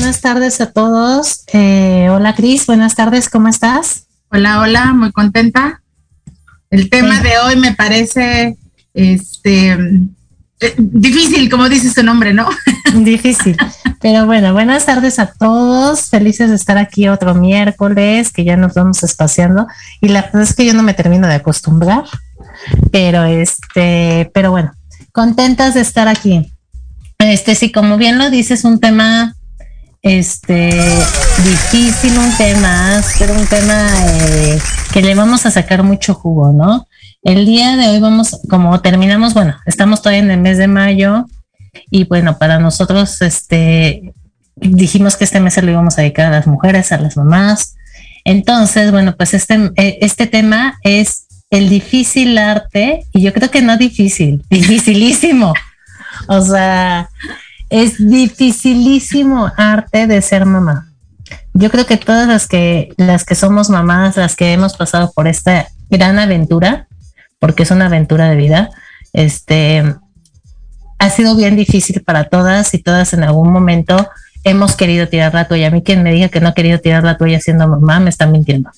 Buenas 0.00 0.22
tardes 0.22 0.62
a 0.62 0.72
todos. 0.72 1.44
Eh, 1.52 2.08
hola 2.10 2.34
Cris, 2.34 2.64
buenas 2.64 2.94
tardes, 2.94 3.28
¿cómo 3.28 3.48
estás? 3.48 4.06
Hola, 4.30 4.60
hola, 4.60 4.94
muy 4.94 5.12
contenta. 5.12 5.82
El 6.70 6.88
tema 6.88 7.20
de 7.20 7.36
hoy 7.44 7.56
me 7.56 7.74
parece 7.74 8.56
este 8.94 9.72
eh, 9.72 10.74
difícil, 10.78 11.50
como 11.50 11.68
dice 11.68 11.90
su 11.90 12.02
nombre, 12.02 12.32
¿no? 12.32 12.48
Difícil. 12.94 13.58
Pero 14.00 14.24
bueno, 14.24 14.54
buenas 14.54 14.86
tardes 14.86 15.18
a 15.18 15.34
todos. 15.34 16.08
Felices 16.08 16.48
de 16.48 16.56
estar 16.56 16.78
aquí 16.78 17.06
otro 17.08 17.34
miércoles, 17.34 18.32
que 18.32 18.44
ya 18.44 18.56
nos 18.56 18.72
vamos 18.72 19.02
espaciando. 19.02 19.66
Y 20.00 20.08
la 20.08 20.22
verdad 20.22 20.42
es 20.42 20.54
que 20.54 20.64
yo 20.64 20.72
no 20.72 20.82
me 20.82 20.94
termino 20.94 21.28
de 21.28 21.34
acostumbrar. 21.34 22.04
Pero 22.90 23.24
este, 23.24 24.30
pero 24.32 24.50
bueno, 24.50 24.72
contentas 25.12 25.74
de 25.74 25.82
estar 25.82 26.08
aquí. 26.08 26.50
Este, 27.18 27.54
sí, 27.54 27.70
como 27.70 27.98
bien 27.98 28.16
lo 28.16 28.30
dices, 28.30 28.64
un 28.64 28.80
tema 28.80 29.36
este 30.02 30.70
difícil 31.44 32.16
un 32.18 32.36
tema, 32.36 33.02
pero 33.18 33.34
un 33.34 33.46
tema 33.46 33.88
eh, 34.06 34.58
que 34.92 35.02
le 35.02 35.14
vamos 35.14 35.44
a 35.46 35.50
sacar 35.50 35.82
mucho 35.82 36.14
jugo, 36.14 36.52
¿no? 36.52 36.86
El 37.22 37.44
día 37.44 37.76
de 37.76 37.88
hoy 37.88 38.00
vamos, 38.00 38.40
como 38.48 38.80
terminamos, 38.80 39.34
bueno, 39.34 39.56
estamos 39.66 40.00
todavía 40.00 40.20
en 40.22 40.30
el 40.30 40.40
mes 40.40 40.56
de 40.56 40.68
mayo 40.68 41.26
y 41.90 42.04
bueno, 42.04 42.38
para 42.38 42.58
nosotros, 42.58 43.20
este, 43.20 44.14
dijimos 44.56 45.16
que 45.16 45.24
este 45.24 45.40
mes 45.40 45.54
se 45.54 45.62
lo 45.62 45.70
íbamos 45.70 45.98
a 45.98 46.02
dedicar 46.02 46.26
a 46.26 46.30
las 46.30 46.46
mujeres, 46.46 46.92
a 46.92 46.98
las 46.98 47.16
mamás. 47.16 47.76
Entonces, 48.24 48.90
bueno, 48.90 49.16
pues 49.16 49.34
este, 49.34 49.70
eh, 49.76 49.98
este 50.00 50.26
tema 50.26 50.78
es 50.82 51.26
el 51.50 51.68
difícil 51.68 52.38
arte 52.38 53.04
y 53.12 53.22
yo 53.22 53.32
creo 53.32 53.50
que 53.50 53.62
no 53.62 53.76
difícil, 53.76 54.42
dificilísimo. 54.50 55.52
O 56.28 56.40
sea, 56.40 57.10
es 57.70 57.96
dificilísimo 57.98 59.50
arte 59.56 60.06
de 60.06 60.20
ser 60.20 60.44
mamá. 60.44 60.92
Yo 61.54 61.70
creo 61.70 61.86
que 61.86 61.96
todas 61.96 62.26
las 62.26 62.48
que, 62.48 62.92
las 62.96 63.24
que 63.24 63.34
somos 63.34 63.70
mamás, 63.70 64.16
las 64.16 64.36
que 64.36 64.52
hemos 64.52 64.76
pasado 64.76 65.12
por 65.14 65.28
esta 65.28 65.68
gran 65.88 66.18
aventura, 66.18 66.88
porque 67.38 67.62
es 67.62 67.70
una 67.70 67.86
aventura 67.86 68.28
de 68.28 68.36
vida, 68.36 68.70
este, 69.12 69.96
ha 70.98 71.10
sido 71.10 71.36
bien 71.36 71.56
difícil 71.56 72.02
para 72.02 72.24
todas 72.24 72.74
y 72.74 72.78
todas 72.78 73.12
en 73.12 73.22
algún 73.22 73.52
momento 73.52 74.08
hemos 74.44 74.74
querido 74.74 75.08
tirar 75.08 75.32
la 75.34 75.46
toalla. 75.46 75.68
A 75.68 75.70
mí 75.70 75.82
quien 75.82 76.02
me 76.02 76.12
diga 76.12 76.28
que 76.28 76.40
no 76.40 76.48
ha 76.48 76.54
querido 76.54 76.78
tirar 76.78 77.04
la 77.04 77.16
toalla 77.16 77.40
siendo 77.40 77.68
mamá 77.68 78.00
me 78.00 78.10
está 78.10 78.26
mintiendo, 78.26 78.70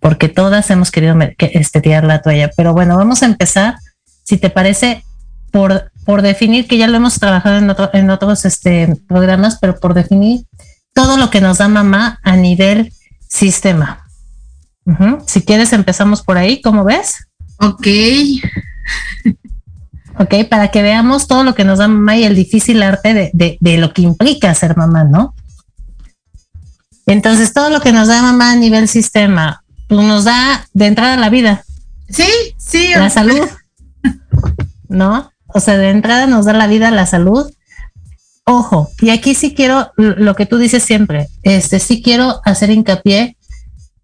porque 0.00 0.28
todas 0.28 0.70
hemos 0.70 0.90
querido 0.90 1.16
este, 1.38 1.80
tirar 1.80 2.04
la 2.04 2.22
toalla. 2.22 2.50
Pero 2.56 2.72
bueno, 2.72 2.96
vamos 2.96 3.22
a 3.22 3.26
empezar, 3.26 3.76
si 4.22 4.38
te 4.38 4.50
parece, 4.50 5.04
por 5.50 5.90
por 6.06 6.22
definir, 6.22 6.68
que 6.68 6.78
ya 6.78 6.86
lo 6.86 6.96
hemos 6.96 7.18
trabajado 7.18 7.58
en, 7.58 7.74
en 7.92 8.10
otros 8.10 8.44
este, 8.44 8.96
programas, 9.08 9.58
pero 9.60 9.78
por 9.78 9.92
definir 9.92 10.46
todo 10.94 11.16
lo 11.16 11.28
que 11.28 11.40
nos 11.40 11.58
da 11.58 11.68
mamá 11.68 12.20
a 12.22 12.36
nivel 12.36 12.92
sistema. 13.28 14.04
Si 15.26 15.42
quieres, 15.42 15.72
empezamos 15.72 16.22
por 16.22 16.38
ahí, 16.38 16.62
¿cómo 16.62 16.84
ves? 16.84 17.26
Ok. 17.58 17.86
ok, 20.18 20.48
para 20.48 20.68
que 20.68 20.82
veamos 20.82 21.26
todo 21.26 21.42
lo 21.42 21.56
que 21.56 21.64
nos 21.64 21.80
da 21.80 21.88
mamá 21.88 22.16
y 22.16 22.22
el 22.22 22.36
difícil 22.36 22.82
arte 22.84 23.12
de, 23.12 23.30
de, 23.34 23.58
de 23.60 23.78
lo 23.78 23.92
que 23.92 24.02
implica 24.02 24.54
ser 24.54 24.76
mamá, 24.76 25.02
¿no? 25.02 25.34
Entonces, 27.06 27.52
todo 27.52 27.68
lo 27.68 27.80
que 27.80 27.92
nos 27.92 28.06
da 28.06 28.22
mamá 28.22 28.52
a 28.52 28.56
nivel 28.56 28.86
sistema, 28.86 29.64
pues 29.88 30.06
nos 30.06 30.24
da 30.24 30.66
de 30.72 30.86
entrada 30.86 31.16
la 31.16 31.30
vida. 31.30 31.64
Sí, 32.08 32.28
sí. 32.58 32.90
La 32.94 33.10
salud, 33.10 33.48
¿no? 34.88 35.32
O 35.56 35.60
sea, 35.60 35.78
de 35.78 35.88
entrada 35.88 36.26
nos 36.26 36.44
da 36.44 36.52
la 36.52 36.66
vida, 36.66 36.90
la 36.90 37.06
salud. 37.06 37.50
Ojo, 38.44 38.90
y 39.00 39.08
aquí 39.08 39.34
sí 39.34 39.54
quiero 39.54 39.90
lo 39.96 40.36
que 40.36 40.44
tú 40.44 40.58
dices 40.58 40.82
siempre, 40.82 41.28
este 41.42 41.80
sí 41.80 42.02
quiero 42.02 42.42
hacer 42.44 42.68
hincapié. 42.68 43.38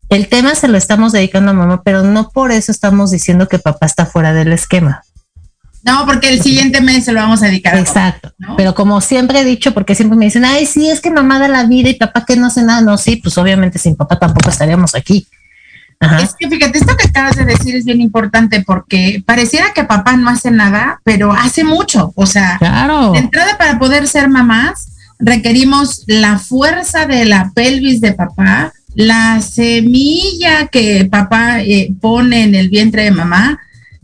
El 0.08 0.28
tema 0.28 0.54
se 0.54 0.66
lo 0.66 0.78
estamos 0.78 1.12
dedicando 1.12 1.50
a 1.50 1.54
mamá, 1.54 1.82
pero 1.84 2.04
no 2.04 2.30
por 2.30 2.52
eso 2.52 2.72
estamos 2.72 3.10
diciendo 3.10 3.48
que 3.48 3.58
papá 3.58 3.84
está 3.84 4.06
fuera 4.06 4.32
del 4.32 4.50
esquema. 4.50 5.02
No, 5.82 6.06
porque 6.06 6.30
el 6.30 6.42
siguiente 6.42 6.80
mes 6.80 7.04
se 7.04 7.12
lo 7.12 7.20
vamos 7.20 7.42
a 7.42 7.46
dedicar. 7.46 7.76
Exacto. 7.76 8.32
Pero 8.56 8.74
como 8.74 9.02
siempre 9.02 9.40
he 9.40 9.44
dicho, 9.44 9.74
porque 9.74 9.94
siempre 9.94 10.16
me 10.16 10.24
dicen, 10.24 10.46
ay, 10.46 10.64
sí, 10.64 10.88
es 10.88 11.02
que 11.02 11.10
mamá 11.10 11.38
da 11.38 11.48
la 11.48 11.64
vida 11.64 11.90
y 11.90 11.94
papá 11.94 12.24
que 12.24 12.36
no 12.36 12.46
hace 12.46 12.62
nada. 12.62 12.80
No, 12.80 12.96
sí, 12.96 13.16
pues 13.16 13.36
obviamente 13.36 13.78
sin 13.78 13.94
papá 13.94 14.18
tampoco 14.18 14.48
estaríamos 14.48 14.94
aquí. 14.94 15.26
Es 16.20 16.34
que 16.38 16.48
fíjate, 16.48 16.78
esto 16.78 16.96
que 16.96 17.08
acabas 17.08 17.36
de 17.36 17.44
decir 17.44 17.76
es 17.76 17.84
bien 17.84 18.00
importante 18.00 18.62
porque 18.66 19.22
pareciera 19.24 19.72
que 19.72 19.84
papá 19.84 20.16
no 20.16 20.28
hace 20.28 20.50
nada, 20.50 21.00
pero 21.04 21.32
hace 21.32 21.62
mucho. 21.62 22.12
O 22.16 22.26
sea, 22.26 22.56
claro. 22.58 23.12
de 23.12 23.20
entrada 23.20 23.56
para 23.56 23.78
poder 23.78 24.08
ser 24.08 24.28
mamás 24.28 24.92
requerimos 25.22 26.02
la 26.06 26.38
fuerza 26.38 27.06
de 27.06 27.24
la 27.24 27.52
pelvis 27.54 28.00
de 28.00 28.12
papá, 28.12 28.72
la 28.94 29.40
semilla 29.40 30.66
que 30.66 31.08
papá 31.10 31.62
eh, 31.62 31.94
pone 32.00 32.42
en 32.42 32.54
el 32.54 32.68
vientre 32.68 33.04
de 33.04 33.12
mamá, 33.12 33.60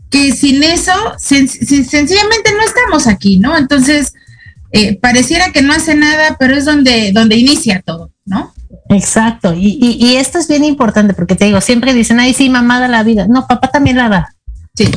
que 0.09 0.31
sin 0.31 0.63
eso 0.63 0.93
sencillamente 1.17 2.51
no 2.57 2.63
estamos 2.65 3.05
aquí, 3.05 3.37
¿no? 3.37 3.55
Entonces, 3.57 4.13
eh, 4.71 4.97
pareciera 4.97 5.51
que 5.51 5.61
no 5.61 5.73
hace 5.73 5.93
nada, 5.93 6.37
pero 6.39 6.55
es 6.55 6.65
donde, 6.65 7.11
donde 7.11 7.35
inicia 7.35 7.81
todo, 7.85 8.11
¿no? 8.25 8.53
Exacto, 8.89 9.53
y, 9.55 10.15
esto 10.15 10.39
es 10.39 10.47
bien 10.47 10.63
importante 10.63 11.13
porque 11.13 11.35
te 11.35 11.45
digo, 11.45 11.61
siempre 11.61 11.93
dicen, 11.93 12.19
ay, 12.19 12.33
sí, 12.33 12.49
mamá 12.49 12.79
da 12.79 12.87
la 12.87 13.03
vida. 13.03 13.27
No, 13.27 13.45
papá 13.47 13.69
también 13.69 13.97
la 13.97 14.09
da. 14.09 14.35
Sí. 14.75 14.91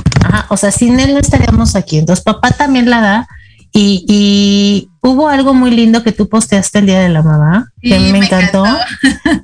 o 0.49 0.57
sea, 0.57 0.71
sin 0.71 0.99
él 0.99 1.13
no 1.13 1.21
estaríamos 1.21 1.77
aquí. 1.77 1.99
Entonces, 1.99 2.25
papá 2.25 2.53
también 2.53 2.89
la 2.89 3.01
da. 3.01 3.29
Y, 3.75 4.89
hubo 5.01 5.29
algo 5.29 5.53
muy 5.53 5.71
lindo 5.73 6.03
que 6.03 6.13
tú 6.13 6.29
posteaste 6.29 6.79
el 6.79 6.87
día 6.87 7.01
de 7.01 7.09
la 7.09 7.23
mamá, 7.23 7.71
que 7.81 7.99
me, 7.99 8.19
encantó. 8.19 8.65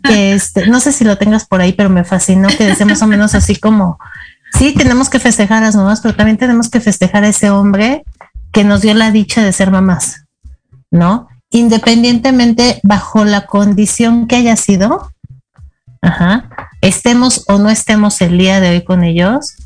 que 0.04 0.32
este, 0.32 0.66
no 0.66 0.80
sé 0.80 0.92
si 0.92 1.04
lo 1.04 1.18
tengas 1.18 1.46
por 1.46 1.60
ahí, 1.60 1.72
pero 1.72 1.90
me 1.90 2.04
fascinó 2.04 2.48
que 2.48 2.64
decía 2.64 2.86
más 2.86 3.02
o 3.02 3.06
menos 3.06 3.34
así 3.34 3.56
como, 3.56 3.98
sí, 4.56 4.72
tenemos 4.72 5.10
que 5.10 5.18
festejar 5.18 5.62
a 5.62 5.66
las 5.66 5.76
mamás, 5.76 6.00
pero 6.00 6.14
también 6.14 6.38
tenemos 6.38 6.70
que 6.70 6.80
festejar 6.80 7.24
a 7.24 7.28
ese 7.28 7.50
hombre 7.50 8.04
que 8.52 8.64
nos 8.64 8.80
dio 8.82 8.94
la 8.94 9.10
dicha 9.10 9.42
de 9.42 9.52
ser 9.52 9.70
mamás, 9.70 10.24
¿no? 10.90 11.28
Independientemente 11.50 12.80
bajo 12.82 13.24
la 13.24 13.46
condición 13.46 14.26
que 14.26 14.36
haya 14.36 14.56
sido, 14.56 15.12
ajá, 16.02 16.48
estemos 16.80 17.44
o 17.48 17.58
no 17.58 17.70
estemos 17.70 18.20
el 18.20 18.38
día 18.38 18.60
de 18.60 18.70
hoy 18.70 18.84
con 18.84 19.04
ellos, 19.04 19.56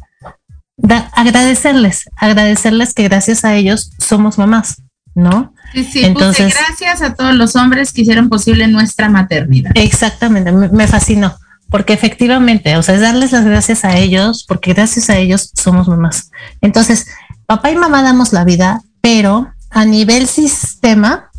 agradecerles, 1.12 2.04
agradecerles 2.16 2.94
que 2.94 3.04
gracias 3.04 3.44
a 3.44 3.54
ellos 3.54 3.90
somos 3.98 4.38
mamás, 4.38 4.82
¿no? 5.14 5.54
Sí, 5.72 5.84
sí, 5.84 6.04
Entonces, 6.04 6.54
gracias 6.54 7.02
a 7.02 7.14
todos 7.14 7.34
los 7.34 7.56
hombres 7.56 7.92
que 7.92 8.02
hicieron 8.02 8.28
posible 8.28 8.66
nuestra 8.68 9.08
maternidad. 9.08 9.72
Exactamente, 9.74 10.52
me, 10.52 10.68
me 10.68 10.86
fascinó, 10.86 11.36
porque 11.68 11.92
efectivamente, 11.92 12.76
o 12.76 12.82
sea, 12.82 12.94
es 12.94 13.00
darles 13.00 13.32
las 13.32 13.44
gracias 13.44 13.84
a 13.84 13.96
ellos, 13.96 14.44
porque 14.46 14.74
gracias 14.74 15.10
a 15.10 15.16
ellos 15.16 15.50
somos 15.54 15.88
mamás. 15.88 16.30
Entonces, 16.60 17.06
papá 17.46 17.70
y 17.70 17.76
mamá 17.76 18.02
damos 18.02 18.32
la 18.32 18.44
vida, 18.44 18.82
pero 19.00 19.52
a 19.70 19.84
nivel 19.84 20.26
sistema, 20.26 21.30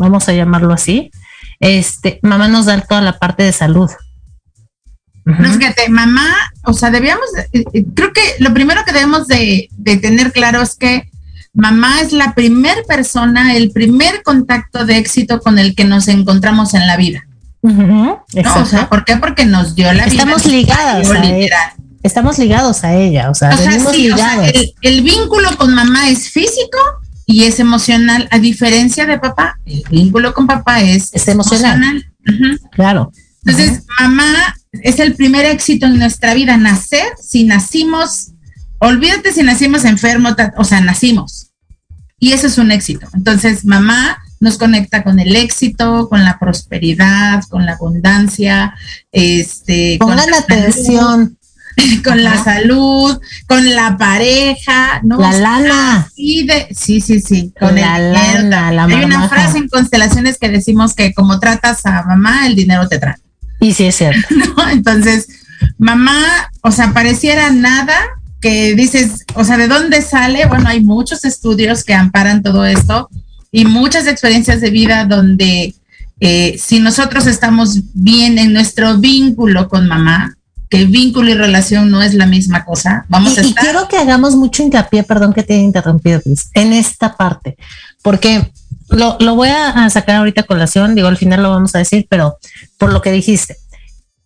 vamos 0.00 0.28
a 0.28 0.32
llamarlo 0.32 0.72
así, 0.72 1.10
este, 1.60 2.18
mamá 2.22 2.48
nos 2.48 2.66
da 2.66 2.80
toda 2.80 3.02
la 3.02 3.18
parte 3.18 3.42
de 3.42 3.52
salud. 3.52 3.90
No, 5.24 5.52
fíjate, 5.52 5.88
mamá, 5.90 6.34
o 6.64 6.72
sea, 6.72 6.90
debíamos, 6.90 7.26
eh, 7.52 7.62
eh, 7.74 7.84
creo 7.94 8.12
que 8.12 8.22
lo 8.38 8.52
primero 8.52 8.82
que 8.84 8.92
debemos 8.92 9.28
de, 9.28 9.68
tener 10.00 10.32
claro 10.32 10.62
es 10.62 10.74
que 10.74 11.08
mamá 11.52 12.00
es 12.00 12.12
la 12.12 12.34
primer 12.34 12.84
persona, 12.88 13.54
el 13.54 13.70
primer 13.70 14.22
contacto 14.22 14.86
de 14.86 14.96
éxito 14.96 15.40
con 15.40 15.58
el 15.58 15.76
que 15.76 15.84
nos 15.84 16.08
encontramos 16.08 16.74
en 16.74 16.86
la 16.86 16.96
vida. 16.96 17.26
¿no? 17.62 18.24
O 18.56 18.64
sea, 18.64 18.88
¿por 18.88 19.04
qué? 19.04 19.18
Porque 19.18 19.44
nos 19.44 19.74
dio 19.74 19.92
la 19.92 20.06
vida. 20.06 20.22
Estamos 20.22 20.46
ligadas 20.46 21.10
a 21.10 21.24
ella. 21.24 21.74
Estamos 22.02 22.38
ligados 22.38 22.82
a 22.82 22.94
ella, 22.94 23.28
o 23.30 23.34
sea, 23.34 23.50
el, 24.80 25.02
vínculo 25.02 25.54
con 25.58 25.74
mamá 25.74 26.08
es 26.08 26.30
físico 26.30 26.78
y 27.30 27.44
es 27.44 27.60
emocional, 27.60 28.26
a 28.32 28.40
diferencia 28.40 29.06
de 29.06 29.16
papá, 29.16 29.60
el 29.64 29.84
vínculo 29.88 30.34
con 30.34 30.48
papá 30.48 30.80
es, 30.80 31.12
emocional. 31.28 32.04
Claro. 32.72 33.12
Entonces, 33.44 33.84
mamá 34.00 34.56
es 34.72 34.98
el 34.98 35.14
primer 35.14 35.46
éxito 35.46 35.86
en 35.86 36.00
nuestra 36.00 36.34
vida, 36.34 36.56
nacer, 36.56 37.06
si 37.22 37.44
nacimos, 37.44 38.32
olvídate 38.80 39.32
si 39.32 39.44
nacimos 39.44 39.84
enfermos, 39.84 40.34
o 40.56 40.64
sea, 40.64 40.80
nacimos. 40.80 41.52
Y 42.18 42.32
eso 42.32 42.48
es 42.48 42.58
un 42.58 42.72
éxito. 42.72 43.06
Entonces, 43.14 43.64
mamá 43.64 44.18
nos 44.40 44.58
conecta 44.58 45.04
con 45.04 45.20
el 45.20 45.36
éxito, 45.36 46.08
con 46.08 46.24
la 46.24 46.36
prosperidad, 46.36 47.44
con 47.48 47.64
la 47.64 47.74
abundancia, 47.74 48.74
este, 49.12 49.98
con 50.00 50.16
la 50.16 50.24
atención. 50.36 51.38
con 52.04 52.22
la 52.22 52.42
salud, 52.42 53.20
con 53.46 53.68
la 53.74 53.96
pareja, 53.96 55.00
¿no? 55.02 55.18
La 55.18 55.32
lana. 55.32 56.08
Sí, 56.14 56.44
de, 56.44 56.68
sí, 56.74 57.00
sí, 57.00 57.20
sí, 57.20 57.52
con 57.58 57.74
la 57.74 57.98
lana, 57.98 58.72
la 58.72 58.84
Hay 58.84 59.04
una 59.04 59.28
frase 59.28 59.58
en 59.58 59.68
constelaciones 59.68 60.38
que 60.38 60.48
decimos 60.48 60.94
que 60.94 61.12
como 61.12 61.38
tratas 61.40 61.84
a 61.86 62.02
mamá, 62.04 62.46
el 62.46 62.54
dinero 62.54 62.88
te 62.88 62.98
trata. 62.98 63.20
Y 63.60 63.74
sí 63.74 63.84
es 63.84 63.96
cierto. 63.96 64.26
Entonces, 64.70 65.28
mamá, 65.78 66.50
o 66.62 66.70
sea, 66.70 66.92
pareciera 66.92 67.50
nada 67.50 67.94
que 68.40 68.74
dices, 68.74 69.26
o 69.34 69.44
sea, 69.44 69.58
¿de 69.58 69.68
dónde 69.68 70.00
sale? 70.02 70.46
Bueno, 70.46 70.68
hay 70.68 70.82
muchos 70.82 71.24
estudios 71.24 71.84
que 71.84 71.94
amparan 71.94 72.42
todo 72.42 72.64
esto 72.64 73.10
y 73.52 73.66
muchas 73.66 74.06
experiencias 74.06 74.60
de 74.60 74.70
vida 74.70 75.04
donde 75.04 75.74
eh, 76.20 76.56
si 76.58 76.80
nosotros 76.80 77.26
estamos 77.26 77.80
bien 77.92 78.38
en 78.38 78.52
nuestro 78.52 78.98
vínculo 78.98 79.68
con 79.68 79.88
mamá, 79.88 80.36
que 80.70 80.86
vínculo 80.86 81.28
y 81.30 81.34
relación 81.34 81.90
no 81.90 82.00
es 82.00 82.14
la 82.14 82.26
misma 82.26 82.64
cosa, 82.64 83.04
vamos 83.08 83.36
a 83.36 83.42
estar... 83.42 83.64
Y 83.64 83.66
quiero 83.66 83.88
que 83.88 83.98
hagamos 83.98 84.36
mucho 84.36 84.62
hincapié, 84.62 85.02
perdón 85.02 85.34
que 85.34 85.42
te 85.42 85.54
haya 85.54 85.62
interrumpido, 85.62 86.20
en 86.54 86.72
esta 86.72 87.16
parte, 87.16 87.56
porque 88.02 88.50
lo, 88.88 89.16
lo 89.20 89.34
voy 89.34 89.48
a 89.48 89.90
sacar 89.90 90.16
ahorita 90.16 90.42
a 90.42 90.44
colación, 90.44 90.94
digo, 90.94 91.08
al 91.08 91.16
final 91.16 91.42
lo 91.42 91.50
vamos 91.50 91.74
a 91.74 91.78
decir, 91.78 92.06
pero 92.08 92.38
por 92.78 92.92
lo 92.92 93.02
que 93.02 93.10
dijiste, 93.10 93.56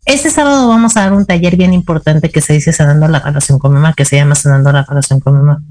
este 0.05 0.29
sábado 0.31 0.69
vamos 0.69 0.97
a 0.97 1.01
dar 1.01 1.15
un 1.15 1.25
taller 1.25 1.57
bien 1.57 1.73
importante 1.73 2.31
que 2.31 2.43
se 2.43 2.53
dice 2.53 2.73
Sanando 2.73 3.09
la 3.09 3.21
relación 3.21 3.59
con 3.59 3.73
mamá, 3.73 3.95
que 3.95 4.05
se 4.05 4.17
llama 4.17 4.35
Sanando 4.35 4.71
la 4.71 4.85
relación 4.85 5.21
con 5.21 5.35
mamá. 5.35 5.63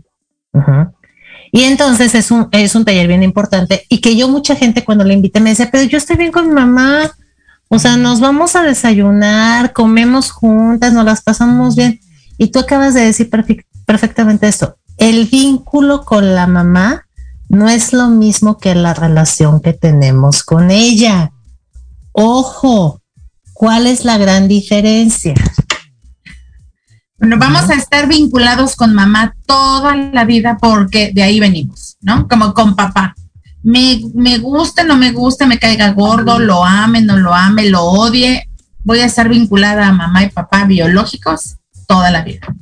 Y 1.52 1.64
entonces 1.66 2.16
es 2.16 2.32
un, 2.32 2.50
es 2.52 2.74
un 2.74 2.84
taller 2.84 3.08
bien 3.08 3.22
importante 3.22 3.86
y 3.90 4.02
que 4.02 4.16
yo 4.16 4.28
mucha 4.28 4.56
gente 4.56 4.84
cuando 4.84 5.04
le 5.04 5.14
invité 5.14 5.40
me 5.40 5.52
dice, 5.52 5.70
pero 5.72 5.84
yo 5.84 6.00
estoy 6.00 6.16
bien 6.16 6.32
con 6.32 6.48
mi 6.48 6.54
mamá, 6.56 7.12
o 7.74 7.80
sea, 7.80 7.98
nos 7.98 8.20
vamos 8.20 8.56
a 8.56 8.62
desayunar, 8.62 9.74
comemos 9.74 10.30
juntas, 10.30 10.94
nos 10.94 11.06
las 11.06 11.24
pasamos 11.24 11.76
bien. 11.76 12.00
Y 12.38 12.50
tú 12.50 12.60
acabas 12.60 12.94
de 12.94 13.02
decir 13.02 13.32
perfectamente 13.86 14.48
esto, 14.48 14.78
el 14.98 15.26
vínculo 15.26 16.06
con 16.06 16.36
la 16.36 16.46
mamá 16.46 17.08
no 17.50 17.70
es 17.70 17.92
lo 17.92 18.10
mismo 18.10 18.60
que 18.60 18.76
la 18.76 18.94
relación 18.94 19.60
que 19.60 19.74
tenemos 19.74 20.44
con 20.44 20.70
ella. 20.70 21.32
Ojo, 22.12 23.02
¿cuál 23.54 23.88
es 23.88 24.06
la 24.06 24.20
gran 24.20 24.48
diferencia? 24.48 25.34
Bueno, 27.18 27.38
vamos 27.40 27.72
a 27.72 27.74
estar 27.74 28.08
vinculados 28.08 28.76
con 28.76 28.94
mamá 28.94 29.36
toda 29.48 29.96
la 29.96 30.26
vida 30.26 30.60
porque 30.62 31.12
de 31.12 31.24
ahí 31.24 31.40
venimos, 31.40 31.98
¿no? 32.02 32.28
Como 32.28 32.54
con 32.54 32.76
papá. 32.76 33.16
Me, 33.64 34.02
me 34.14 34.38
guste, 34.38 34.84
no 34.84 34.98
me 34.98 35.12
guste, 35.12 35.46
me 35.46 35.58
caiga 35.58 35.92
gordo, 35.92 36.40
lo 36.40 36.66
ame, 36.66 37.02
no 37.02 37.18
lo 37.18 37.34
ame, 37.34 37.70
lo 37.70 37.84
odie, 37.84 38.50
voy 38.84 39.00
a 39.00 39.06
estar 39.06 39.30
vinculada 39.30 39.88
a 39.88 39.94
mamá 39.94 40.24
y 40.24 40.30
papá 40.30 40.66
biológicos 40.66 41.56
toda 41.88 42.12
la 42.12 42.24
vida. 42.24 42.54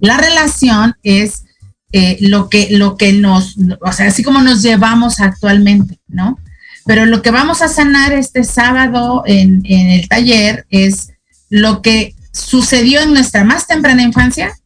La 0.00 0.16
relación 0.16 0.94
es 1.02 1.44
eh, 1.92 2.18
lo, 2.20 2.48
que, 2.48 2.68
lo 2.70 2.96
que 2.96 3.12
nos, 3.12 3.56
o 3.80 3.92
sea, 3.92 4.06
así 4.06 4.22
como 4.22 4.40
nos 4.40 4.62
llevamos 4.62 5.20
actualmente, 5.20 5.98
¿no? 6.06 6.38
Pero 6.86 7.04
lo 7.04 7.20
que 7.20 7.30
vamos 7.30 7.62
a 7.62 7.68
sanar 7.68 8.12
este 8.12 8.44
sábado 8.44 9.22
en, 9.26 9.62
en 9.64 9.90
el 9.90 10.08
taller 10.08 10.66
es 10.70 11.10
lo 11.48 11.82
que 11.82 12.14
sucedió 12.32 13.00
en 13.00 13.12
nuestra 13.12 13.44
más 13.44 13.66
temprana 13.66 14.02
infancia 14.02 14.56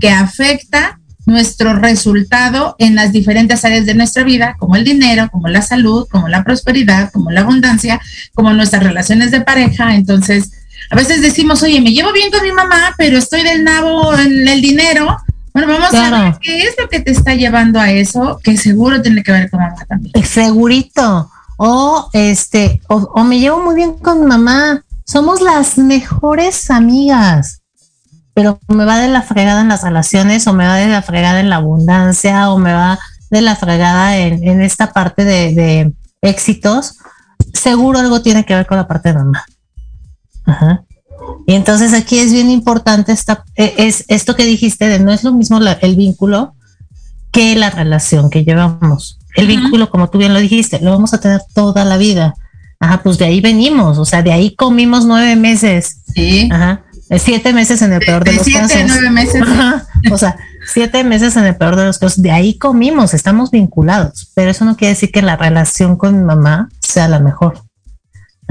que 0.00 0.10
afecta 0.10 1.00
nuestro 1.26 1.74
resultado 1.74 2.76
en 2.78 2.94
las 2.94 3.12
diferentes 3.12 3.64
áreas 3.64 3.86
de 3.86 3.94
nuestra 3.94 4.24
vida, 4.24 4.56
como 4.58 4.76
el 4.76 4.84
dinero, 4.84 5.28
como 5.30 5.48
la 5.48 5.62
salud, 5.62 6.06
como 6.10 6.28
la 6.28 6.44
prosperidad, 6.44 7.10
como 7.12 7.30
la 7.30 7.40
abundancia, 7.40 8.00
como 8.34 8.52
nuestras 8.52 8.82
relaciones 8.82 9.30
de 9.30 9.40
pareja. 9.40 9.94
Entonces, 9.94 10.50
a 10.90 10.96
veces 10.96 11.22
decimos, 11.22 11.62
oye, 11.62 11.80
me 11.80 11.92
llevo 11.92 12.12
bien 12.12 12.30
con 12.30 12.42
mi 12.42 12.52
mamá, 12.52 12.94
pero 12.96 13.18
estoy 13.18 13.42
del 13.42 13.64
nabo 13.64 14.14
en 14.14 14.46
el 14.46 14.60
dinero. 14.60 15.16
Bueno, 15.52 15.68
vamos 15.68 15.94
a 15.94 16.10
ver 16.10 16.34
qué 16.40 16.62
es 16.62 16.74
lo 16.78 16.88
que 16.88 17.00
te 17.00 17.12
está 17.12 17.34
llevando 17.34 17.78
a 17.78 17.90
eso, 17.90 18.40
que 18.42 18.56
seguro 18.56 19.00
tiene 19.00 19.22
que 19.22 19.32
ver 19.32 19.50
con 19.50 19.60
mamá 19.60 19.76
también. 19.88 20.12
Segurito. 20.26 21.30
O 21.56 22.10
este, 22.12 22.80
o 22.88 23.22
me 23.22 23.38
llevo 23.38 23.62
muy 23.62 23.76
bien 23.76 23.92
con 23.94 24.26
mamá, 24.26 24.82
somos 25.04 25.40
las 25.40 25.78
mejores 25.78 26.70
amigas, 26.70 27.62
pero 28.34 28.58
me 28.68 28.84
va 28.84 28.98
de 28.98 29.08
la 29.08 29.22
fregada 29.22 29.60
en 29.60 29.68
las 29.68 29.82
relaciones 29.82 30.46
o 30.46 30.52
me 30.52 30.66
va 30.66 30.76
de 30.76 30.88
la 30.88 31.02
fregada 31.02 31.40
en 31.40 31.48
la 31.48 31.56
abundancia 31.56 32.50
o 32.50 32.58
me 32.58 32.72
va 32.72 32.98
de 33.30 33.40
la 33.40 33.56
fregada 33.56 34.18
en, 34.18 34.60
esta 34.60 34.92
parte 34.92 35.24
de, 35.24 35.92
éxitos, 36.20 36.98
seguro 37.52 37.98
algo 37.98 38.22
tiene 38.22 38.44
que 38.44 38.54
ver 38.54 38.66
con 38.66 38.78
la 38.78 38.88
parte 38.88 39.10
de 39.10 39.18
mamá. 39.18 39.44
Y 41.46 41.54
entonces 41.54 41.92
aquí 41.92 42.18
es 42.18 42.32
bien 42.32 42.50
importante 42.50 43.12
esta, 43.12 43.44
e, 43.56 43.74
es 43.76 44.04
esto 44.08 44.34
que 44.34 44.44
dijiste 44.44 44.88
de 44.88 44.98
no 44.98 45.12
es 45.12 45.22
lo 45.22 45.32
mismo 45.32 45.58
el 45.58 45.96
vínculo 45.96 46.54
que 47.30 47.56
la 47.56 47.70
relación 47.70 48.30
que 48.30 48.44
llevamos. 48.44 49.18
El 49.36 49.48
vínculo, 49.48 49.90
como 49.90 50.08
tú 50.08 50.18
bien 50.18 50.32
lo 50.32 50.40
dijiste, 50.40 50.80
lo 50.80 50.92
vamos 50.92 51.12
a 51.12 51.20
tener 51.20 51.40
toda 51.52 51.84
la 51.84 51.96
vida. 51.96 52.34
Ajá, 52.78 53.02
pues 53.02 53.18
de 53.18 53.24
ahí 53.24 53.40
venimos, 53.40 53.98
o 53.98 54.04
sea, 54.04 54.22
de 54.22 54.32
ahí 54.32 54.54
comimos 54.54 55.04
nueve 55.04 55.34
meses. 55.34 56.02
Sí. 56.14 56.48
Ajá. 56.52 56.83
Siete 57.18 57.52
meses 57.52 57.82
en 57.82 57.92
el 57.92 58.00
peor 58.00 58.24
de, 58.24 58.32
los 58.32 58.46
casos. 58.46 58.72
Siete, 58.72 58.84
nueve 58.88 59.10
meses. 59.10 59.42
O 60.10 60.18
sea, 60.18 60.36
siete 60.66 61.04
meses 61.04 61.36
en 61.36 61.44
el 61.44 61.56
peor 61.56 61.76
de 61.76 61.84
los 61.84 61.98
casos. 61.98 62.22
De 62.22 62.30
ahí 62.30 62.56
comimos, 62.58 63.14
estamos 63.14 63.50
vinculados. 63.50 64.30
Pero 64.34 64.50
eso 64.50 64.64
no 64.64 64.76
quiere 64.76 64.94
decir 64.94 65.10
que 65.12 65.22
la 65.22 65.36
relación 65.36 65.96
con 65.96 66.18
mi 66.18 66.24
mamá 66.24 66.68
sea 66.80 67.08
la 67.08 67.20
mejor. 67.20 67.62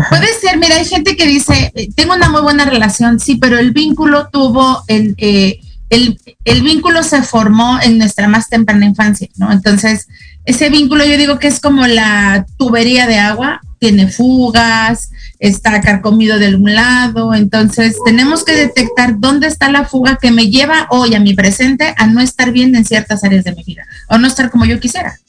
Puede 0.10 0.28
ser, 0.40 0.58
mira, 0.58 0.76
hay 0.76 0.86
gente 0.86 1.16
que 1.16 1.28
dice, 1.28 1.72
eh, 1.76 1.90
tengo 1.96 2.16
una 2.16 2.30
muy 2.30 2.42
buena 2.42 2.66
relación, 2.66 3.20
sí, 3.20 3.36
pero 3.36 3.60
el 3.60 3.72
vínculo 3.72 4.28
tuvo, 4.32 4.84
el, 4.88 5.14
eh, 5.18 5.60
el, 5.90 6.20
el 6.46 6.64
vínculo 6.64 7.04
se 7.04 7.22
formó 7.22 7.80
en 7.80 8.00
nuestra 8.00 8.28
más 8.28 8.50
temprana 8.50 8.86
infancia, 8.86 9.28
¿no? 9.36 9.52
Entonces, 9.52 10.08
ese 10.46 10.70
vínculo 10.70 11.06
yo 11.06 11.18
digo 11.18 11.38
que 11.38 11.48
es 11.48 11.60
como 11.60 11.86
la 11.86 12.46
tubería 12.58 13.06
de 13.06 13.20
agua, 13.20 13.62
tiene 13.84 14.08
fugas, 14.08 15.12
está 15.40 15.82
carcomido 15.82 16.40
de 16.40 16.56
un 16.56 16.74
lado, 16.74 17.34
entonces 17.34 17.98
tenemos 18.06 18.46
que 18.46 18.56
detectar 18.56 19.20
dónde 19.20 19.48
está 19.48 19.70
la 19.70 19.84
fuga 19.84 20.16
que 20.22 20.32
me 20.32 20.50
lleva 20.50 20.88
hoy 20.90 21.16
a 21.16 21.20
mi 21.20 21.34
presente 21.34 21.94
a 21.98 22.08
no 22.08 22.22
estar 22.22 22.54
bien 22.54 22.74
en 22.78 22.86
ciertas 22.86 23.26
áreas 23.26 23.44
de 23.44 23.54
mi 23.54 23.62
vida 23.62 23.84
o 24.08 24.18
no 24.18 24.26
estar 24.26 24.50
como 24.50 24.64
yo 24.64 24.80
quisiera. 24.80 25.20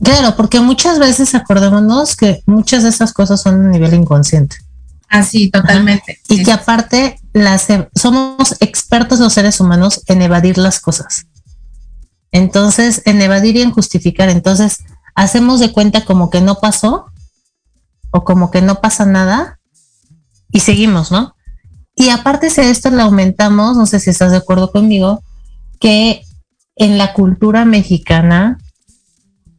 Claro, 0.00 0.36
porque 0.36 0.60
muchas 0.60 1.00
veces 1.00 1.34
acordémonos 1.34 2.14
que 2.14 2.40
muchas 2.46 2.84
de 2.84 2.90
esas 2.90 3.12
cosas 3.12 3.42
son 3.42 3.66
a 3.66 3.70
nivel 3.70 3.94
inconsciente. 3.94 4.58
Así, 5.08 5.50
totalmente. 5.50 6.20
Y 6.28 6.44
que 6.44 6.52
aparte 6.52 7.18
las 7.32 7.66
somos 7.96 8.54
expertos 8.60 9.18
los 9.18 9.32
seres 9.32 9.58
humanos 9.58 10.02
en 10.06 10.22
evadir 10.22 10.56
las 10.56 10.78
cosas. 10.78 11.26
Entonces, 12.30 13.02
en 13.06 13.20
evadir 13.20 13.56
y 13.56 13.62
en 13.62 13.72
justificar. 13.72 14.28
Entonces, 14.28 14.84
hacemos 15.16 15.58
de 15.58 15.72
cuenta 15.72 16.04
como 16.04 16.30
que 16.30 16.40
no 16.40 16.60
pasó 16.60 17.06
o 18.16 18.24
como 18.24 18.50
que 18.50 18.62
no 18.62 18.80
pasa 18.80 19.04
nada 19.04 19.58
y 20.50 20.60
seguimos, 20.60 21.12
¿no? 21.12 21.36
Y 21.94 22.10
aparte 22.10 22.48
de 22.50 22.70
esto 22.70 22.90
le 22.90 23.02
aumentamos, 23.02 23.76
no 23.76 23.86
sé 23.86 24.00
si 24.00 24.10
estás 24.10 24.30
de 24.30 24.38
acuerdo 24.38 24.70
conmigo, 24.70 25.22
que 25.80 26.22
en 26.76 26.98
la 26.98 27.12
cultura 27.12 27.64
mexicana, 27.64 28.58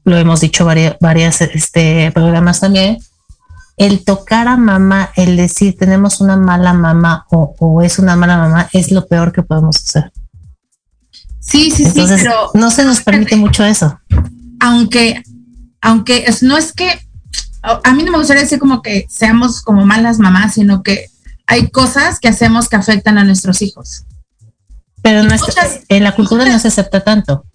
lo 0.04 0.18
hemos 0.18 0.42
dicho 0.42 0.66
varias, 0.66 0.98
varias 1.00 1.42
este, 1.42 2.12
programas 2.12 2.60
también, 2.60 2.98
el 3.76 4.04
tocar 4.04 4.48
a 4.48 4.58
mamá, 4.58 5.12
el 5.16 5.38
decir 5.38 5.78
tenemos 5.78 6.20
una 6.20 6.36
mala 6.36 6.74
mamá 6.74 7.26
o, 7.30 7.56
o 7.60 7.82
es 7.82 8.00
una 8.00 8.16
mala 8.16 8.38
mamá, 8.38 8.70
es 8.74 8.92
lo 8.92 9.08
peor 9.08 9.32
que 9.32 9.44
podemos 9.44 9.78
hacer. 9.78 10.12
Sí, 11.40 11.72
sí, 11.72 11.86
sí, 11.86 12.04
pero 12.08 12.52
no 12.56 12.72
se 12.72 12.84
nos 12.84 13.02
permite 13.02 13.36
mucho 13.36 13.64
eso. 13.64 14.00
Aunque, 14.60 15.24
aunque 15.82 16.26
no 16.42 16.58
es 16.58 16.74
que, 16.74 17.07
a 17.62 17.94
mí 17.94 18.04
no 18.04 18.12
me 18.12 18.18
gustaría 18.18 18.44
decir 18.44 18.60
como 18.60 18.82
que 18.82 19.06
seamos 19.10 19.62
como 19.62 19.86
malas 19.86 20.20
mamás, 20.20 20.54
sino 20.54 20.84
que 20.84 21.10
hay 21.46 21.70
cosas 21.70 22.20
que 22.20 22.28
hacemos 22.28 22.70
que 22.70 22.76
afectan 22.76 23.18
a 23.18 23.24
nuestros 23.24 23.62
hijos. 23.62 24.06
Pero 25.02 25.24
no 25.24 25.36
en 25.90 26.04
la 26.04 26.16
cultura 26.16 26.46
no 26.46 26.60
se 26.60 26.68
acepta 26.68 27.04
tanto. 27.04 27.46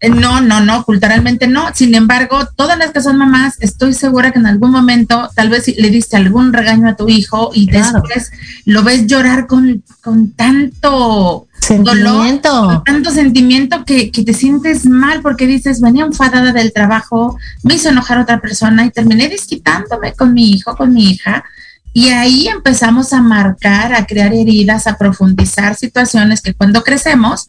Eh, 0.00 0.10
no, 0.10 0.40
no, 0.40 0.60
no, 0.60 0.84
culturalmente 0.84 1.48
no. 1.48 1.70
Sin 1.74 1.94
embargo, 1.94 2.46
todas 2.54 2.78
las 2.78 2.92
que 2.92 3.00
son 3.00 3.18
mamás, 3.18 3.56
estoy 3.60 3.94
segura 3.94 4.30
que 4.30 4.38
en 4.38 4.46
algún 4.46 4.70
momento 4.70 5.28
tal 5.34 5.50
vez 5.50 5.66
le 5.76 5.90
diste 5.90 6.16
algún 6.16 6.52
regaño 6.52 6.88
a 6.88 6.96
tu 6.96 7.08
hijo 7.08 7.50
y 7.52 7.66
después 7.66 8.30
lo 8.64 8.84
ves 8.84 9.06
llorar 9.06 9.46
con, 9.46 9.82
con 10.00 10.30
tanto 10.32 11.48
sentimiento. 11.60 12.52
Dolor, 12.52 12.82
tanto 12.84 13.10
sentimiento 13.10 13.84
que, 13.84 14.12
que, 14.12 14.22
te 14.22 14.34
sientes 14.34 14.86
mal 14.86 15.20
porque 15.20 15.46
dices, 15.46 15.80
venía 15.80 16.04
enfadada 16.04 16.52
del 16.52 16.72
trabajo, 16.72 17.36
me 17.64 17.74
hizo 17.74 17.88
enojar 17.88 18.18
a 18.18 18.22
otra 18.22 18.40
persona 18.40 18.84
y 18.84 18.90
terminé 18.90 19.28
desquitándome 19.28 20.12
con 20.12 20.32
mi 20.32 20.50
hijo, 20.50 20.76
con 20.76 20.94
mi 20.94 21.10
hija. 21.10 21.44
Y 21.92 22.10
ahí 22.10 22.46
empezamos 22.46 23.12
a 23.12 23.20
marcar, 23.20 23.92
a 23.92 24.06
crear 24.06 24.32
heridas, 24.32 24.86
a 24.86 24.96
profundizar 24.96 25.74
situaciones 25.74 26.40
que 26.40 26.54
cuando 26.54 26.84
crecemos, 26.84 27.48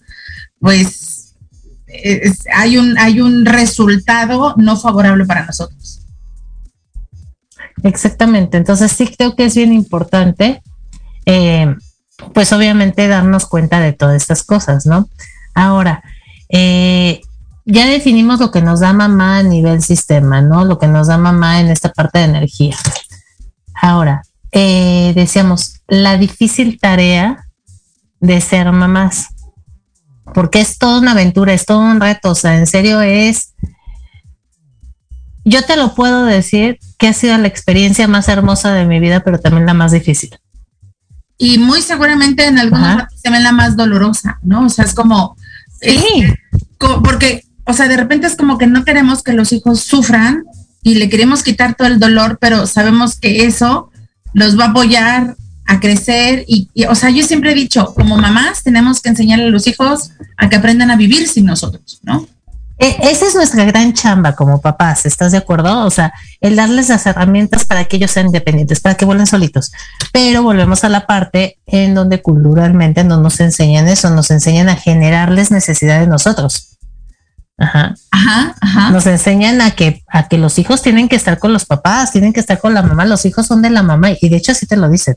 pues 0.60 1.19
hay, 2.54 2.78
un, 2.78 2.98
hay 2.98 3.22
un 3.22 3.46
resultado 3.46 4.54
no 4.58 4.78
favorable 4.78 5.26
para 5.26 5.46
nosotros. 5.46 6.02
Exactamente, 7.84 8.58
entonces 8.58 8.92
sí 8.92 9.08
creo 9.08 9.36
que 9.36 9.46
es 9.46 9.56
bien 9.56 9.74
importante, 9.74 10.62
eh, 11.26 11.76
pues 12.34 12.52
obviamente 12.52 13.08
darnos 13.08 13.46
cuenta 13.46 13.80
de 13.80 13.94
todas 13.94 14.22
estas 14.22 14.44
cosas, 14.44 14.86
¿no? 14.86 15.10
Ahora, 15.56 16.04
eh, 16.50 17.22
ya 17.66 17.86
definimos 17.86 18.40
lo 18.40 18.52
que 18.52 18.62
nos 18.62 18.82
da 18.82 18.94
mamá 18.94 19.38
a 19.38 19.44
nivel 19.44 19.82
sistema, 19.82 20.42
¿no? 20.42 20.66
Lo 20.66 20.80
que 20.80 20.88
nos 20.88 21.08
da 21.08 21.18
mamá 21.18 21.62
en 21.62 21.68
esta 21.68 21.90
parte 21.94 22.20
de 22.20 22.26
energía. 22.26 22.76
Ahora, 23.82 24.24
eh, 24.52 25.14
decíamos, 25.16 25.82
la 25.88 26.18
difícil 26.18 26.80
tarea 26.80 27.46
de 28.20 28.42
ser 28.42 28.72
mamás 28.72 29.30
porque 30.34 30.62
es 30.62 30.78
toda 30.78 31.00
una 31.00 31.12
aventura, 31.12 31.54
es 31.54 31.66
todo 31.66 31.80
un 31.80 32.00
reto, 32.00 32.32
o 32.32 32.36
sea, 32.36 32.58
en 32.58 32.68
serio 32.68 33.02
es, 33.02 33.54
yo 35.46 35.64
te 35.64 35.76
lo 35.76 35.96
puedo 35.96 36.26
decir 36.26 36.80
que 36.98 37.08
ha 37.08 37.14
sido 37.14 37.38
la 37.38 37.48
experiencia 37.48 38.08
más 38.08 38.28
hermosa 38.28 38.74
de 38.74 38.86
mi 38.86 39.00
vida, 39.00 39.22
pero 39.22 39.40
también 39.40 39.66
la 39.66 39.74
más 39.74 39.92
difícil. 39.92 40.38
Y 41.38 41.58
muy 41.58 41.82
seguramente 41.82 42.46
en 42.46 42.60
alguna 42.60 42.98
parte 42.98 43.16
se 43.18 43.30
ve 43.30 43.40
la 43.40 43.54
más 43.54 43.78
dolorosa, 43.78 44.40
¿no? 44.44 44.66
O 44.66 44.70
sea, 44.70 44.84
es 44.84 44.94
como, 44.94 45.38
sí. 45.82 46.26
porque, 46.78 47.46
o 47.66 47.74
sea, 47.74 47.88
de 47.88 47.96
repente 47.96 48.28
es 48.28 48.36
como 48.36 48.58
que 48.58 48.68
no 48.68 48.84
queremos 48.84 49.24
que 49.24 49.34
los 49.34 49.54
hijos 49.54 49.80
sufran 49.80 50.44
y 50.84 50.96
le 50.96 51.10
queremos 51.10 51.44
quitar 51.44 51.76
todo 51.76 51.88
el 51.88 52.00
dolor, 52.00 52.38
pero 52.42 52.68
sabemos 52.68 53.18
que 53.18 53.46
eso 53.46 53.90
los 54.34 54.60
va 54.60 54.66
a 54.66 54.70
apoyar 54.70 55.36
a 55.70 55.80
crecer 55.80 56.46
y, 56.48 56.68
o 56.86 56.96
sea, 56.96 57.12
yo 57.12 57.24
siempre 57.24 57.52
he 57.52 57.54
dicho, 57.54 57.94
como 57.94 58.18
mamás 58.18 58.64
tenemos 58.64 59.02
que 59.02 59.10
enseñarle 59.10 59.46
a 59.46 59.50
los 59.50 59.68
hijos 59.68 60.10
a 60.36 60.50
que 60.50 60.56
aprendan 60.56 60.90
a 60.90 60.96
vivir 60.96 61.28
sin 61.28 61.46
nosotros, 61.46 62.00
¿no? 62.02 62.28
E, 62.80 62.98
esa 63.12 63.28
es 63.28 63.36
nuestra 63.36 63.66
gran 63.66 63.94
chamba 63.94 64.36
como 64.36 64.62
papás, 64.62 65.06
¿estás 65.06 65.32
de 65.32 65.38
acuerdo? 65.38 65.86
O 65.86 65.92
sea, 65.92 66.12
el 66.42 66.56
darles 66.56 66.90
las 66.90 67.06
herramientas 67.06 67.66
para 67.66 67.86
que 67.86 67.98
ellos 67.98 68.10
sean 68.10 68.28
independientes, 68.28 68.80
para 68.80 68.96
que 68.96 69.06
vuelvan 69.06 69.28
solitos. 69.28 69.72
Pero 70.12 70.42
volvemos 70.42 70.84
a 70.84 70.90
la 70.90 71.06
parte 71.06 71.60
en 71.68 71.94
donde 71.94 72.24
culturalmente 72.24 73.04
no 73.04 73.20
nos 73.20 73.40
enseñan 73.40 73.88
eso, 73.88 74.10
nos 74.10 74.32
enseñan 74.32 74.70
a 74.70 74.76
generarles 74.76 75.52
necesidades 75.52 76.08
nosotros. 76.08 76.78
Ajá. 77.60 77.94
Ajá, 78.10 78.56
ajá. 78.60 78.90
Nos 78.90 79.06
enseñan 79.06 79.62
a 79.62 79.72
que, 79.72 80.02
a 80.08 80.28
que 80.28 80.40
los 80.40 80.58
hijos 80.58 80.82
tienen 80.82 81.10
que 81.10 81.16
estar 81.16 81.38
con 81.38 81.54
los 81.54 81.66
papás, 81.66 82.12
tienen 82.12 82.34
que 82.34 82.40
estar 82.40 82.58
con 82.58 82.74
la 82.74 82.82
mamá, 82.82 83.06
los 83.06 83.24
hijos 83.26 83.46
son 83.46 83.62
de 83.62 83.70
la 83.70 83.84
mamá, 83.84 84.10
y 84.20 84.30
de 84.30 84.38
hecho 84.38 84.54
así 84.54 84.66
te 84.66 84.78
lo 84.78 84.90
dicen 84.90 85.16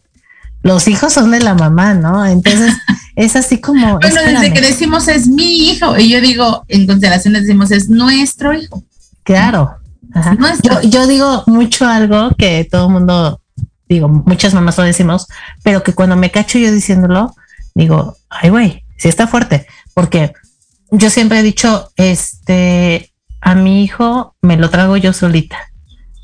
los 0.63 0.89
hijos 0.89 1.13
son 1.13 1.31
de 1.31 1.41
la 1.41 1.55
mamá, 1.55 1.95
¿no? 1.95 2.25
Entonces 2.25 2.73
es 3.17 3.37
así 3.37 3.61
como. 3.61 3.99
Bueno, 3.99 4.21
desde 4.23 4.53
que 4.53 4.61
decimos 4.61 5.09
es 5.09 5.29
mi 5.29 5.71
hijo, 5.71 5.99
y 5.99 6.09
yo 6.09 6.21
digo, 6.21 6.65
en 6.69 6.87
constelaciones 6.87 7.43
decimos 7.43 7.71
es 7.71 7.89
nuestro 7.89 8.55
hijo. 8.55 8.83
Claro. 9.23 9.79
Yo, 10.83 11.07
digo 11.07 11.43
mucho 11.47 11.87
algo 11.87 12.33
que 12.37 12.69
todo 12.71 12.87
el 12.87 12.93
mundo, 12.93 13.41
digo, 13.89 14.09
muchas 14.09 14.53
mamás 14.53 14.77
lo 14.77 14.85
decimos, 14.85 15.27
pero 15.63 15.83
que 15.83 15.95
cuando 15.95 16.17
me 16.17 16.31
cacho 16.31 16.59
yo 16.59 16.71
diciéndolo, 16.71 17.35
digo, 17.75 18.17
ay, 18.29 18.51
güey, 18.51 18.85
sí 18.99 19.09
está 19.09 19.27
fuerte, 19.27 19.67
porque 19.95 20.33
yo 20.91 21.09
siempre 21.09 21.39
he 21.39 21.43
dicho, 21.43 21.91
este, 21.97 23.11
a 23.41 23.55
mi 23.55 23.83
hijo 23.83 24.37
me 24.43 24.59
lo 24.59 24.69
trago 24.69 24.99
yo 24.99 25.15
solita, 25.15 25.57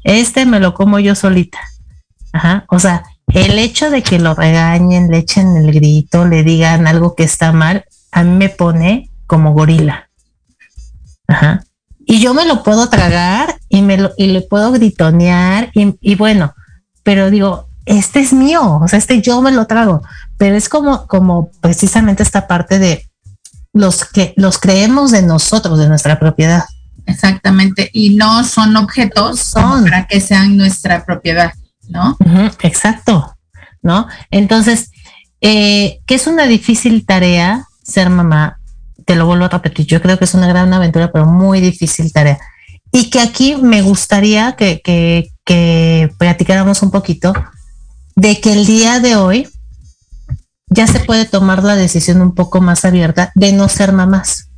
este 0.05 0.45
me 0.45 0.61
lo 0.61 0.75
como 0.75 0.99
yo 0.99 1.15
solita. 1.15 1.59
Ajá, 2.33 2.67
o 2.69 2.79
sea, 2.79 3.05
el 3.35 3.59
hecho 3.59 3.91
de 3.91 4.03
que 4.03 4.19
lo 4.19 4.35
regañen, 4.35 5.11
le 5.11 5.19
echen 5.19 5.57
el 5.57 5.73
grito, 5.73 6.27
le 6.27 6.43
digan 6.43 6.87
algo 6.87 7.15
que 7.15 7.25
está 7.25 7.53
mal, 7.53 7.85
a 8.13 8.23
mí 8.23 8.37
me 8.37 8.49
pone 8.49 9.11
como 9.27 9.53
gorila. 9.53 10.09
Ajá. 11.27 11.65
Y 12.07 12.21
yo 12.21 12.33
me 12.33 12.47
lo 12.47 12.63
puedo 12.63 12.89
tragar 12.89 13.57
y 13.69 13.83
me 13.83 13.99
lo, 13.99 14.13
y 14.17 14.29
le 14.29 14.41
puedo 14.41 14.73
gritonear 14.73 15.71
y, 15.75 15.95
y 16.01 16.15
bueno, 16.15 16.55
pero 17.03 17.31
digo, 17.31 17.69
este 17.85 18.21
es 18.21 18.33
mío, 18.33 18.81
o 18.83 18.89
sea, 18.89 18.99
este 18.99 19.21
yo 19.21 19.41
me 19.43 19.53
lo 19.53 19.67
trago, 19.67 20.03
pero 20.37 20.57
es 20.57 20.69
como, 20.69 21.07
como 21.07 21.51
precisamente 21.61 22.23
esta 22.23 22.47
parte 22.47 22.79
de 22.79 23.09
los 23.73 24.05
que 24.05 24.35
los 24.37 24.59
creemos 24.59 25.11
de 25.11 25.23
nosotros, 25.23 25.79
de 25.79 25.89
nuestra 25.89 26.19
propiedad. 26.19 26.65
Exactamente, 27.07 27.91
y 27.93 28.15
no 28.17 28.45
son 28.45 28.77
objetos 28.77 29.41
son. 29.41 29.85
para 29.85 30.07
que 30.07 30.21
sean 30.21 30.57
nuestra 30.57 31.05
propiedad. 31.05 31.53
¿No? 31.89 32.17
exacto, 32.63 33.37
¿no? 33.83 34.07
Entonces, 34.31 34.91
eh, 35.41 36.01
que 36.07 36.15
es 36.15 36.27
una 36.27 36.47
difícil 36.47 37.05
tarea 37.07 37.67
ser 37.83 38.11
mamá, 38.11 38.59
te 39.05 39.17
lo 39.17 39.27
vuelvo 39.27 39.47
a 39.47 39.49
repetir, 39.49 39.87
yo 39.87 40.03
creo 40.03 40.19
que 40.19 40.25
es 40.25 40.35
una 40.35 40.49
gran 40.49 40.73
aventura, 40.73 41.11
pero 41.13 41.27
muy 41.27 41.61
difícil 41.61 42.13
tarea. 42.13 42.39
Y 42.93 43.11
que 43.11 43.21
aquí 43.21 43.57
me 43.57 43.83
gustaría 43.83 44.53
que, 44.53 44.81
que, 44.83 45.31
que 45.45 46.11
platicáramos 46.19 46.83
un 46.83 46.91
poquito 46.91 47.33
de 48.17 48.41
que 48.41 48.53
el 48.53 48.67
día 48.67 49.01
de 49.01 49.17
hoy 49.17 49.49
ya 50.71 50.87
se 50.87 51.01
puede 51.01 51.25
tomar 51.25 51.63
la 51.63 51.77
decisión 51.77 52.21
un 52.21 52.35
poco 52.35 52.61
más 52.61 52.85
abierta 52.85 53.33
de 53.35 53.53
no 53.53 53.69
ser 53.69 53.93
mamás, 53.93 54.51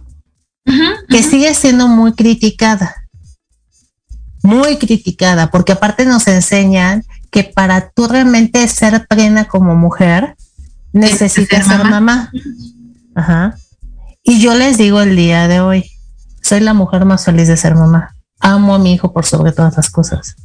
que 1.09 1.23
sigue 1.23 1.55
siendo 1.55 1.89
muy 1.89 2.15
criticada, 2.15 3.09
muy 4.43 4.79
criticada, 4.79 5.51
porque 5.51 5.73
aparte 5.73 6.07
nos 6.07 6.27
enseñan 6.27 7.05
que 7.31 7.45
para 7.45 7.91
tú 7.91 8.09
realmente 8.09 8.67
ser 8.69 9.07
plena 9.07 9.47
como 9.47 9.75
mujer, 9.75 10.37
necesitas 10.93 11.67
ser 11.67 11.85
mamá. 11.85 12.31
Ajá. 13.15 13.55
Y 14.23 14.41
yo 14.41 14.55
les 14.55 14.79
digo 14.79 15.01
el 15.01 15.17
día 15.17 15.49
de 15.49 15.61
hoy, 15.61 15.91
soy 16.43 16.61
la 16.61 16.75
mujer 16.75 17.05
más 17.05 17.25
feliz 17.25 17.49
de 17.49 17.57
ser 17.57 17.75
mamá. 17.75 18.17
Amo 18.41 18.75
a 18.75 18.79
mi 18.79 18.93
hijo 18.93 19.13
por 19.13 19.25
sobre 19.25 19.53
todas 19.53 19.77
las 19.77 19.91
cosas. 19.91 20.37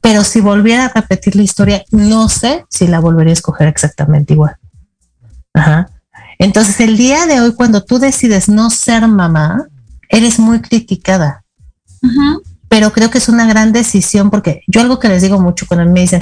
Pero 0.00 0.24
si 0.24 0.40
volviera 0.40 0.86
a 0.86 0.88
repetir 0.88 1.36
la 1.36 1.42
historia, 1.42 1.84
no 1.90 2.28
sé 2.28 2.64
si 2.68 2.86
la 2.86 3.00
volvería 3.00 3.32
a 3.32 3.34
escoger 3.34 3.68
exactamente 3.68 4.34
igual. 4.34 4.56
Ajá. 5.54 5.88
Entonces, 6.38 6.80
el 6.80 6.96
día 6.96 7.26
de 7.26 7.40
hoy, 7.40 7.54
cuando 7.54 7.84
tú 7.84 7.98
decides 7.98 8.48
no 8.48 8.68
ser 8.68 9.06
mamá, 9.06 9.66
eres 10.08 10.38
muy 10.38 10.60
criticada. 10.60 11.44
Ajá 12.02 12.40
pero 12.74 12.92
creo 12.92 13.08
que 13.08 13.18
es 13.18 13.28
una 13.28 13.46
gran 13.46 13.72
decisión 13.72 14.30
porque 14.30 14.64
yo 14.66 14.80
algo 14.80 14.98
que 14.98 15.08
les 15.08 15.22
digo 15.22 15.40
mucho 15.40 15.64
cuando 15.68 15.88
me 15.92 16.00
dicen, 16.00 16.18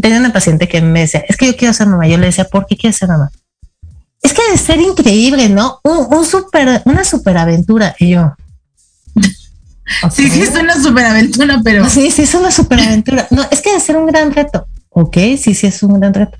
tenía 0.00 0.18
una 0.18 0.32
paciente 0.32 0.66
que 0.66 0.80
me 0.80 1.00
decía, 1.00 1.22
es 1.28 1.36
que 1.36 1.44
yo 1.44 1.54
quiero 1.54 1.74
ser 1.74 1.86
mamá, 1.86 2.08
yo 2.08 2.16
le 2.16 2.24
decía, 2.24 2.44
¿por 2.44 2.64
qué 2.64 2.78
quieres 2.78 2.96
ser 2.96 3.10
mamá? 3.10 3.30
Es 4.22 4.32
que 4.32 4.40
debe 4.42 4.56
ser 4.56 4.80
increíble, 4.80 5.50
¿no? 5.50 5.80
Un, 5.82 6.24
super, 6.24 6.80
una 6.86 7.04
superaventura. 7.04 7.94
Y 7.98 8.08
yo, 8.08 8.32
Sí, 10.10 10.30
sí, 10.30 10.40
es 10.40 10.54
una 10.54 10.82
superaventura, 10.82 11.60
pero. 11.62 11.86
Sí, 11.90 12.10
sí, 12.10 12.22
es 12.22 12.32
una 12.32 12.50
superaventura. 12.50 13.26
No, 13.30 13.42
es 13.50 13.60
que 13.60 13.68
debe 13.68 13.82
ser 13.82 13.98
un 13.98 14.06
gran 14.06 14.32
reto. 14.32 14.66
Ok, 14.88 15.18
sí, 15.36 15.54
sí, 15.54 15.66
es 15.66 15.82
un 15.82 16.00
gran 16.00 16.14
reto. 16.14 16.38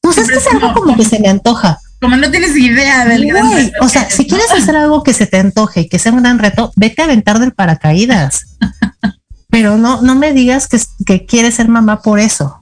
Pues 0.00 0.18
es 0.18 0.28
que 0.28 0.38
es 0.38 0.46
algo 0.48 0.74
como 0.74 0.96
que 0.96 1.04
se 1.04 1.20
me 1.20 1.28
antoja 1.28 1.78
como 2.04 2.18
no 2.18 2.30
tienes 2.30 2.54
idea 2.54 3.06
del 3.06 3.26
gran 3.26 3.50
reto. 3.50 3.72
O 3.80 3.88
sea, 3.88 4.10
si 4.10 4.26
quieres 4.26 4.50
hacer 4.50 4.76
algo 4.76 5.02
que 5.02 5.14
se 5.14 5.26
te 5.26 5.38
antoje 5.38 5.80
y 5.80 5.88
que 5.88 5.98
sea 5.98 6.12
un 6.12 6.20
gran 6.22 6.38
reto, 6.38 6.70
vete 6.76 7.00
a 7.00 7.06
aventar 7.06 7.38
del 7.38 7.54
paracaídas. 7.54 8.44
Pero 9.48 9.78
no, 9.78 10.02
no 10.02 10.14
me 10.14 10.34
digas 10.34 10.68
que, 10.68 10.78
que 11.06 11.24
quieres 11.24 11.54
ser 11.54 11.68
mamá 11.68 12.02
por 12.02 12.20
eso. 12.20 12.60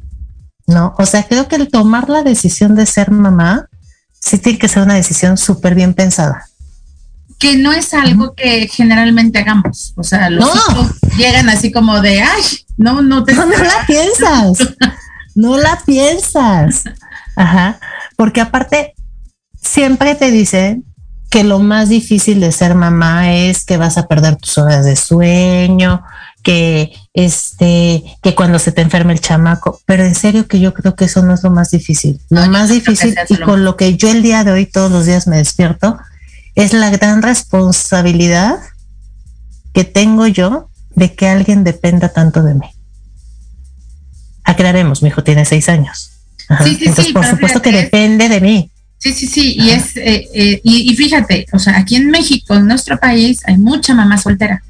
No, 0.68 0.94
o 0.96 1.06
sea, 1.06 1.24
creo 1.24 1.48
que 1.48 1.56
el 1.56 1.66
tomar 1.66 2.08
la 2.08 2.22
decisión 2.22 2.76
de 2.76 2.86
ser 2.86 3.10
mamá 3.10 3.66
sí 4.20 4.38
tiene 4.38 4.60
que 4.60 4.68
ser 4.68 4.84
una 4.84 4.94
decisión 4.94 5.36
súper 5.36 5.74
bien 5.74 5.92
pensada. 5.92 6.46
Que 7.40 7.56
no 7.56 7.72
es 7.72 7.94
algo 7.94 8.36
que 8.36 8.68
generalmente 8.68 9.40
hagamos. 9.40 9.92
O 9.96 10.04
sea, 10.04 10.30
los 10.30 10.54
hijos 10.54 10.92
llegan 11.16 11.48
así 11.48 11.72
como 11.72 12.00
de, 12.00 12.22
ay, 12.22 12.42
no, 12.76 13.02
no 13.02 13.24
te. 13.24 13.34
No, 13.34 13.46
no 13.46 13.56
la 13.58 13.84
piensas. 13.88 14.58
no 15.34 15.56
la 15.56 15.80
piensas. 15.84 16.84
Ajá. 17.34 17.80
Porque 18.16 18.40
aparte, 18.40 18.94
siempre 19.62 20.14
te 20.14 20.30
dicen 20.30 20.84
que 21.30 21.44
lo 21.44 21.60
más 21.60 21.88
difícil 21.88 22.40
de 22.40 22.52
ser 22.52 22.74
mamá 22.74 23.32
es 23.32 23.64
que 23.64 23.78
vas 23.78 23.96
a 23.96 24.06
perder 24.06 24.36
tus 24.36 24.58
horas 24.58 24.84
de 24.84 24.96
sueño, 24.96 26.02
que, 26.42 26.92
este, 27.14 28.02
que 28.22 28.34
cuando 28.34 28.58
se 28.58 28.72
te 28.72 28.82
enferma 28.82 29.12
el 29.12 29.20
chamaco, 29.20 29.80
pero 29.86 30.04
en 30.04 30.14
serio 30.14 30.46
que 30.46 30.60
yo 30.60 30.74
creo 30.74 30.94
que 30.94 31.06
eso 31.06 31.22
no 31.22 31.32
es 31.32 31.42
lo 31.42 31.50
más 31.50 31.70
difícil. 31.70 32.20
Lo 32.28 32.46
más 32.48 32.68
difícil 32.68 33.14
y 33.30 33.36
con 33.38 33.64
lo 33.64 33.76
que 33.76 33.96
yo 33.96 34.10
el 34.10 34.22
día 34.22 34.44
de 34.44 34.52
hoy 34.52 34.66
todos 34.66 34.90
los 34.90 35.06
días 35.06 35.26
me 35.26 35.38
despierto 35.38 35.98
es 36.54 36.74
la 36.74 36.90
gran 36.90 37.22
responsabilidad 37.22 38.58
que 39.72 39.84
tengo 39.84 40.26
yo 40.26 40.68
de 40.94 41.14
que 41.14 41.28
alguien 41.28 41.64
dependa 41.64 42.10
tanto 42.10 42.42
de 42.42 42.54
mí. 42.54 42.66
Aclaremos, 44.44 45.02
mi 45.02 45.08
hijo 45.08 45.24
tiene 45.24 45.44
seis 45.44 45.68
años. 45.68 46.10
Sí, 46.64 46.74
sí, 46.74 46.84
Entonces, 46.88 47.14
por 47.14 47.24
supuesto 47.24 47.62
que 47.62 47.72
depende 47.72 48.28
de 48.28 48.40
mí. 48.40 48.70
Sí, 49.02 49.12
sí, 49.12 49.26
sí, 49.26 49.56
y 49.58 49.70
es, 49.70 49.96
eh, 49.96 50.28
eh, 50.32 50.60
y, 50.62 50.94
fíjate, 50.94 51.46
o 51.52 51.58
sea, 51.58 51.76
aquí 51.76 51.96
en 51.96 52.08
México, 52.08 52.54
en 52.54 52.68
nuestro 52.68 53.00
país, 53.00 53.40
hay 53.44 53.58
mucha 53.58 53.96
mamá 53.96 54.16
soltera. 54.16 54.62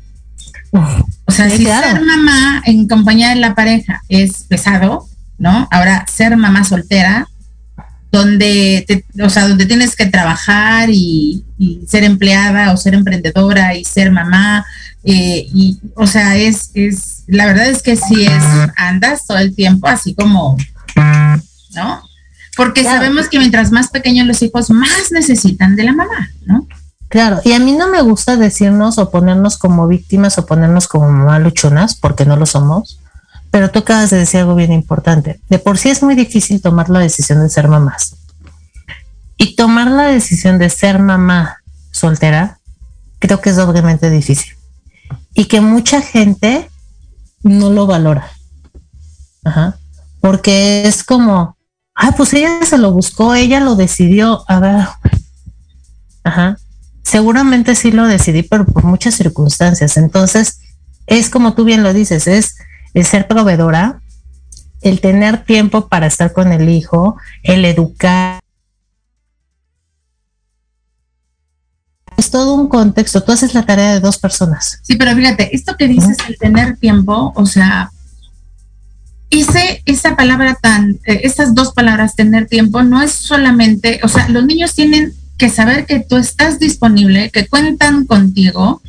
o 0.72 1.30
sea, 1.30 1.50
si 1.50 1.66
ser 1.66 2.00
mamá 2.00 2.62
en 2.64 2.88
compañía 2.88 3.28
de 3.28 3.34
la 3.34 3.54
pareja 3.54 4.02
es 4.08 4.44
pesado, 4.48 5.06
¿no? 5.36 5.68
Ahora, 5.70 6.06
ser 6.10 6.34
mamá 6.38 6.64
soltera, 6.64 7.28
donde, 8.10 9.04
o 9.22 9.28
sea, 9.28 9.48
donde 9.48 9.66
tienes 9.66 9.94
que 9.96 10.06
trabajar 10.06 10.88
y, 10.90 11.44
ser 11.86 12.02
empleada 12.02 12.72
o 12.72 12.78
ser 12.78 12.94
emprendedora 12.94 13.74
y 13.74 13.84
ser 13.84 14.10
mamá, 14.10 14.64
eh, 15.04 15.46
y, 15.52 15.78
o 15.94 16.06
sea, 16.06 16.38
es, 16.38 16.70
es, 16.72 17.24
la 17.26 17.44
verdad 17.44 17.66
es 17.66 17.82
que 17.82 17.96
sí 17.96 18.24
es, 18.24 18.42
andas 18.78 19.26
todo 19.26 19.36
el 19.36 19.54
tiempo 19.54 19.88
así 19.88 20.14
como, 20.14 20.56
¿no? 21.74 22.11
Porque 22.56 22.84
sabemos 22.84 23.28
que 23.28 23.38
mientras 23.38 23.72
más 23.72 23.88
pequeños 23.88 24.26
los 24.26 24.42
hijos, 24.42 24.70
más 24.70 25.10
necesitan 25.10 25.74
de 25.74 25.84
la 25.84 25.92
mamá, 25.92 26.28
¿no? 26.44 26.66
Claro, 27.08 27.40
y 27.44 27.52
a 27.52 27.58
mí 27.58 27.72
no 27.72 27.88
me 27.88 28.00
gusta 28.00 28.36
decirnos 28.36 28.98
o 28.98 29.10
ponernos 29.10 29.58
como 29.58 29.86
víctimas 29.86 30.38
o 30.38 30.46
ponernos 30.46 30.88
como 30.88 31.10
mamá 31.10 31.38
luchonas, 31.38 31.94
porque 31.94 32.24
no 32.24 32.36
lo 32.36 32.46
somos, 32.46 33.00
pero 33.50 33.70
tú 33.70 33.80
acabas 33.80 34.08
de 34.08 34.16
decir 34.16 34.40
algo 34.40 34.54
bien 34.54 34.72
importante. 34.72 35.38
De 35.50 35.58
por 35.58 35.76
sí 35.76 35.90
es 35.90 36.02
muy 36.02 36.14
difícil 36.14 36.62
tomar 36.62 36.88
la 36.88 37.00
decisión 37.00 37.42
de 37.42 37.50
ser 37.50 37.68
mamás. 37.68 38.16
Y 39.36 39.56
tomar 39.56 39.90
la 39.90 40.04
decisión 40.04 40.58
de 40.58 40.70
ser 40.70 41.00
mamá 41.00 41.58
soltera, 41.90 42.58
creo 43.18 43.42
que 43.42 43.50
es 43.50 43.56
doblemente 43.56 44.08
difícil. 44.08 44.54
Y 45.34 45.44
que 45.46 45.60
mucha 45.60 46.00
gente 46.00 46.70
no 47.42 47.70
lo 47.70 47.86
valora. 47.86 48.30
Ajá. 49.44 49.76
Porque 50.20 50.86
es 50.86 51.04
como, 51.04 51.58
ah, 51.94 52.12
pues 52.16 52.32
ella 52.34 52.64
se 52.64 52.78
lo 52.78 52.92
buscó, 52.92 53.34
ella 53.34 53.60
lo 53.60 53.74
decidió. 53.74 54.44
A 54.48 54.60
ver, 54.60 54.86
ajá. 56.24 56.56
Seguramente 57.02 57.74
sí 57.74 57.92
lo 57.92 58.06
decidí, 58.06 58.42
pero 58.42 58.64
por 58.64 58.84
muchas 58.84 59.14
circunstancias. 59.14 59.96
Entonces, 59.96 60.60
es 61.06 61.28
como 61.28 61.54
tú 61.54 61.64
bien 61.64 61.82
lo 61.82 61.92
dices, 61.92 62.26
es 62.26 62.56
el 62.94 63.04
ser 63.04 63.26
proveedora, 63.26 64.00
el 64.80 65.00
tener 65.00 65.44
tiempo 65.44 65.88
para 65.88 66.06
estar 66.06 66.32
con 66.32 66.52
el 66.52 66.68
hijo, 66.68 67.16
el 67.42 67.64
educar. 67.64 68.40
Es 72.16 72.30
todo 72.30 72.54
un 72.54 72.68
contexto, 72.68 73.22
tú 73.22 73.32
haces 73.32 73.54
la 73.54 73.66
tarea 73.66 73.92
de 73.92 74.00
dos 74.00 74.18
personas. 74.18 74.78
Sí, 74.82 74.96
pero 74.96 75.14
fíjate, 75.14 75.54
esto 75.54 75.76
que 75.76 75.88
dices, 75.88 76.16
el 76.28 76.38
tener 76.38 76.76
tiempo, 76.76 77.32
o 77.34 77.46
sea, 77.46 77.90
ese, 79.40 79.82
esa 79.86 80.14
palabra 80.14 80.58
tan, 80.60 80.98
eh, 81.06 81.20
estas 81.24 81.54
dos 81.54 81.72
palabras, 81.72 82.14
tener 82.14 82.46
tiempo, 82.46 82.82
no 82.82 83.02
es 83.02 83.12
solamente, 83.12 84.00
o 84.02 84.08
sea, 84.08 84.28
los 84.28 84.44
niños 84.44 84.74
tienen 84.74 85.12
que 85.38 85.48
saber 85.48 85.86
que 85.86 86.00
tú 86.00 86.16
estás 86.16 86.58
disponible, 86.58 87.30
que 87.30 87.46
cuentan 87.46 88.04
contigo, 88.04 88.82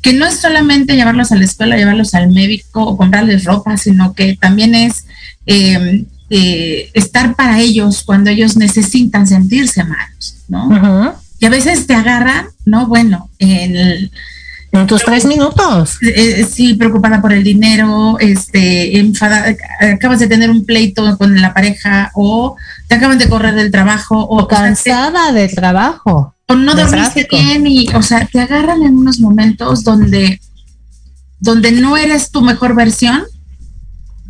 que 0.00 0.12
no 0.12 0.26
es 0.26 0.38
solamente 0.38 0.94
llevarlos 0.94 1.32
a 1.32 1.36
la 1.36 1.44
escuela, 1.44 1.76
llevarlos 1.76 2.14
al 2.14 2.30
médico 2.30 2.82
o 2.82 2.96
comprarles 2.96 3.44
ropa, 3.44 3.76
sino 3.76 4.14
que 4.14 4.36
también 4.36 4.74
es 4.74 5.04
em, 5.46 6.06
eh, 6.30 6.90
estar 6.94 7.34
para 7.36 7.60
ellos 7.60 8.02
cuando 8.04 8.30
ellos 8.30 8.56
necesitan 8.56 9.26
sentirse 9.26 9.80
amados, 9.80 10.36
¿no? 10.48 11.14
Y 11.38 11.46
a 11.46 11.50
veces 11.50 11.86
te 11.86 11.94
agarran, 11.94 12.46
¿no? 12.64 12.86
Bueno, 12.86 13.28
en 13.38 13.76
el 13.76 14.12
en 14.72 14.86
tus 14.86 15.02
tres 15.02 15.26
minutos. 15.26 15.98
Eh, 16.02 16.40
eh, 16.40 16.44
sí, 16.44 16.74
preocupada 16.74 17.20
por 17.20 17.32
el 17.32 17.44
dinero, 17.44 18.18
este, 18.18 18.98
enfadada, 18.98 19.54
acabas 19.92 20.18
de 20.18 20.28
tener 20.28 20.50
un 20.50 20.64
pleito 20.64 21.16
con 21.18 21.40
la 21.40 21.52
pareja 21.52 22.10
o 22.14 22.56
te 22.88 22.94
acaban 22.94 23.18
de 23.18 23.28
correr 23.28 23.54
del 23.54 23.70
trabajo 23.70 24.18
o, 24.18 24.48
cansada 24.48 25.30
del 25.32 25.54
trabajo. 25.54 26.34
O 26.48 26.54
no 26.54 26.74
dormiste 26.74 27.28
bien 27.30 27.66
y, 27.66 27.88
o 27.94 28.02
sea, 28.02 28.26
te 28.26 28.40
agarran 28.40 28.82
en 28.82 28.96
unos 28.96 29.20
momentos 29.20 29.84
donde, 29.84 30.40
donde 31.38 31.72
no 31.72 31.96
eres 31.96 32.30
tu 32.30 32.40
mejor 32.40 32.74
versión 32.74 33.22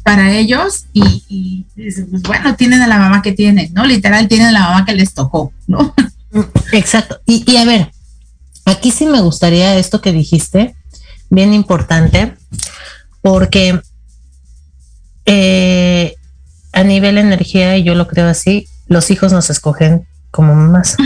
para 0.02 0.32
ellos 0.32 0.86
y, 0.92 1.66
pues, 1.76 2.22
bueno, 2.22 2.56
tienen 2.56 2.82
a 2.82 2.88
la 2.88 2.98
mamá 2.98 3.22
que 3.22 3.30
tienen, 3.30 3.72
¿no? 3.72 3.84
Literal, 3.84 4.26
tienen 4.26 4.48
a 4.48 4.52
la 4.52 4.60
mamá 4.62 4.84
que 4.84 4.94
les 4.94 5.14
tocó, 5.14 5.52
¿no? 5.68 5.94
Exacto. 6.72 7.20
Y, 7.26 7.44
y 7.50 7.56
a 7.58 7.64
ver, 7.64 7.91
Aquí 8.64 8.90
sí 8.90 9.06
me 9.06 9.20
gustaría 9.20 9.76
esto 9.76 10.00
que 10.00 10.12
dijiste, 10.12 10.74
bien 11.30 11.52
importante, 11.54 12.34
porque 13.20 13.80
eh, 15.26 16.14
a 16.72 16.84
nivel 16.84 17.18
energía, 17.18 17.76
y 17.76 17.84
yo 17.84 17.94
lo 17.94 18.08
creo 18.08 18.28
así, 18.28 18.68
los 18.86 19.10
hijos 19.10 19.32
nos 19.32 19.50
escogen 19.50 20.06
como 20.30 20.54
más. 20.54 20.96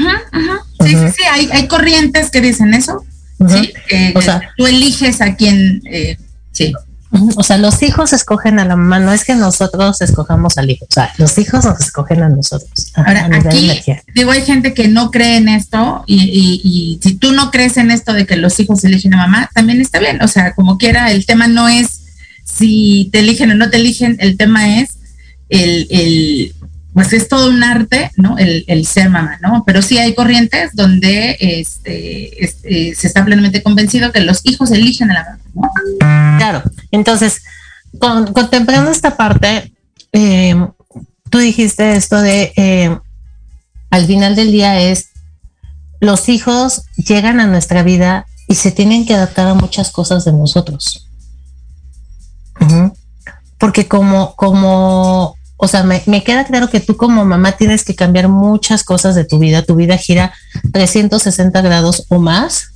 Sí, 0.80 0.90
sí, 0.90 1.08
sí, 1.16 1.22
hay, 1.30 1.66
corrientes 1.68 2.30
que 2.30 2.40
dicen 2.40 2.74
eso. 2.74 3.04
Sí, 3.48 3.72
o 4.14 4.22
sea, 4.22 4.40
tú 4.56 4.66
eliges 4.66 5.20
a 5.20 5.34
quien, 5.36 5.82
eh, 5.90 6.16
sí. 6.52 6.72
O 7.36 7.42
sea, 7.42 7.56
los 7.56 7.82
hijos 7.82 8.12
escogen 8.12 8.58
a 8.58 8.64
la 8.64 8.74
mamá, 8.74 8.98
no 8.98 9.12
es 9.12 9.24
que 9.24 9.34
nosotros 9.34 10.00
escojamos 10.00 10.58
al 10.58 10.70
hijo, 10.70 10.86
o 10.86 10.92
sea, 10.92 11.12
los 11.18 11.38
hijos 11.38 11.64
nos 11.64 11.80
escogen 11.80 12.22
a 12.22 12.28
nosotros. 12.28 12.92
Ahora, 12.94 13.28
aquí, 13.32 13.70
digo, 14.14 14.32
hay 14.32 14.42
gente 14.42 14.74
que 14.74 14.88
no 14.88 15.10
cree 15.10 15.36
en 15.36 15.48
esto 15.48 16.02
y, 16.06 16.98
si 17.02 17.14
tú 17.14 17.32
no 17.32 17.50
crees 17.50 17.76
en 17.76 17.90
esto 17.90 18.12
de 18.12 18.26
que 18.26 18.36
los 18.36 18.58
hijos 18.58 18.82
eligen 18.84 19.14
a 19.14 19.18
mamá, 19.18 19.50
también 19.54 19.80
está 19.80 20.00
bien, 20.00 20.20
o 20.20 20.28
sea, 20.28 20.54
como 20.54 20.78
quiera, 20.78 21.12
el 21.12 21.26
tema 21.26 21.46
no 21.46 21.68
es 21.68 22.00
si 22.44 23.08
te 23.12 23.20
eligen 23.20 23.52
o 23.52 23.54
no 23.54 23.70
te 23.70 23.76
eligen, 23.76 24.16
el 24.18 24.36
tema 24.36 24.80
es 24.80 24.96
el, 25.48 25.86
el 25.90 26.54
pues 26.96 27.12
es 27.12 27.28
todo 27.28 27.50
un 27.50 27.62
arte, 27.62 28.10
¿no? 28.16 28.38
El, 28.38 28.86
ser 28.86 29.10
mamá, 29.10 29.36
¿no? 29.42 29.64
Pero 29.66 29.82
sí 29.82 29.98
hay 29.98 30.14
corrientes 30.14 30.70
donde 30.72 31.36
este, 31.38 32.42
este, 32.42 32.94
se 32.94 33.06
está 33.06 33.22
plenamente 33.22 33.62
convencido 33.62 34.12
que 34.12 34.22
los 34.22 34.40
hijos 34.44 34.70
eligen 34.70 35.10
a 35.10 35.14
la 35.14 35.38
mamá, 35.54 35.70
¿no? 36.00 36.38
Claro, 36.38 36.62
entonces, 36.92 37.42
contemplando 38.00 38.90
esta 38.90 39.14
parte, 39.14 39.74
eh, 40.14 40.56
tú 41.28 41.36
dijiste 41.36 41.96
esto 41.96 42.18
de, 42.18 42.54
eh, 42.56 42.98
al 43.90 44.06
final 44.06 44.34
del 44.34 44.50
día 44.50 44.80
es, 44.80 45.10
los 46.00 46.30
hijos 46.30 46.84
llegan 46.96 47.40
a 47.40 47.46
nuestra 47.46 47.82
vida 47.82 48.24
y 48.48 48.54
se 48.54 48.70
tienen 48.70 49.04
que 49.04 49.12
adaptar 49.12 49.48
a 49.48 49.54
muchas 49.54 49.90
cosas 49.90 50.24
de 50.24 50.32
nosotros. 50.32 51.06
Porque 53.58 53.86
como, 53.86 54.34
como 54.34 55.35
o 55.58 55.68
sea, 55.68 55.84
me, 55.84 56.02
queda 56.22 56.44
claro 56.44 56.68
que 56.68 56.80
tú 56.80 56.96
como 56.96 57.24
mamá 57.24 57.52
tienes 57.52 57.84
que 57.84 57.94
cambiar 57.94 58.28
muchas 58.28 58.84
cosas 58.84 59.14
de 59.14 59.24
tu 59.24 59.38
vida. 59.38 59.62
Tu 59.62 59.74
vida 59.74 59.96
gira 59.96 60.34
360 60.72 61.60
grados 61.62 62.04
o 62.08 62.18
más, 62.18 62.72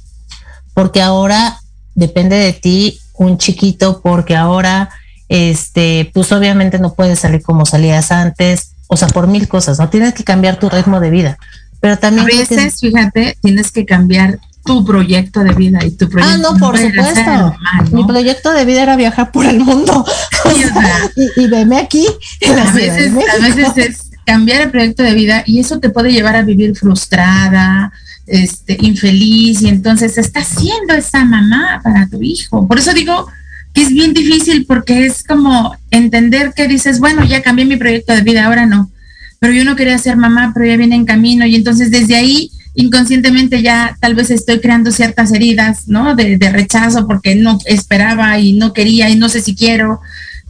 porque 0.72 1.02
ahora 1.02 1.60
depende 1.94 2.36
de 2.36 2.52
ti 2.54 2.98
un 3.14 3.36
chiquito, 3.36 4.00
porque 4.00 4.34
ahora, 4.34 4.88
este, 5.28 6.10
pues 6.14 6.32
obviamente 6.32 6.78
no 6.78 6.94
puedes 6.94 7.18
salir 7.18 7.42
como 7.42 7.66
salías 7.66 8.12
antes, 8.12 8.72
o 8.86 8.96
sea, 8.96 9.08
por 9.08 9.26
mil 9.26 9.46
cosas, 9.46 9.78
¿no? 9.78 9.90
Tienes 9.90 10.14
que 10.14 10.24
cambiar 10.24 10.58
tu 10.58 10.70
ritmo 10.70 11.00
de 11.00 11.10
vida. 11.10 11.38
Pero 11.80 11.98
también... 11.98 12.26
A 12.26 12.38
veces, 12.38 12.80
fíjate, 12.80 13.36
tienes 13.42 13.72
que 13.72 13.84
cambiar 13.84 14.38
tu 14.64 14.84
proyecto 14.84 15.42
de 15.42 15.52
vida 15.54 15.84
y 15.84 15.90
tu 15.92 16.08
proyecto. 16.08 16.34
Ah, 16.34 16.38
no, 16.38 16.58
por 16.58 16.78
supuesto. 16.78 17.54
Mi 17.92 18.04
proyecto 18.04 18.52
de 18.52 18.64
vida 18.64 18.82
era 18.82 18.96
viajar 18.96 19.32
por 19.32 19.46
el 19.46 19.60
mundo. 19.60 20.04
y, 21.16 21.42
y 21.42 21.74
aquí. 21.74 22.06
a, 22.46 22.72
veces, 22.72 23.12
a 23.12 23.38
veces 23.38 23.76
es 23.76 24.10
cambiar 24.24 24.62
el 24.62 24.70
proyecto 24.70 25.02
de 25.02 25.14
vida 25.14 25.42
y 25.46 25.60
eso 25.60 25.80
te 25.80 25.90
puede 25.90 26.12
llevar 26.12 26.36
a 26.36 26.42
vivir 26.42 26.76
frustrada, 26.76 27.92
este, 28.26 28.76
infeliz 28.80 29.62
y 29.62 29.68
entonces 29.68 30.18
estás 30.18 30.46
siendo 30.46 30.94
esa 30.94 31.24
mamá 31.24 31.80
para 31.82 32.06
tu 32.08 32.22
hijo. 32.22 32.68
Por 32.68 32.78
eso 32.78 32.92
digo 32.92 33.26
que 33.72 33.82
es 33.82 33.92
bien 33.92 34.12
difícil 34.12 34.66
porque 34.66 35.06
es 35.06 35.24
como 35.24 35.76
entender 35.90 36.52
que 36.54 36.68
dices, 36.68 37.00
bueno, 37.00 37.24
ya 37.24 37.42
cambié 37.42 37.64
mi 37.64 37.76
proyecto 37.76 38.14
de 38.14 38.22
vida, 38.22 38.44
ahora 38.44 38.66
no. 38.66 38.90
Pero 39.38 39.52
yo 39.52 39.64
no 39.64 39.74
quería 39.74 39.98
ser 39.98 40.16
mamá, 40.16 40.52
pero 40.54 40.66
ya 40.66 40.76
viene 40.76 40.96
en 40.96 41.06
camino 41.06 41.46
y 41.46 41.56
entonces 41.56 41.90
desde 41.90 42.14
ahí 42.14 42.50
inconscientemente 42.74 43.62
ya 43.62 43.96
tal 44.00 44.14
vez 44.14 44.30
estoy 44.30 44.60
creando 44.60 44.90
ciertas 44.90 45.32
heridas, 45.32 45.88
¿no? 45.88 46.14
De, 46.14 46.38
rechazo 46.50 47.06
porque 47.06 47.34
no 47.34 47.58
esperaba 47.66 48.38
y 48.38 48.52
no 48.52 48.72
quería 48.72 49.08
y 49.10 49.16
no 49.16 49.28
sé 49.28 49.40
si 49.40 49.54
quiero. 49.54 50.00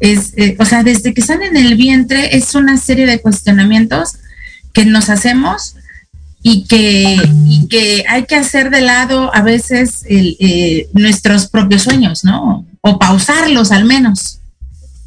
Es, 0.00 0.32
eh, 0.36 0.56
o 0.58 0.64
sea, 0.64 0.82
desde 0.82 1.12
que 1.12 1.22
salen 1.22 1.56
en 1.56 1.66
el 1.66 1.76
vientre 1.76 2.36
es 2.36 2.54
una 2.54 2.76
serie 2.78 3.06
de 3.06 3.20
cuestionamientos 3.20 4.16
que 4.72 4.84
nos 4.84 5.10
hacemos 5.10 5.74
y 6.42 6.64
que, 6.64 7.16
que 7.68 8.04
hay 8.08 8.24
que 8.24 8.36
hacer 8.36 8.70
de 8.70 8.80
lado 8.80 9.34
a 9.34 9.42
veces 9.42 10.04
eh, 10.08 10.88
nuestros 10.94 11.48
propios 11.48 11.82
sueños, 11.82 12.24
¿no? 12.24 12.64
o 12.80 12.98
pausarlos 12.98 13.72
al 13.72 13.84
menos. 13.84 14.40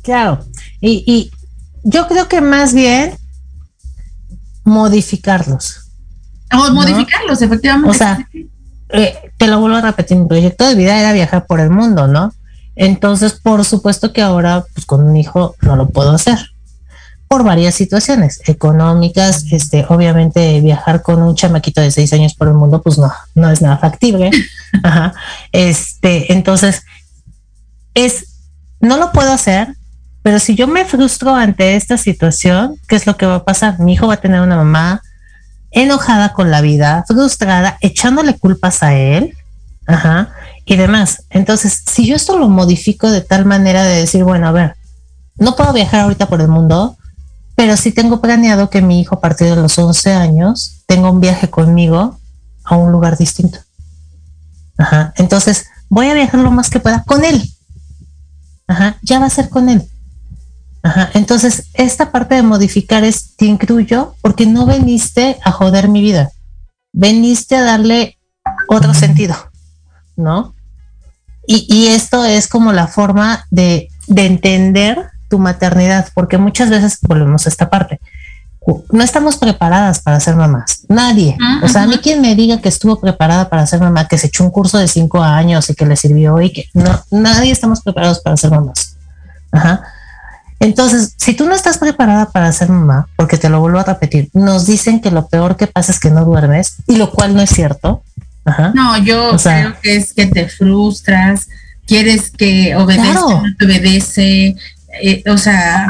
Claro, 0.02 0.46
y, 0.82 1.04
y 1.08 1.32
yo 1.84 2.08
creo 2.08 2.28
que 2.28 2.42
más 2.42 2.74
bien 2.74 3.18
modificarlos. 4.64 5.83
O 6.54 6.72
modificarlos, 6.74 7.42
efectivamente. 7.42 7.90
O 7.90 7.94
sea, 7.94 8.28
eh, 8.90 9.32
te 9.38 9.48
lo 9.48 9.60
vuelvo 9.60 9.78
a 9.78 9.82
repetir, 9.82 10.18
mi 10.18 10.28
proyecto 10.28 10.68
de 10.68 10.76
vida 10.76 11.00
era 11.00 11.14
viajar 11.14 11.46
por 11.46 11.60
el 11.60 11.70
mundo, 11.70 12.08
¿no? 12.08 12.34
Entonces, 12.76 13.34
por 13.34 13.64
supuesto 13.66 14.14
que 14.14 14.22
ahora, 14.22 14.66
pues 14.74 14.86
con 14.86 15.04
un 15.04 15.18
hijo 15.18 15.56
no 15.62 15.76
lo 15.76 15.90
puedo 15.90 16.12
hacer 16.12 16.54
por 17.34 17.44
varias 17.44 17.74
situaciones 17.74 18.42
económicas, 18.46 19.46
este, 19.52 19.88
obviamente 19.90 20.62
viajar 20.62 21.02
con 21.02 21.20
un 21.24 21.34
chamaquito 21.34 21.82
de 21.82 21.90
seis 21.90 22.14
años 22.14 22.36
por 22.36 22.48
el 22.48 22.54
mundo, 22.54 22.84
pues 22.84 23.00
no, 23.00 23.12
no 23.34 23.50
es 23.50 23.60
nada 23.60 23.80
factible. 23.80 24.30
Ajá. 24.84 25.16
Este, 25.52 26.32
entonces, 26.32 26.84
es, 27.96 28.42
no 28.80 28.98
lo 28.98 29.12
puedo 29.12 29.32
hacer, 29.32 29.76
pero 30.22 30.38
si 30.38 30.54
yo 30.54 30.68
me 30.68 30.86
frustro 30.86 31.34
ante 31.34 31.76
esta 31.76 31.98
situación, 31.98 32.76
¿qué 32.88 32.96
es 32.96 33.08
lo 33.08 33.18
que 33.18 33.26
va 33.26 33.38
a 33.38 33.44
pasar? 33.44 33.80
Mi 33.80 33.94
hijo 33.94 34.06
va 34.06 34.14
a 34.14 34.22
tener 34.22 34.40
una 34.40 34.58
mamá 34.58 35.02
enojada 35.74 36.34
con 36.34 36.52
la 36.52 36.62
vida, 36.62 37.04
frustrada, 37.08 37.78
echándole 37.82 38.38
culpas 38.38 38.84
a 38.84 38.94
él, 38.94 39.36
ajá, 39.88 40.30
y 40.66 40.76
demás. 40.76 41.24
Entonces, 41.30 41.84
si 41.92 42.08
yo 42.08 42.16
esto 42.16 42.38
lo 42.38 42.48
modifico 42.48 43.12
de 43.12 43.22
tal 43.22 43.46
manera 43.46 43.84
de 43.84 43.98
decir, 43.98 44.24
bueno, 44.24 44.48
a 44.48 44.52
ver, 44.52 44.76
no 45.36 45.56
puedo 45.56 45.74
viajar 45.74 46.02
ahorita 46.02 46.28
por 46.28 46.42
el 46.42 46.48
mundo, 46.48 46.98
pero 47.56 47.78
sí 47.78 47.92
tengo 47.92 48.22
planeado 48.22 48.70
que 48.70 48.82
mi 48.82 49.02
hijo 49.02 49.16
a 49.16 49.22
partir 49.22 49.48
de 49.48 49.56
los 49.56 49.78
11 49.78 50.14
años 50.14 50.84
tenga 50.88 51.12
un 51.12 51.20
viaje 51.20 51.50
conmigo 51.50 52.20
a 52.64 52.76
un 52.76 52.92
lugar 52.92 53.18
distinto. 53.18 53.60
Ajá. 54.78 55.14
Entonces, 55.18 55.66
voy 55.90 56.08
a 56.08 56.14
viajar 56.14 56.40
lo 56.40 56.52
más 56.52 56.70
que 56.70 56.80
pueda 56.80 57.04
con 57.04 57.24
él. 57.24 57.44
Ajá. 58.68 58.98
Ya 59.02 59.20
va 59.20 59.28
a 59.28 59.30
ser 59.30 59.50
con 59.50 59.70
él. 59.70 59.88
Ajá. 60.84 61.10
Entonces, 61.14 61.68
esta 61.74 62.12
parte 62.12 62.36
de 62.36 62.44
modificar 62.44 63.04
es, 63.04 63.36
te 63.38 63.46
incluyo 63.46 64.16
porque 64.22 64.46
no 64.46 64.66
veniste 64.66 65.38
a 65.44 65.52
joder 65.52 65.88
mi 65.88 66.02
vida. 66.02 66.32
Veniste 66.92 67.56
a 67.56 67.64
darle 67.64 68.18
otro 68.68 68.94
sentido, 68.94 69.36
¿no? 70.18 70.54
Y, 71.48 71.66
y 71.74 71.88
esto 71.88 72.24
es 72.26 72.48
como 72.48 72.74
la 72.74 72.88
forma 72.88 73.46
de, 73.50 73.90
de 74.08 74.26
entender 74.26 75.10
tu 75.30 75.40
maternidad, 75.40 76.10
porque 76.14 76.38
muchas 76.38 76.70
veces 76.70 77.00
volvemos 77.02 77.46
a 77.46 77.50
esta 77.50 77.70
parte. 77.70 78.00
No 78.92 79.04
estamos 79.04 79.38
preparadas 79.38 80.00
para 80.00 80.20
ser 80.20 80.36
mamás, 80.36 80.86
nadie. 80.88 81.36
o 81.64 81.68
sea, 81.68 81.84
a 81.84 81.88
mí 81.88 81.98
quien 81.98 82.22
me 82.22 82.36
diga 82.36 82.62
que 82.62 82.70
estuvo 82.70 83.00
preparada 83.00 83.50
para 83.50 83.66
ser 83.66 83.82
mamá, 83.82 84.08
que 84.08 84.18
se 84.18 84.28
echó 84.28 84.44
un 84.44 84.52
curso 84.52 84.78
de 84.78 84.88
cinco 84.88 85.22
años 85.22 85.70
y 85.70 85.76
que 85.76 85.86
le 85.86 85.98
sirvió 85.98 86.40
y 86.40 86.52
que 86.52 86.70
no, 86.74 87.04
nadie 87.12 87.52
estamos 87.52 87.82
preparados 87.82 88.20
para 88.20 88.38
ser 88.38 88.52
mamás. 88.52 88.96
Ajá. 89.52 89.82
Entonces, 90.64 91.14
si 91.18 91.34
tú 91.34 91.46
no 91.46 91.54
estás 91.54 91.78
preparada 91.78 92.32
para 92.32 92.52
ser 92.54 92.70
mamá, 92.70 93.08
porque 93.18 93.38
te 93.38 93.50
lo 93.50 93.60
vuelvo 93.60 93.80
a 93.80 93.84
repetir, 93.84 94.30
nos 94.34 94.66
dicen 94.66 95.02
que 95.02 95.12
lo 95.12 95.28
peor 95.28 95.58
que 95.58 95.68
pasa 95.68 95.92
es 95.92 96.00
que 96.00 96.10
no 96.10 96.24
duermes, 96.24 96.76
y 96.88 96.96
lo 96.96 97.12
cual 97.12 97.36
no 97.36 97.42
es 97.42 97.50
cierto. 97.50 98.02
Ajá. 98.46 98.72
No, 98.74 98.98
yo 98.98 99.36
creo 99.42 99.74
que 99.82 99.98
es 99.98 100.14
que 100.14 100.26
te 100.28 100.48
frustras, 100.48 101.50
quieres 101.86 102.32
que 102.32 102.76
obedezca, 102.78 103.14
no 103.14 103.44
te 103.60 103.66
obedece, 103.66 104.56
eh, 105.02 105.24
o 105.30 105.38
sea, 105.38 105.88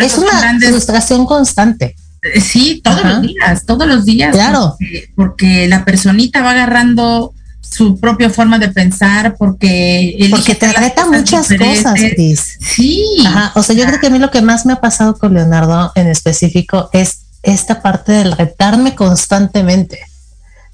es 0.00 0.18
una 0.18 0.58
frustración 0.58 1.24
constante. 1.24 1.94
Eh, 2.34 2.40
sí, 2.40 2.80
todos 2.82 3.04
los 3.04 3.22
días, 3.22 3.66
todos 3.66 3.86
los 3.86 4.04
días. 4.04 4.32
Claro. 4.32 4.76
Porque, 5.14 5.68
la 5.68 5.84
personita 5.84 6.42
va 6.42 6.50
agarrando 6.50 7.34
su 7.72 7.98
propia 7.98 8.28
forma 8.28 8.58
de 8.58 8.68
pensar, 8.68 9.34
porque... 9.36 10.28
Porque 10.30 10.54
te 10.54 10.72
reta 10.72 11.06
muchas 11.06 11.48
cosas, 11.48 11.98
Cris. 12.14 12.58
Sí. 12.60 13.02
Ajá. 13.26 13.52
O 13.54 13.62
sea, 13.62 13.74
yo 13.74 13.86
creo 13.86 13.98
que 13.98 14.08
a 14.08 14.10
mí 14.10 14.18
lo 14.18 14.30
que 14.30 14.42
más 14.42 14.66
me 14.66 14.74
ha 14.74 14.80
pasado 14.80 15.16
con 15.16 15.34
Leonardo 15.34 15.90
en 15.94 16.08
específico 16.08 16.90
es 16.92 17.22
esta 17.42 17.80
parte 17.80 18.12
del 18.12 18.32
retarme 18.32 18.94
constantemente. 18.94 20.00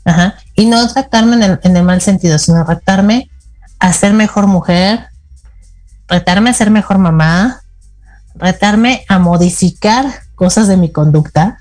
Ajá. 0.05 0.35
Y 0.57 0.67
no 0.67 0.87
retarme 0.95 1.37
en 1.37 1.43
el, 1.43 1.61
en 1.63 1.77
el 1.77 1.85
mal 1.85 2.01
sentido, 2.01 2.39
sino 2.39 2.65
retarme 2.65 3.31
a 3.79 3.93
ser 3.93 4.13
mejor 4.13 4.49
mujer, 4.49 5.07
retarme 6.09 6.51
a 6.51 6.55
ser 6.55 6.71
mejor 6.71 6.99
mamá, 6.99 7.61
retarme 8.35 9.05
a 9.09 9.19
modificar 9.19 10.07
cosas 10.35 10.67
de 10.69 10.77
mi 10.77 10.91
conducta, 10.91 11.59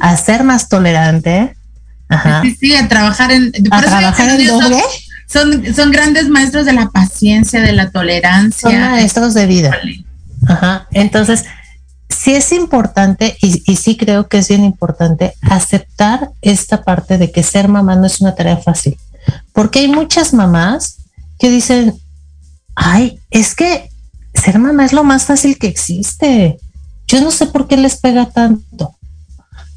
a 0.00 0.16
ser 0.16 0.44
más 0.44 0.68
tolerante. 0.68 1.56
Sí, 2.42 2.56
sí, 2.60 2.74
a 2.74 2.88
trabajar 2.88 3.32
en, 3.32 3.52
a 3.70 3.80
trabajar 3.80 4.40
en 4.40 4.46
doble. 4.46 4.82
Son, 5.26 5.74
son 5.74 5.90
grandes 5.90 6.28
maestros 6.28 6.66
de 6.66 6.72
la 6.72 6.90
paciencia, 6.90 7.60
de 7.60 7.72
la 7.72 7.90
tolerancia. 7.90 8.70
Son 8.70 8.80
maestros 8.80 9.34
de 9.34 9.46
vida. 9.46 9.76
Ajá. 10.46 10.86
Entonces, 10.92 11.44
sí 12.08 12.34
es 12.34 12.52
importante 12.52 13.36
y, 13.40 13.62
y, 13.66 13.76
sí 13.76 13.96
creo 13.96 14.28
que 14.28 14.38
es 14.38 14.48
bien 14.48 14.64
importante 14.64 15.34
aceptar 15.40 16.30
esta 16.42 16.82
parte 16.82 17.18
de 17.18 17.32
que 17.32 17.42
ser 17.42 17.68
mamá 17.68 17.96
no 17.96 18.06
es 18.06 18.20
una 18.20 18.34
tarea 18.34 18.58
fácil. 18.58 18.96
Porque 19.52 19.80
hay 19.80 19.88
muchas 19.88 20.34
mamás 20.34 20.98
que 21.38 21.50
dicen, 21.50 21.94
ay, 22.74 23.18
es 23.30 23.54
que 23.54 23.90
ser 24.34 24.58
mamá 24.58 24.84
es 24.84 24.92
lo 24.92 25.04
más 25.04 25.24
fácil 25.24 25.58
que 25.58 25.66
existe. 25.66 26.58
Yo 27.06 27.20
no 27.20 27.30
sé 27.30 27.46
por 27.46 27.68
qué 27.68 27.76
les 27.76 27.96
pega 27.96 28.26
tanto. 28.26 28.94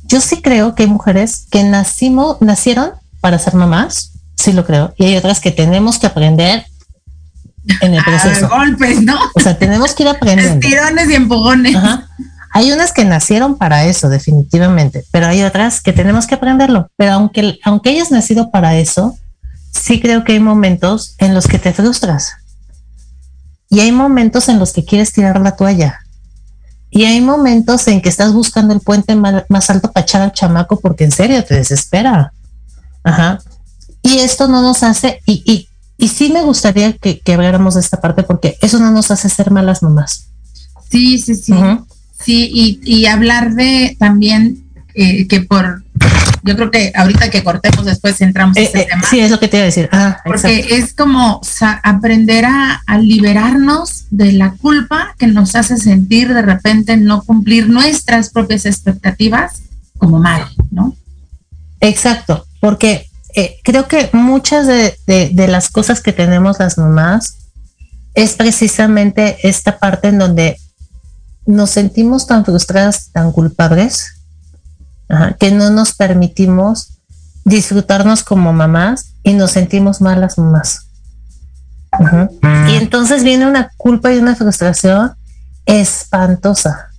Yo 0.07 0.21
sí 0.21 0.41
creo 0.41 0.75
que 0.75 0.83
hay 0.83 0.89
mujeres 0.89 1.45
que 1.51 1.63
nacimos, 1.63 2.41
nacieron 2.41 2.91
para 3.21 3.39
ser 3.39 3.55
mamás, 3.55 4.11
sí 4.35 4.53
lo 4.53 4.65
creo, 4.65 4.93
y 4.97 5.05
hay 5.05 5.17
otras 5.17 5.39
que 5.39 5.51
tenemos 5.51 5.99
que 5.99 6.07
aprender 6.07 6.65
en 7.81 7.93
el 7.93 8.03
proceso. 8.05 8.49
golpes, 8.49 9.01
¿no? 9.01 9.17
O 9.35 9.39
sea, 9.39 9.57
tenemos 9.57 9.93
que 9.93 10.03
ir 10.03 10.09
aprendiendo. 10.09 10.59
Tirones 10.59 11.09
y 11.09 11.15
empujones. 11.15 11.75
Hay 12.51 12.71
unas 12.71 12.93
que 12.93 13.05
nacieron 13.05 13.57
para 13.57 13.85
eso, 13.85 14.09
definitivamente, 14.09 15.03
pero 15.11 15.27
hay 15.27 15.43
otras 15.43 15.81
que 15.81 15.93
tenemos 15.93 16.25
que 16.25 16.35
aprenderlo. 16.35 16.89
Pero 16.95 17.13
aunque, 17.13 17.59
aunque 17.63 17.89
hayas 17.89 18.09
nacido 18.09 18.49
para 18.49 18.75
eso, 18.75 19.17
sí 19.71 19.99
creo 19.99 20.23
que 20.23 20.33
hay 20.33 20.39
momentos 20.39 21.15
en 21.19 21.33
los 21.33 21.47
que 21.47 21.59
te 21.59 21.73
frustras 21.73 22.33
y 23.69 23.81
hay 23.81 23.91
momentos 23.91 24.49
en 24.49 24.59
los 24.59 24.73
que 24.73 24.85
quieres 24.85 25.11
tirar 25.11 25.39
la 25.41 25.55
toalla. 25.55 25.99
Y 26.89 27.03
hay 27.03 27.21
momentos 27.21 27.87
en 27.87 28.01
que 28.01 28.09
estás 28.09 28.33
buscando 28.33 28.73
el 28.73 28.79
puente 28.79 29.15
más 29.15 29.69
alto 29.69 29.91
para 29.91 30.03
echar 30.05 30.21
al 30.21 30.31
chamaco 30.31 30.79
porque 30.79 31.03
en 31.03 31.11
serio 31.11 31.43
te 31.43 31.55
desespera. 31.55 32.31
Ajá. 33.03 33.39
Y 34.01 34.19
esto 34.19 34.47
no 34.47 34.61
nos 34.61 34.83
hace, 34.83 35.21
y, 35.25 35.43
y, 35.45 35.67
y 35.97 36.07
sí 36.07 36.31
me 36.31 36.43
gustaría 36.43 36.93
que, 36.93 37.19
que 37.19 37.33
habláramos 37.33 37.73
de 37.73 37.81
esta 37.81 37.99
parte 37.99 38.23
porque 38.23 38.57
eso 38.61 38.79
no 38.79 38.91
nos 38.91 39.11
hace 39.11 39.27
ser 39.27 39.51
malas 39.51 39.83
mamás. 39.83 40.27
Sí, 40.89 41.19
sí, 41.19 41.35
sí. 41.35 41.53
Sí, 42.23 42.49
y, 42.51 42.79
y 42.83 43.05
hablar 43.05 43.53
de 43.53 43.95
también 43.99 44.66
eh, 44.97 45.27
que 45.27 45.41
por 45.41 45.83
yo 46.43 46.55
creo 46.55 46.71
que 46.71 46.91
ahorita 46.95 47.29
que 47.29 47.43
cortemos 47.43 47.85
después 47.85 48.19
entramos 48.21 48.57
en 48.57 48.63
ese 48.63 48.81
eh, 48.81 48.87
tema. 48.89 49.03
Sí, 49.07 49.19
es 49.19 49.29
lo 49.29 49.39
que 49.39 49.47
te 49.47 49.57
iba 49.57 49.63
a 49.63 49.65
decir. 49.65 49.89
Ah, 49.91 50.21
porque 50.25 50.65
es 50.71 50.93
como 50.93 51.41
aprender 51.83 52.45
a, 52.45 52.81
liberarnos 52.99 54.05
de 54.09 54.31
la 54.31 54.53
culpa 54.53 55.13
que 55.19 55.27
nos 55.27 55.55
hace 55.55 55.77
sentir 55.77 56.33
de 56.33 56.41
repente 56.41 56.97
no 56.97 57.21
cumplir 57.23 57.69
nuestras 57.69 58.31
propias 58.31 58.65
expectativas 58.65 59.61
como 59.97 60.19
mal, 60.19 60.47
¿no? 60.71 60.95
Exacto, 61.79 62.47
porque 62.59 63.07
eh, 63.35 63.57
creo 63.63 63.87
que 63.87 64.09
muchas 64.13 64.65
de, 64.65 64.97
de 65.05 65.47
las 65.47 65.69
cosas 65.69 66.01
que 66.01 66.11
tenemos 66.11 66.59
las 66.59 66.77
mamás 66.77 67.37
es 68.15 68.33
precisamente 68.33 69.37
esta 69.43 69.77
parte 69.77 70.07
en 70.07 70.17
donde 70.17 70.57
nos 71.45 71.69
sentimos 71.69 72.25
tan 72.25 72.43
frustradas, 72.45 73.11
tan 73.11 73.31
culpables, 73.31 74.16
que 75.39 75.51
no 75.51 75.69
nos 75.69 75.93
permitimos 75.93 76.97
disfrutarnos 77.45 78.23
como 78.23 78.51
mamás 78.51 79.13
y 79.23 79.33
nos 79.33 79.51
sentimos 79.51 80.01
malas 80.01 80.37
mamás. 80.37 80.87
Y 82.67 82.75
entonces 82.75 83.23
viene 83.23 83.47
una 83.47 83.71
culpa 83.77 84.13
y 84.13 84.17
una 84.17 84.35
frustración 84.35 85.13
espantosa. 85.65 86.91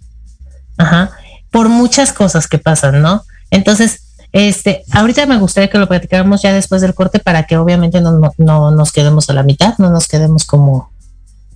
Por 1.50 1.68
muchas 1.68 2.12
cosas 2.12 2.46
que 2.46 2.58
pasan, 2.58 3.02
¿no? 3.02 3.24
Entonces, 3.50 4.02
este, 4.32 4.84
ahorita 4.92 5.26
me 5.26 5.38
gustaría 5.38 5.70
que 5.70 5.78
lo 5.78 5.88
platicáramos 5.88 6.42
ya 6.42 6.52
después 6.52 6.82
del 6.82 6.94
corte 6.94 7.18
para 7.18 7.44
que 7.44 7.56
obviamente 7.56 8.00
no, 8.00 8.32
no, 8.36 8.70
nos 8.70 8.92
quedemos 8.92 9.30
a 9.30 9.32
la 9.32 9.42
mitad, 9.42 9.74
no 9.78 9.90
nos 9.90 10.06
quedemos 10.06 10.44
como 10.44 10.90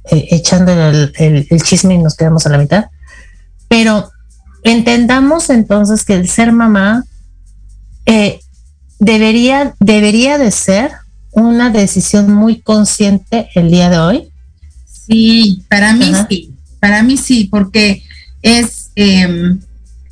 eh, 0.04 0.28
echando 0.30 0.72
el, 0.72 1.12
el, 1.16 1.62
chisme 1.62 1.94
y 1.94 1.98
nos 1.98 2.16
quedemos 2.16 2.46
a 2.46 2.50
la 2.50 2.58
mitad. 2.58 2.86
Pero 3.68 4.10
entendamos 4.62 5.50
entonces 5.50 6.04
que 6.04 6.14
el 6.14 6.28
ser 6.28 6.52
mamá 6.52 7.04
eh, 8.06 8.40
debería, 8.98 9.74
debería 9.80 10.38
de 10.38 10.50
ser 10.50 10.92
una 11.32 11.70
decisión 11.70 12.32
muy 12.32 12.60
consciente 12.60 13.48
el 13.54 13.70
día 13.70 13.90
de 13.90 13.98
hoy. 13.98 14.28
Sí, 14.86 15.64
para 15.68 15.92
mí 15.94 16.12
sí, 16.28 16.54
para 16.78 17.02
mí 17.02 17.16
sí, 17.16 17.48
porque 17.50 18.02
es, 18.42 18.90
em, 18.94 19.60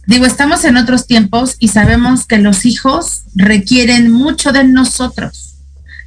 digo, 0.06 0.26
estamos 0.26 0.64
en 0.64 0.76
otros 0.76 1.06
tiempos 1.06 1.56
y 1.58 1.68
sabemos 1.68 2.26
que 2.26 2.38
los 2.38 2.64
hijos 2.64 3.22
requieren 3.34 4.10
mucho 4.10 4.52
de 4.52 4.64
nosotros, 4.64 5.56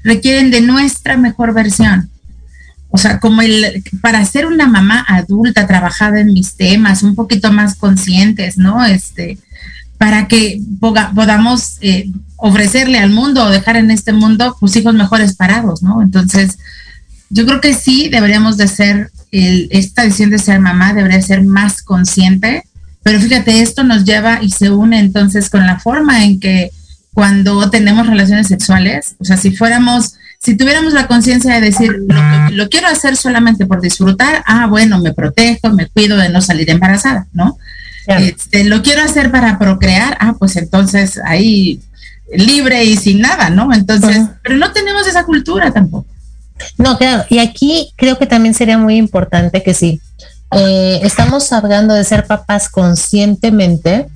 requieren 0.03 0.51
de 0.51 0.62
nuestra 0.62 1.15
mejor 1.17 1.53
versión. 1.53 2.10
O 2.95 2.99
sea, 2.99 3.19
como 3.19 3.41
el, 3.41 3.84
para 4.01 4.23
ser 4.23 4.45
una 4.45 4.67
mamá 4.67 5.03
adulta, 5.08 5.65
trabajada 5.65 6.19
en 6.19 6.27
mis 6.32 6.56
temas, 6.56 7.01
un 7.01 7.15
poquito 7.15 7.51
más 7.51 7.73
conscientes, 7.73 8.60
¿no? 8.60 8.86
Este, 8.86 9.39
para 9.97 10.27
que 10.27 10.62
podamos 10.79 11.77
eh, 11.82 12.12
ofrecerle 12.36 12.99
al 12.99 13.10
mundo 13.10 13.45
o 13.45 13.49
dejar 13.49 13.77
en 13.77 13.89
este 13.89 14.13
mundo, 14.13 14.56
pues 14.60 14.75
hijos 14.75 14.93
mejores 14.93 15.36
parados, 15.36 15.82
¿no? 15.82 16.03
Entonces, 16.03 16.60
yo 17.32 17.47
creo 17.47 17.62
que 17.62 17.73
sí 17.73 18.10
deberíamos 18.10 18.58
de 18.58 18.67
ser, 18.67 19.10
esta 19.32 20.03
decisión 20.03 20.29
de 20.29 20.38
ser 20.38 20.60
mamá 20.60 20.93
debería 20.93 21.19
ser 21.23 21.41
más 21.43 21.82
consciente, 21.82 22.63
pero 23.01 23.19
fíjate, 23.19 23.63
esto 23.63 23.84
nos 23.84 24.06
lleva 24.06 24.43
y 24.43 24.51
se 24.51 24.69
une 24.69 24.99
entonces 24.99 25.49
con 25.49 25.65
la 25.65 25.79
forma 25.79 26.25
en 26.25 26.39
que 26.39 26.69
cuando 27.12 27.71
tenemos 27.71 28.06
relaciones 28.06 28.49
sexuales, 28.49 29.15
o 29.17 29.25
sea, 29.25 29.38
si 29.38 29.49
fuéramos 29.49 30.13
si 30.43 30.58
tuviéramos 30.58 30.93
la 30.93 31.08
conciencia 31.08 31.53
de 31.53 31.62
decir, 31.62 32.01
lo, 32.51 32.69
quiero 32.69 32.88
hacer 32.88 33.15
solamente 33.15 33.65
por 33.65 33.79
disfrutar, 33.79 34.43
ah, 34.45 34.67
bueno, 34.67 34.99
me 34.99 35.13
protejo, 35.13 35.69
me 35.69 35.88
cuido 35.88 36.17
de 36.17 36.27
no 36.29 36.41
salir 36.41 36.69
embarazada, 36.69 37.27
¿no? 37.32 37.58
Este, 38.08 38.65
lo 38.65 38.84
quiero 38.84 39.01
hacer 39.01 39.32
para 39.32 39.58
procrear, 39.58 40.17
ah, 40.19 40.36
pues 40.38 40.58
entonces 40.58 41.17
ahí 41.25 41.82
libre 42.34 42.84
y 42.84 42.97
sin 42.97 43.21
nada, 43.21 43.49
¿no? 43.49 43.73
Entonces, 43.73 44.17
pero 44.41 44.58
no 44.58 44.73
tenemos 44.73 45.08
esa 45.08 45.23
cultura 45.23 45.71
tampoco. 45.71 46.08
No, 46.77 46.97
claro, 46.97 47.23
y 47.29 47.39
aquí 47.39 47.93
creo 47.95 48.17
que 48.17 48.27
también 48.27 48.53
sería 48.53 48.77
muy 48.77 48.97
importante 48.97 49.63
que 49.63 49.73
sí, 49.73 50.01
eh, 50.51 50.99
estamos 51.03 51.53
hablando 51.53 51.93
de 51.93 52.03
ser 52.03 52.27
papás 52.27 52.67
conscientemente, 52.67 54.08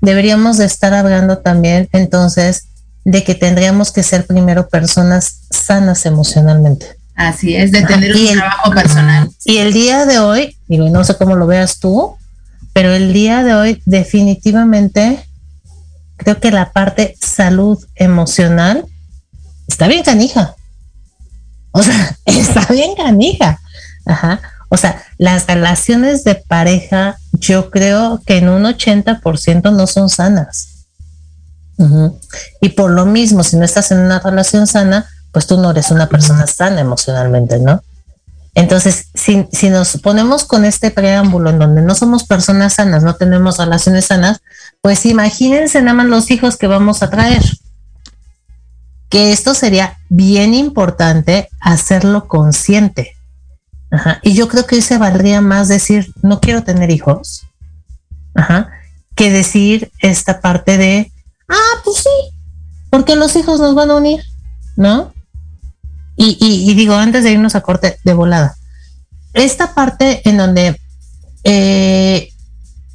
deberíamos 0.00 0.58
de 0.58 0.66
estar 0.66 0.94
hablando 0.94 1.38
también 1.38 1.88
entonces 1.92 2.66
de 3.06 3.22
que 3.22 3.36
tendríamos 3.36 3.92
que 3.92 4.02
ser 4.02 4.26
primero 4.26 4.68
personas 4.68 5.42
sanas 5.48 6.06
emocionalmente. 6.06 6.86
Así 7.14 7.54
es, 7.54 7.70
de 7.70 7.82
tener 7.82 8.12
un 8.12 8.26
trabajo 8.32 8.72
personal. 8.72 9.30
Y 9.44 9.58
el 9.58 9.72
día 9.72 10.06
de 10.06 10.18
hoy, 10.18 10.58
digo, 10.66 10.88
no 10.88 11.04
sé 11.04 11.14
cómo 11.16 11.36
lo 11.36 11.46
veas 11.46 11.78
tú, 11.78 12.16
pero 12.72 12.92
el 12.92 13.12
día 13.12 13.44
de 13.44 13.54
hoy 13.54 13.82
definitivamente 13.86 15.24
creo 16.16 16.40
que 16.40 16.50
la 16.50 16.72
parte 16.72 17.14
salud 17.20 17.78
emocional 17.94 18.84
está 19.68 19.86
bien 19.86 20.02
canija. 20.02 20.56
O 21.70 21.84
sea, 21.84 22.16
está 22.24 22.66
bien 22.72 22.96
canija. 22.96 23.60
Ajá. 24.04 24.40
O 24.68 24.76
sea, 24.76 25.00
las 25.16 25.46
relaciones 25.46 26.24
de 26.24 26.34
pareja 26.34 27.18
yo 27.30 27.70
creo 27.70 28.20
que 28.26 28.38
en 28.38 28.48
un 28.48 28.64
80% 28.64 29.72
no 29.72 29.86
son 29.86 30.08
sanas. 30.08 30.75
Y 32.60 32.70
por 32.70 32.90
lo 32.90 33.06
mismo, 33.06 33.42
si 33.42 33.56
no 33.56 33.64
estás 33.64 33.90
en 33.90 33.98
una 33.98 34.18
relación 34.18 34.66
sana, 34.66 35.06
pues 35.32 35.46
tú 35.46 35.58
no 35.58 35.70
eres 35.70 35.90
una 35.90 36.08
persona 36.08 36.46
sana 36.46 36.80
emocionalmente, 36.80 37.58
¿no? 37.58 37.82
Entonces, 38.54 39.08
si, 39.12 39.46
si 39.52 39.68
nos 39.68 39.98
ponemos 39.98 40.46
con 40.46 40.64
este 40.64 40.90
preámbulo 40.90 41.50
en 41.50 41.58
donde 41.58 41.82
no 41.82 41.94
somos 41.94 42.24
personas 42.24 42.74
sanas, 42.74 43.02
no 43.02 43.14
tenemos 43.16 43.58
relaciones 43.58 44.06
sanas, 44.06 44.40
pues 44.80 45.04
imagínense 45.04 45.82
nada 45.82 45.94
más 45.94 46.06
los 46.06 46.30
hijos 46.30 46.56
que 46.56 46.66
vamos 46.66 47.02
a 47.02 47.10
traer. 47.10 47.42
Que 49.10 49.32
esto 49.32 49.52
sería 49.52 49.98
bien 50.08 50.54
importante 50.54 51.50
hacerlo 51.60 52.28
consciente. 52.28 53.16
Y 54.22 54.32
yo 54.34 54.48
creo 54.48 54.66
que 54.66 54.76
hoy 54.76 54.82
se 54.82 54.98
valdría 54.98 55.40
más 55.40 55.68
decir, 55.68 56.12
no 56.22 56.40
quiero 56.40 56.62
tener 56.64 56.90
hijos, 56.90 57.46
que 59.14 59.30
decir 59.30 59.92
esta 60.00 60.40
parte 60.40 60.78
de, 60.78 61.12
Ah, 61.48 61.80
pues 61.84 61.98
sí, 61.98 62.36
porque 62.90 63.16
los 63.16 63.36
hijos 63.36 63.60
nos 63.60 63.74
van 63.74 63.90
a 63.90 63.96
unir, 63.96 64.22
¿no? 64.76 65.12
Y, 66.18 66.72
digo, 66.74 66.94
antes 66.94 67.24
de 67.24 67.32
irnos 67.32 67.54
a 67.56 67.60
corte 67.60 67.98
de 68.02 68.14
volada, 68.14 68.56
esta 69.34 69.74
parte 69.74 70.26
en 70.26 70.38
donde 70.38 70.80
eh, 71.44 72.30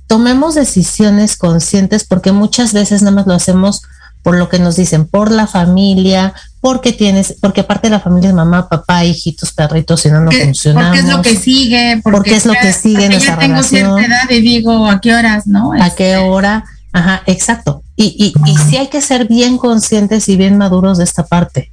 tomemos 0.07 0.55
decisiones 0.55 1.37
conscientes, 1.37 2.03
porque 2.03 2.31
muchas 2.31 2.73
veces 2.73 3.03
nada 3.03 3.15
más 3.15 3.27
lo 3.27 3.33
hacemos 3.33 3.83
por 4.23 4.37
lo 4.37 4.49
que 4.49 4.59
nos 4.59 4.75
dicen, 4.75 5.07
por 5.07 5.31
la 5.31 5.47
familia, 5.47 6.33
porque 6.59 6.93
tienes, 6.93 7.35
porque 7.41 7.61
aparte 7.61 7.87
de 7.87 7.91
la 7.91 7.99
familia 7.99 8.29
es 8.29 8.35
mamá, 8.35 8.69
papá, 8.69 9.03
hijitos, 9.03 9.51
perritos, 9.51 10.01
si 10.01 10.09
no 10.09 10.21
no 10.21 10.31
funciona. 10.31 10.87
Porque 10.87 10.99
es 10.99 11.05
lo 11.05 11.21
que 11.21 11.35
sigue, 11.35 12.01
porque, 12.03 12.35
es 12.35 12.45
lo 12.45 12.53
que 12.53 12.73
sigue 12.73 13.05
en 13.05 13.13
esa 13.13 13.37
tengo 13.37 13.63
cierta 13.63 14.03
edad 14.03 14.29
y 14.29 14.41
digo, 14.41 14.85
¿a 14.87 15.01
qué 15.01 15.15
horas, 15.15 15.47
no? 15.47 15.71
¿A 15.73 15.89
qué 15.95 16.13
este, 16.13 16.17
hora? 16.17 16.65
Ajá, 16.93 17.23
exacto. 17.25 17.83
Y, 17.95 18.33
y, 18.45 18.51
y 18.51 18.57
sí 18.57 18.77
hay 18.77 18.87
que 18.87 19.01
ser 19.01 19.27
bien 19.27 19.57
conscientes 19.57 20.27
y 20.29 20.35
bien 20.35 20.57
maduros 20.57 20.97
de 20.97 21.03
esta 21.03 21.25
parte. 21.25 21.71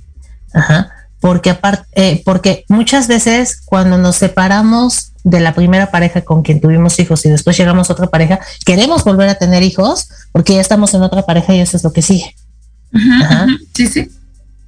Ajá. 0.52 0.90
Porque 1.20 1.50
aparte, 1.50 1.86
eh, 1.94 2.22
porque 2.24 2.64
muchas 2.68 3.08
veces 3.08 3.60
cuando 3.64 3.98
nos 3.98 4.16
separamos 4.16 5.12
de 5.24 5.40
la 5.40 5.54
primera 5.54 5.90
pareja 5.90 6.22
con 6.22 6.42
quien 6.42 6.60
tuvimos 6.60 6.98
hijos 7.00 7.26
y 7.26 7.30
después 7.30 7.56
llegamos 7.58 7.90
a 7.90 7.92
otra 7.92 8.06
pareja, 8.06 8.38
queremos 8.64 9.04
volver 9.04 9.28
a 9.28 9.34
tener 9.34 9.62
hijos 9.62 10.08
porque 10.32 10.54
ya 10.54 10.60
estamos 10.60 10.94
en 10.94 11.02
otra 11.02 11.22
pareja 11.22 11.54
y 11.54 11.60
eso 11.60 11.76
es 11.76 11.84
lo 11.84 11.92
que 11.92 12.02
sigue. 12.02 12.34
Ajá, 12.92 13.46
Sí, 13.74 13.86
sí. 13.88 14.08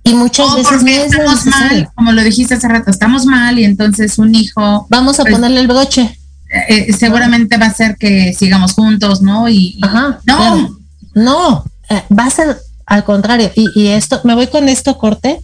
Y 0.03 0.15
muchas 0.15 0.55
veces 0.57 1.13
estamos 1.13 1.47
mal, 1.47 1.91
como 1.95 2.13
lo 2.13 2.23
dijiste 2.23 2.55
hace 2.55 2.69
rato, 2.69 2.91
estamos 2.91 3.27
mal 3.27 3.59
y 3.59 3.65
entonces 3.65 4.19
un 4.19 4.35
hijo. 4.35 4.87
Vamos 4.89 5.21
a 5.21 5.23
pues, 5.23 5.35
ponerle 5.35 5.61
el 5.61 5.69
broche. 5.69 6.19
Eh, 6.51 6.93
seguramente 6.93 7.57
va 7.59 7.67
a 7.67 7.75
ser 7.75 7.97
que 7.97 8.33
sigamos 8.33 8.73
juntos, 8.73 9.23
¿no? 9.23 9.49
Y, 9.49 9.81
no, 10.27 10.81
no, 11.15 11.65
eh, 11.89 12.03
va 12.17 12.27
a 12.27 12.31
ser 12.31 12.59
al 12.87 13.05
contrario. 13.05 13.53
Y, 13.55 13.89
esto, 13.89 14.21
me 14.25 14.35
voy 14.35 14.49
con 14.49 14.69
esto 14.69 14.99
corte. 14.99 15.41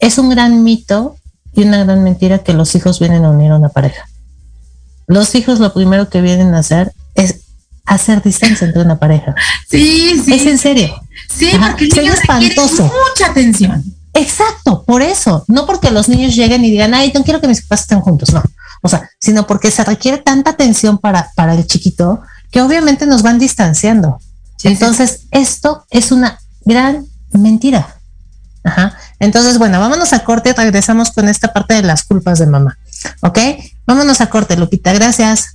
Es 0.00 0.18
un 0.18 0.30
gran 0.30 0.64
mito 0.64 1.16
y 1.54 1.62
una 1.62 1.84
gran 1.84 2.02
mentira 2.02 2.38
que 2.38 2.52
los 2.52 2.74
hijos 2.74 2.98
vienen 2.98 3.24
a 3.24 3.30
unir 3.30 3.52
a 3.52 3.56
una 3.56 3.68
pareja. 3.68 4.08
Los 5.06 5.34
hijos 5.34 5.60
lo 5.60 5.72
primero 5.72 6.08
que 6.08 6.20
vienen 6.20 6.54
a 6.54 6.58
hacer 6.58 6.92
es 7.14 7.40
hacer 7.86 8.22
distancia 8.22 8.66
entre 8.66 8.82
una 8.82 8.98
pareja. 8.98 9.34
Sí, 9.68 10.20
sí. 10.24 10.34
Es 10.34 10.46
en 10.46 10.58
serio. 10.58 11.00
Sí, 11.28 11.50
porque 11.58 11.84
el 11.84 11.90
niño 11.90 12.12
mucha 12.76 13.30
atención. 13.30 13.84
Exacto, 14.18 14.84
por 14.84 15.02
eso. 15.02 15.44
No 15.46 15.64
porque 15.64 15.90
los 15.90 16.08
niños 16.08 16.34
lleguen 16.34 16.64
y 16.64 16.70
digan, 16.70 16.92
ay, 16.92 17.12
no 17.14 17.22
quiero 17.22 17.40
que 17.40 17.48
mis 17.48 17.62
papás 17.62 17.82
estén 17.82 18.00
juntos. 18.00 18.32
No, 18.32 18.42
o 18.82 18.88
sea, 18.88 19.08
sino 19.20 19.46
porque 19.46 19.70
se 19.70 19.84
requiere 19.84 20.18
tanta 20.18 20.50
atención 20.50 20.98
para, 20.98 21.30
para 21.34 21.54
el 21.54 21.66
chiquito 21.66 22.20
que 22.50 22.60
obviamente 22.60 23.06
nos 23.06 23.22
van 23.22 23.38
distanciando. 23.38 24.20
Entonces, 24.64 25.20
esto 25.30 25.84
es 25.90 26.10
una 26.10 26.40
gran 26.64 27.06
mentira. 27.30 27.94
Ajá. 28.64 28.96
Entonces, 29.20 29.58
bueno, 29.58 29.78
vámonos 29.78 30.12
a 30.12 30.24
corte, 30.24 30.52
regresamos 30.52 31.12
con 31.12 31.28
esta 31.28 31.52
parte 31.52 31.74
de 31.74 31.82
las 31.82 32.02
culpas 32.02 32.40
de 32.40 32.46
mamá. 32.46 32.76
¿Ok? 33.20 33.38
Vámonos 33.86 34.20
a 34.20 34.30
corte, 34.30 34.56
Lupita, 34.56 34.92
gracias. 34.92 35.54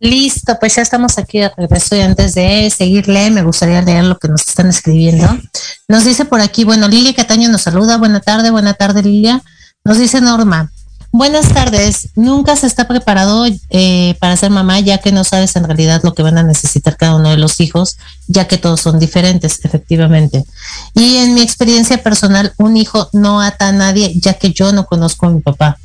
Listo, 0.00 0.56
pues 0.60 0.76
ya 0.76 0.82
estamos 0.82 1.18
aquí 1.18 1.40
de 1.40 1.50
regreso 1.56 1.96
y 1.96 2.00
antes 2.00 2.34
de 2.34 2.70
seguirle 2.70 3.30
me 3.30 3.42
gustaría 3.42 3.82
leer 3.82 4.04
lo 4.04 4.16
que 4.18 4.28
nos 4.28 4.46
están 4.46 4.68
escribiendo. 4.68 5.26
Nos 5.88 6.04
dice 6.04 6.24
por 6.24 6.40
aquí, 6.40 6.62
bueno, 6.64 6.86
Lilia 6.86 7.14
Cataño 7.14 7.48
nos 7.48 7.62
saluda, 7.62 7.96
buena 7.96 8.20
tarde, 8.20 8.50
buena 8.50 8.74
tarde 8.74 9.02
Lilia. 9.02 9.42
Nos 9.84 9.98
dice 9.98 10.20
Norma, 10.20 10.70
buenas 11.10 11.48
tardes, 11.52 12.10
nunca 12.14 12.54
se 12.54 12.68
está 12.68 12.86
preparado 12.86 13.46
eh, 13.70 14.14
para 14.20 14.36
ser 14.36 14.50
mamá 14.50 14.78
ya 14.78 14.98
que 14.98 15.10
no 15.10 15.24
sabes 15.24 15.56
en 15.56 15.64
realidad 15.64 16.02
lo 16.04 16.14
que 16.14 16.22
van 16.22 16.38
a 16.38 16.44
necesitar 16.44 16.96
cada 16.96 17.16
uno 17.16 17.30
de 17.30 17.36
los 17.36 17.60
hijos, 17.60 17.96
ya 18.28 18.46
que 18.46 18.56
todos 18.56 18.80
son 18.80 19.00
diferentes, 19.00 19.64
efectivamente. 19.64 20.44
Y 20.94 21.16
en 21.16 21.34
mi 21.34 21.40
experiencia 21.40 22.00
personal, 22.04 22.52
un 22.58 22.76
hijo 22.76 23.08
no 23.12 23.40
ata 23.40 23.68
a 23.68 23.72
nadie 23.72 24.12
ya 24.20 24.34
que 24.34 24.52
yo 24.52 24.70
no 24.70 24.86
conozco 24.86 25.26
a 25.26 25.30
mi 25.30 25.40
papá. 25.40 25.76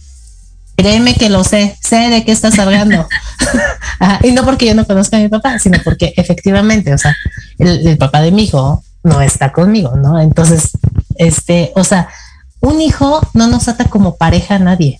Créeme 0.76 1.14
que 1.16 1.30
lo 1.30 1.44
sé, 1.44 1.78
sé 1.82 2.10
de 2.10 2.26
qué 2.26 2.32
estás 2.32 2.58
hablando. 2.60 3.08
y 4.24 4.32
no 4.32 4.44
porque 4.44 4.66
yo 4.66 4.76
no 4.76 4.86
conozca 4.86 5.18
a 5.18 5.20
mi 5.20 5.30
papá, 5.30 5.60
sino 5.60 5.78
porque 5.84 6.14
efectivamente, 6.18 6.94
o 6.94 6.98
sea, 6.98 7.16
el, 7.60 7.88
el, 7.88 7.98
papá 7.98 8.22
de 8.22 8.32
mi 8.32 8.46
hijo 8.46 8.84
no 9.04 9.22
está 9.22 9.52
conmigo, 9.52 9.96
¿no? 9.96 10.20
Entonces, 10.20 10.72
este, 11.16 11.72
o 11.76 11.84
sea, 11.84 12.10
un 12.60 12.82
hijo 12.82 13.22
no 13.34 13.48
nos 13.48 13.68
ata 13.68 13.86
como 13.86 14.16
pareja 14.16 14.56
a 14.56 14.60
nadie. 14.60 15.00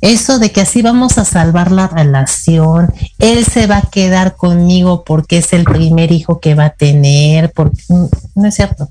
Eso 0.00 0.38
de 0.38 0.52
que 0.52 0.60
así 0.60 0.82
vamos 0.82 1.18
a 1.18 1.24
salvar 1.24 1.72
la 1.72 1.88
relación, 1.88 2.92
él 3.18 3.44
se 3.44 3.66
va 3.66 3.78
a 3.78 3.90
quedar 3.90 4.36
conmigo 4.36 5.02
porque 5.02 5.38
es 5.38 5.52
el 5.52 5.64
primer 5.64 6.12
hijo 6.12 6.40
que 6.40 6.54
va 6.54 6.66
a 6.66 6.70
tener, 6.70 7.52
porque 7.52 7.82
no 7.88 8.46
es 8.46 8.54
cierto. 8.54 8.90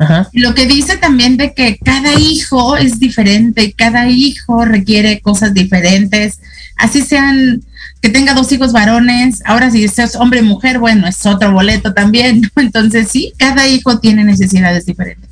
Ajá. 0.00 0.30
Lo 0.32 0.54
que 0.54 0.66
dice 0.66 0.96
también 0.96 1.36
de 1.36 1.52
que 1.52 1.76
cada 1.76 2.14
hijo 2.18 2.76
es 2.78 2.98
diferente, 2.98 3.74
cada 3.76 4.08
hijo 4.08 4.64
requiere 4.64 5.20
cosas 5.20 5.52
diferentes, 5.52 6.40
así 6.78 7.02
sean 7.02 7.62
que 8.00 8.08
tenga 8.08 8.32
dos 8.32 8.50
hijos 8.50 8.72
varones, 8.72 9.42
ahora 9.44 9.70
si 9.70 9.84
es 9.84 10.16
hombre 10.16 10.40
mujer, 10.40 10.78
bueno, 10.78 11.06
es 11.06 11.26
otro 11.26 11.52
boleto 11.52 11.92
también, 11.92 12.40
¿no? 12.40 12.48
Entonces 12.62 13.08
sí, 13.08 13.34
cada 13.36 13.68
hijo 13.68 13.98
tiene 13.98 14.24
necesidades 14.24 14.86
diferentes. 14.86 15.28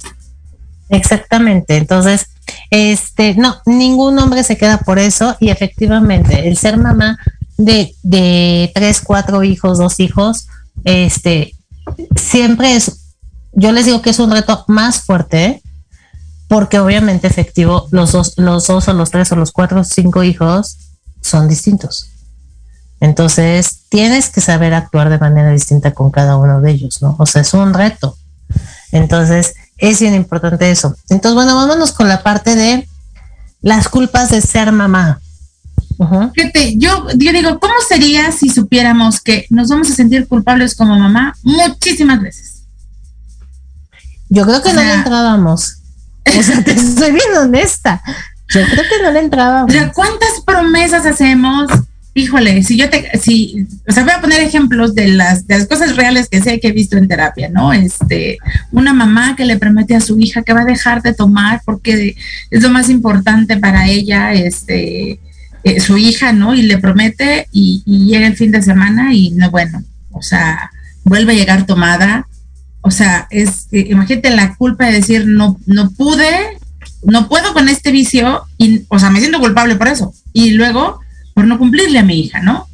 Exactamente, 0.90 1.76
entonces, 1.76 2.26
este, 2.70 3.34
no, 3.34 3.56
ningún 3.66 4.18
hombre 4.18 4.42
se 4.42 4.56
queda 4.56 4.78
por 4.78 4.98
eso 4.98 5.36
y 5.38 5.50
efectivamente, 5.50 6.48
el 6.48 6.56
ser 6.56 6.78
mamá 6.78 7.18
de, 7.58 7.94
de 8.02 8.70
tres, 8.74 9.02
cuatro 9.02 9.44
hijos, 9.44 9.76
dos 9.76 10.00
hijos, 10.00 10.46
este, 10.84 11.54
siempre 12.16 12.74
es 12.76 12.97
yo 13.53 13.72
les 13.72 13.86
digo 13.86 14.03
que 14.03 14.11
es 14.11 14.18
un 14.18 14.30
reto 14.30 14.64
más 14.68 15.01
fuerte 15.03 15.62
porque 16.49 16.78
obviamente 16.78 17.26
efectivo 17.26 17.88
los 17.90 18.12
dos, 18.12 18.34
los 18.36 18.66
dos 18.66 18.88
o 18.88 18.92
los 18.94 19.11
tres 19.11 19.30
o 19.32 19.36
los 19.36 19.53
cuatro 19.53 19.80
o 19.80 19.84
cinco 19.84 20.24
hijos 20.24 20.78
son 21.20 21.49
distintos. 21.49 22.11
Entonces 23.01 23.80
tienes 23.88 24.30
que 24.30 24.40
saber 24.40 24.74
actuar 24.74 25.11
de 25.11 25.18
manera 25.18 25.51
distinta 25.51 25.92
con 25.92 26.11
cada 26.11 26.36
uno 26.36 26.61
de 26.61 26.72
ellos, 26.72 27.01
¿no? 27.03 27.16
O 27.18 27.26
sea, 27.26 27.42
es 27.42 27.55
un 27.55 27.74
reto. 27.74 28.16
Entonces 28.92 29.55
es 29.76 30.01
bien 30.01 30.14
importante 30.14 30.70
eso. 30.70 30.96
Entonces, 31.09 31.34
bueno, 31.34 31.55
vámonos 31.55 31.92
con 31.92 32.09
la 32.09 32.22
parte 32.22 32.57
de 32.57 32.88
las 33.61 33.88
culpas 33.88 34.30
de 34.30 34.40
ser 34.40 34.72
mamá. 34.72 35.20
Fíjate, 36.34 36.76
yo 36.78 37.07
digo, 37.16 37.59
¿cómo 37.59 37.74
sería 37.88 38.30
si 38.30 38.49
supiéramos 38.49 39.20
que 39.20 39.46
nos 39.51 39.68
vamos 39.68 39.90
a 39.90 39.94
sentir 39.94 40.28
culpables 40.28 40.76
como 40.76 40.96
mamá 40.96 41.34
muchísimas 41.42 42.20
veces? 42.20 42.57
Yo 44.28 44.44
creo 44.44 44.62
que 44.62 44.70
o 44.70 44.72
no 44.72 44.80
sea, 44.80 44.88
le 44.88 44.94
entrábamos. 44.94 45.78
O 46.38 46.42
sea, 46.42 46.62
te 46.62 46.76
soy 46.96 47.12
bien 47.12 47.36
honesta. 47.36 48.02
Yo 48.48 48.60
creo 48.64 48.84
que 48.84 49.02
no 49.02 49.10
le 49.10 49.20
entrábamos. 49.20 49.70
O 49.70 49.72
sea, 49.72 49.92
¿cuántas 49.92 50.40
promesas 50.44 51.04
hacemos? 51.06 51.68
Híjole, 52.14 52.62
si 52.62 52.76
yo 52.76 52.90
te, 52.90 53.10
si, 53.18 53.66
o 53.86 53.92
sea, 53.92 54.02
voy 54.02 54.12
a 54.12 54.20
poner 54.20 54.40
ejemplos 54.40 54.94
de 54.94 55.08
las, 55.08 55.46
de 55.46 55.58
las 55.58 55.68
cosas 55.68 55.94
reales 55.94 56.28
que 56.28 56.42
sé 56.42 56.58
que 56.58 56.68
he 56.68 56.72
visto 56.72 56.96
en 56.96 57.06
terapia, 57.06 57.48
¿no? 57.48 57.72
Este, 57.72 58.38
una 58.72 58.92
mamá 58.92 59.36
que 59.36 59.44
le 59.44 59.58
promete 59.58 59.94
a 59.94 60.00
su 60.00 60.18
hija 60.18 60.42
que 60.42 60.52
va 60.52 60.62
a 60.62 60.66
dejar 60.66 61.02
de 61.02 61.14
tomar 61.14 61.60
porque 61.64 62.16
es 62.50 62.62
lo 62.62 62.70
más 62.70 62.88
importante 62.88 63.56
para 63.56 63.86
ella, 63.86 64.32
este, 64.32 65.20
eh, 65.62 65.80
su 65.80 65.96
hija, 65.96 66.32
¿no? 66.32 66.54
Y 66.54 66.62
le 66.62 66.78
promete 66.78 67.46
y, 67.52 67.82
y 67.86 68.06
llega 68.06 68.26
el 68.26 68.36
fin 68.36 68.50
de 68.50 68.62
semana 68.62 69.14
y 69.14 69.30
no, 69.30 69.50
bueno, 69.50 69.84
o 70.10 70.22
sea, 70.22 70.70
vuelve 71.04 71.32
a 71.32 71.36
llegar 71.36 71.66
tomada, 71.66 72.26
o 72.80 72.90
sea, 72.90 73.26
es, 73.30 73.66
eh, 73.72 73.86
imagínate 73.90 74.30
la 74.30 74.54
culpa 74.56 74.86
de 74.86 74.92
decir, 74.92 75.26
no, 75.26 75.58
no 75.66 75.90
pude, 75.90 76.58
no 77.02 77.28
puedo 77.28 77.52
con 77.52 77.68
este 77.68 77.90
vicio, 77.90 78.42
y, 78.56 78.84
o 78.88 78.98
sea, 78.98 79.10
me 79.10 79.20
siento 79.20 79.40
culpable 79.40 79.76
por 79.76 79.88
eso. 79.88 80.12
Y 80.32 80.50
luego, 80.52 81.00
por 81.34 81.46
no 81.46 81.58
cumplirle 81.58 81.98
a 81.98 82.04
mi 82.04 82.20
hija, 82.20 82.40
¿no? 82.40 82.66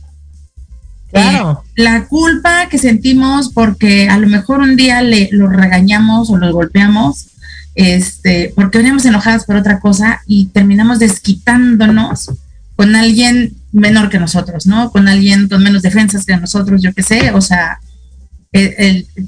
Claro. 1.10 1.62
Eh, 1.76 1.82
la 1.82 2.06
culpa 2.06 2.68
que 2.68 2.78
sentimos 2.78 3.50
porque 3.50 4.08
a 4.08 4.18
lo 4.18 4.28
mejor 4.28 4.60
un 4.60 4.76
día 4.76 5.00
le 5.00 5.28
lo 5.32 5.48
regañamos 5.48 6.30
o 6.30 6.36
lo 6.36 6.52
golpeamos, 6.52 7.28
este, 7.74 8.52
porque 8.54 8.78
veníamos 8.78 9.04
enojadas 9.04 9.44
por 9.44 9.56
otra 9.56 9.80
cosa 9.80 10.22
y 10.26 10.46
terminamos 10.46 10.98
desquitándonos 10.98 12.30
con 12.76 12.96
alguien 12.96 13.54
menor 13.72 14.10
que 14.10 14.18
nosotros, 14.18 14.66
¿no? 14.66 14.90
Con 14.90 15.08
alguien 15.08 15.48
con 15.48 15.62
menos 15.62 15.82
defensas 15.82 16.24
que 16.24 16.36
nosotros, 16.36 16.82
yo 16.82 16.92
qué 16.92 17.02
sé, 17.02 17.30
o 17.32 17.40
sea, 17.40 17.80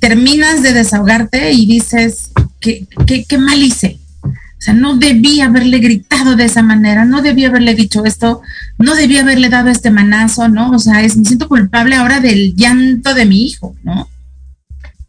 terminas 0.00 0.62
de 0.62 0.72
desahogarte 0.72 1.52
y 1.52 1.66
dices, 1.66 2.30
¿qué, 2.60 2.86
qué, 3.28 3.38
mal 3.38 3.62
hice? 3.62 3.98
O 4.22 4.60
sea, 4.60 4.74
no 4.74 4.96
debí 4.96 5.40
haberle 5.40 5.78
gritado 5.78 6.36
de 6.36 6.44
esa 6.44 6.62
manera, 6.62 7.04
no 7.04 7.22
debí 7.22 7.44
haberle 7.44 7.74
dicho 7.74 8.04
esto, 8.04 8.40
no 8.78 8.94
debí 8.94 9.18
haberle 9.18 9.48
dado 9.48 9.68
este 9.68 9.90
manazo, 9.90 10.48
¿no? 10.48 10.70
O 10.70 10.78
sea, 10.78 11.02
es, 11.02 11.16
me 11.16 11.24
siento 11.24 11.48
culpable 11.48 11.96
ahora 11.96 12.20
del 12.20 12.54
llanto 12.54 13.14
de 13.14 13.26
mi 13.26 13.44
hijo, 13.44 13.74
¿no? 13.82 14.08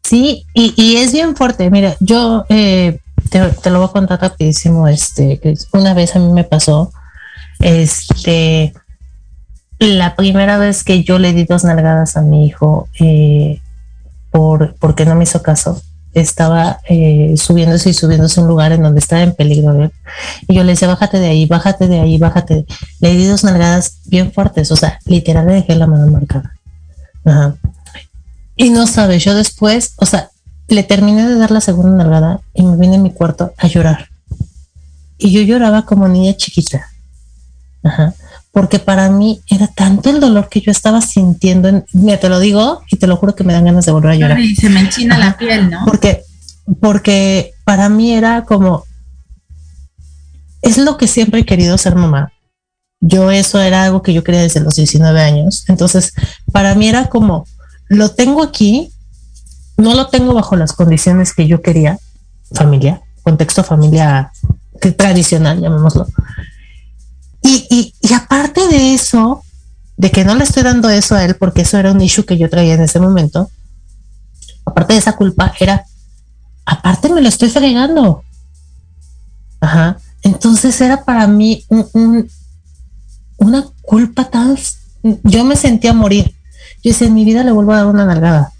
Sí, 0.04 0.46
y, 0.54 0.74
y 0.76 0.98
es 0.98 1.12
bien 1.12 1.36
fuerte. 1.36 1.70
Mira, 1.70 1.96
yo 2.00 2.46
eh, 2.50 3.00
te, 3.30 3.40
te, 3.50 3.70
lo 3.70 3.80
voy 3.80 3.90
a 3.90 3.92
contar 3.92 4.22
rapidísimo. 4.22 4.88
Este, 4.88 5.38
que 5.40 5.54
una 5.74 5.94
vez 5.94 6.16
a 6.16 6.20
mí 6.20 6.32
me 6.32 6.44
pasó, 6.44 6.92
este, 7.60 8.74
la 9.80 10.16
primera 10.16 10.58
vez 10.58 10.84
que 10.84 11.04
yo 11.04 11.20
le 11.20 11.34
di 11.34 11.44
dos 11.44 11.64
nalgadas 11.64 12.18
a 12.18 12.22
mi 12.22 12.46
hijo, 12.46 12.88
eh, 13.00 13.60
por, 14.38 14.76
porque 14.76 15.04
no 15.04 15.16
me 15.16 15.24
hizo 15.24 15.42
caso. 15.42 15.82
Estaba 16.14 16.80
eh, 16.88 17.34
subiéndose 17.38 17.90
y 17.90 17.94
subiéndose 17.94 18.40
a 18.40 18.44
un 18.44 18.50
lugar 18.50 18.72
en 18.72 18.84
donde 18.84 19.00
estaba 19.00 19.24
en 19.24 19.34
peligro. 19.34 19.84
¿eh? 19.84 19.92
Y 20.48 20.54
yo 20.54 20.64
le 20.64 20.74
decía, 20.74 20.88
bájate 20.88 21.18
de 21.20 21.26
ahí, 21.26 21.48
bájate 21.48 21.88
de 21.88 22.00
ahí, 22.00 22.20
bájate. 22.20 22.68
Le 23.00 23.16
di 23.16 23.26
dos 23.26 23.44
nalgadas 23.44 23.98
bien 24.06 24.32
fuertes, 24.32 24.72
o 24.72 24.76
sea, 24.76 25.00
literal 25.06 25.48
le 25.48 25.54
dejé 25.54 25.76
la 25.76 25.88
mano 25.88 26.06
marcada. 26.12 26.54
Ajá. 27.26 27.56
Y 28.56 28.70
no 28.70 28.86
sabes, 28.86 29.24
yo 29.24 29.34
después, 29.34 29.94
o 29.98 30.06
sea, 30.06 30.30
le 30.68 30.84
terminé 30.84 31.28
de 31.28 31.36
dar 31.36 31.50
la 31.50 31.62
segunda 31.62 31.98
nalgada 31.98 32.40
y 32.54 32.62
me 32.62 32.78
vine 32.78 32.98
a 32.98 33.00
mi 33.00 33.12
cuarto 33.12 33.54
a 33.58 33.66
llorar. 33.66 34.08
Y 35.18 35.32
yo 35.32 35.42
lloraba 35.42 35.84
como 35.84 36.08
niña 36.08 36.38
chiquita. 36.38 36.86
Ajá 37.82 38.14
porque 38.52 38.80
para 38.80 39.10
mí 39.10 39.42
era 39.50 39.68
tanto 39.68 40.10
el 40.10 40.20
dolor 40.20 40.50
que 40.50 40.62
yo 40.62 40.72
estaba 40.72 41.02
sintiendo, 41.02 41.84
mira, 41.94 42.20
te 42.20 42.30
lo 42.30 42.40
digo 42.40 42.82
y 42.90 42.98
te 42.98 43.08
lo 43.08 43.18
juro 43.18 43.36
que 43.36 43.44
me 43.44 43.54
dan 43.54 43.66
ganas 43.66 43.86
de 43.86 43.92
volver 43.92 44.12
a 44.12 44.16
llorar. 44.16 44.40
Y 44.40 44.56
se 44.56 44.70
me 44.70 44.80
enchina 44.80 45.18
la 45.18 45.38
piel, 45.38 45.70
¿no? 45.70 45.86
Porque, 45.86 46.24
porque 46.80 47.54
para 47.66 47.90
mí 47.90 48.14
era 48.14 48.46
como, 48.46 48.84
es 50.62 50.78
lo 50.78 50.98
que 50.98 51.08
siempre 51.08 51.42
he 51.42 51.46
querido 51.46 51.78
ser 51.78 51.96
mamá. 51.96 52.32
Yo 53.00 53.30
eso 53.30 53.60
era 53.62 53.84
algo 53.84 54.02
que 54.02 54.14
yo 54.14 54.24
quería 54.24 54.42
desde 54.42 54.60
los 54.60 54.76
19 54.76 55.22
años. 55.22 55.66
Entonces, 55.68 56.14
para 56.52 56.74
mí 56.74 56.88
era 56.88 57.10
como, 57.10 57.46
lo 57.90 58.10
tengo 58.10 58.42
aquí, 58.42 58.92
no 59.78 59.94
lo 59.94 60.08
tengo 60.08 60.34
bajo 60.34 60.56
las 60.56 60.74
condiciones 60.74 61.34
que 61.34 61.48
yo 61.48 61.62
quería, 61.62 62.00
familia, 62.54 63.02
contexto 63.22 63.64
familia 63.64 64.32
tradicional, 64.98 65.62
llamémoslo 65.62 66.08
y, 67.48 68.14
aparte 68.14 68.68
de 68.68 68.94
eso, 68.94 69.44
de 69.96 70.12
que 70.12 70.26
no 70.26 70.36
le 70.36 70.44
estoy 70.44 70.64
dando 70.64 70.90
eso 70.90 71.16
a 71.16 71.24
él 71.24 71.36
porque 71.36 71.62
eso 71.62 71.78
era 71.78 71.92
un 71.92 72.02
issue 72.02 72.26
que 72.26 72.38
yo 72.38 72.50
traía 72.50 72.76
en 72.76 72.82
ese 72.82 73.00
momento, 73.00 73.50
aparte 74.66 74.94
de 74.94 75.00
esa 75.00 75.16
culpa, 75.16 75.54
era, 75.60 75.86
aparte 76.66 77.10
me 77.10 77.22
lo 77.22 77.30
estoy 77.30 77.50
fregando. 77.50 78.24
Ajá. 79.60 79.98
Entonces 80.24 80.80
era 80.82 81.04
para 81.04 81.28
mí 81.28 81.66
un, 81.70 81.88
un, 81.94 82.30
una 83.38 83.66
culpa 83.82 84.26
tan... 84.26 84.58
Yo 85.24 85.44
me 85.44 85.56
sentía 85.56 85.94
morir. 85.94 86.36
Yo 86.84 86.84
Yo 86.84 86.92
decía, 86.92 87.08
en 87.08 87.14
mi 87.14 87.26
vida 87.26 87.44
le 87.44 87.52
vuelvo 87.52 87.72
a 87.74 87.78
dar 87.78 87.86
una 87.88 88.06
nalgada. 88.06 88.52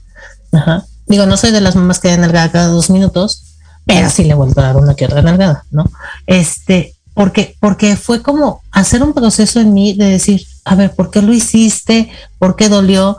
Ajá. 0.52 0.86
Digo, 1.08 1.26
no 1.26 1.38
soy 1.38 1.52
de 1.52 1.62
las 1.62 1.76
mamás 1.76 2.00
que 2.00 2.10
dan 2.10 2.22
nalgada 2.22 2.52
cada 2.52 2.68
dos 2.68 2.90
minutos, 2.90 3.56
pero 3.86 4.10
sí 4.10 4.26
le 4.26 4.34
vuelvo 4.34 4.60
a 4.60 4.66
dar 4.66 4.76
una 4.76 4.96
que 4.96 5.06
otra 5.06 5.22
nalgada, 5.22 5.66
¿no? 5.72 5.90
Este, 6.26 6.97
porque, 7.18 7.58
porque 7.60 7.96
fue 7.96 8.22
como 8.22 8.62
hacer 8.72 9.02
un 9.02 9.12
proceso 9.12 9.60
en 9.60 9.74
mí 9.74 9.94
de 9.94 10.06
decir, 10.06 10.46
a 10.64 10.76
ver, 10.76 10.92
¿por 10.92 11.10
qué 11.10 11.24
lo 11.24 11.34
hiciste? 11.34 12.12
¿Por 12.38 12.56
qué 12.56 12.70
dolió? 12.70 13.18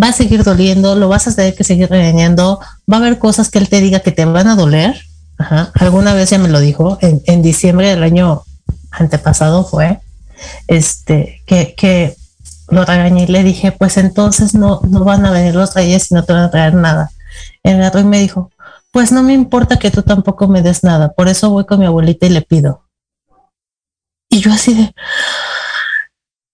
Va 0.00 0.08
a 0.08 0.12
seguir 0.12 0.44
doliendo, 0.44 0.94
lo 0.96 1.08
vas 1.08 1.28
a 1.28 1.34
tener 1.34 1.54
que 1.54 1.64
seguir 1.64 1.88
regañando, 1.88 2.60
va 2.92 2.98
a 2.98 3.00
haber 3.00 3.18
cosas 3.18 3.48
que 3.48 3.56
él 3.56 3.70
te 3.70 3.80
diga 3.80 4.00
que 4.00 4.12
te 4.12 4.26
van 4.26 4.48
a 4.48 4.54
doler. 4.54 5.00
Ajá. 5.38 5.72
Alguna 5.76 6.12
vez 6.12 6.28
ya 6.28 6.38
me 6.38 6.50
lo 6.50 6.60
dijo, 6.60 6.98
en, 7.00 7.22
en 7.24 7.40
diciembre 7.40 7.88
del 7.88 8.02
año 8.02 8.42
antepasado 8.90 9.64
fue, 9.64 9.98
este, 10.66 11.40
que, 11.46 11.74
que 11.74 12.16
lo 12.68 12.84
regañé 12.84 13.22
y 13.22 13.28
le 13.28 13.44
dije, 13.44 13.72
pues 13.72 13.96
entonces 13.96 14.52
no, 14.52 14.82
no 14.86 15.04
van 15.04 15.24
a 15.24 15.30
venir 15.30 15.54
los 15.54 15.72
reyes 15.72 16.10
y 16.10 16.14
no 16.14 16.22
te 16.22 16.34
van 16.34 16.42
a 16.42 16.50
traer 16.50 16.74
nada. 16.74 17.10
Y 17.64 17.72
me 17.72 18.18
dijo, 18.18 18.50
pues 18.92 19.10
no 19.10 19.22
me 19.22 19.32
importa 19.32 19.78
que 19.78 19.90
tú 19.90 20.02
tampoco 20.02 20.48
me 20.48 20.60
des 20.60 20.84
nada, 20.84 21.14
por 21.14 21.28
eso 21.28 21.48
voy 21.48 21.64
con 21.64 21.80
mi 21.80 21.86
abuelita 21.86 22.26
y 22.26 22.28
le 22.28 22.42
pido. 22.42 22.82
Y 24.28 24.40
yo 24.40 24.52
así 24.52 24.74
de, 24.74 24.94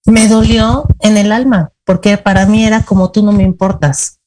me 0.07 0.29
dolió 0.29 0.87
en 1.01 1.16
el 1.16 1.33
alma, 1.33 1.72
porque 1.85 2.18
para 2.18 2.47
mí 2.47 2.64
era 2.64 2.83
como 2.83 3.11
tú 3.11 3.22
no 3.22 3.33
me 3.33 3.43
importas. 3.43 4.18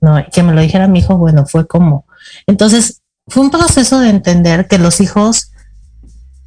No, 0.00 0.16
que 0.32 0.42
me 0.42 0.52
lo 0.52 0.60
dijera 0.60 0.88
mi 0.88 0.98
hijo, 1.00 1.16
bueno, 1.16 1.46
fue 1.46 1.66
como. 1.66 2.06
Entonces, 2.46 3.02
fue 3.28 3.42
un 3.42 3.50
proceso 3.50 4.00
de 4.00 4.10
entender 4.10 4.66
que 4.68 4.78
los 4.78 5.00
hijos 5.00 5.52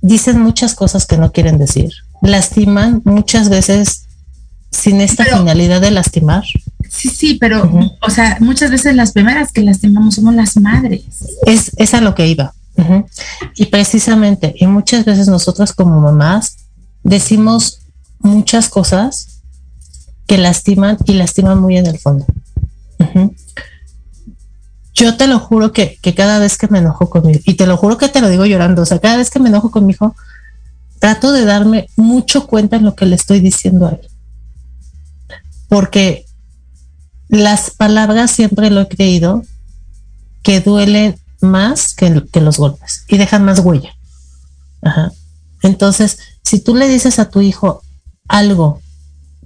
dicen 0.02 0.42
muchas 0.42 0.76
cosas 0.76 1.06
que 1.06 1.18
no 1.18 1.32
quieren 1.32 1.58
decir, 1.58 1.92
lastiman 2.22 3.02
muchas 3.06 3.50
veces 3.50 4.06
sin 4.72 5.02
esta 5.02 5.26
finalidad 5.26 5.82
de 5.82 5.92
lastimar. 5.92 6.44
Sí, 6.90 7.10
sí, 7.10 7.36
pero, 7.36 7.70
o 8.02 8.10
sea, 8.10 8.38
muchas 8.40 8.72
veces 8.72 8.96
las 8.96 9.12
primeras 9.12 9.52
que 9.52 9.62
lastimamos 9.62 10.16
somos 10.16 10.36
las 10.36 10.58
madres. 10.58 11.04
Es, 11.46 11.72
es 11.78 11.94
a 11.94 12.02
lo 12.02 12.16
que 12.16 12.28
iba. 12.28 12.54
Y 13.56 13.66
precisamente, 13.68 14.54
y 14.58 14.68
muchas 14.68 15.06
veces 15.06 15.28
nosotras 15.28 15.74
como 15.74 16.00
mamás 16.00 16.58
decimos 17.04 17.82
muchas 18.20 18.70
cosas 18.70 19.42
que 20.28 20.38
lastiman 20.38 20.98
y 21.06 21.14
lastiman 21.14 21.60
muy 21.60 21.78
en 21.78 21.88
el 21.88 22.00
fondo. 22.00 22.26
Yo 24.94 25.18
te 25.18 25.28
lo 25.28 25.40
juro 25.40 25.72
que, 25.72 25.98
que, 26.02 26.14
cada 26.14 26.40
vez 26.40 26.58
que 26.58 26.68
me 26.68 26.80
enojo 26.80 27.10
conmigo, 27.10 27.40
y 27.46 27.54
te 27.54 27.66
lo 27.66 27.78
juro 27.78 27.98
que 27.98 28.10
te 28.10 28.22
lo 28.22 28.30
digo 28.30 28.46
llorando, 28.46 28.82
o 28.82 28.86
sea, 28.86 29.00
cada 29.00 29.18
vez 29.18 29.30
que 29.30 29.40
me 29.40 29.50
enojo 29.50 29.72
con 29.72 29.86
mi 29.86 29.94
hijo, 29.94 30.16
trato 31.00 31.32
de 31.32 31.46
darme 31.46 31.90
mucho 31.96 32.48
cuenta 32.48 32.76
en 32.76 32.84
lo 32.84 32.96
que 32.96 33.06
le 33.06 33.16
estoy 33.16 33.40
diciendo 33.40 33.88
a 33.88 33.92
él. 33.92 34.08
Porque 35.70 36.26
las 37.30 37.72
palabras 37.72 38.32
siempre 38.32 38.70
lo 38.70 38.82
he 38.82 38.88
creído 38.88 39.44
que 40.44 40.60
duelen 40.60 41.16
más 41.42 41.94
que, 41.94 42.10
los 42.10 42.58
golpes 42.58 43.04
y 43.08 43.18
dejan 43.18 43.46
más 43.46 43.60
huella. 43.60 43.96
Entonces, 45.62 46.20
si 46.44 46.60
tú 46.60 46.76
le 46.76 46.88
dices 46.88 47.20
a 47.20 47.30
tu 47.30 47.42
hijo 47.42 47.82
algo 48.28 48.82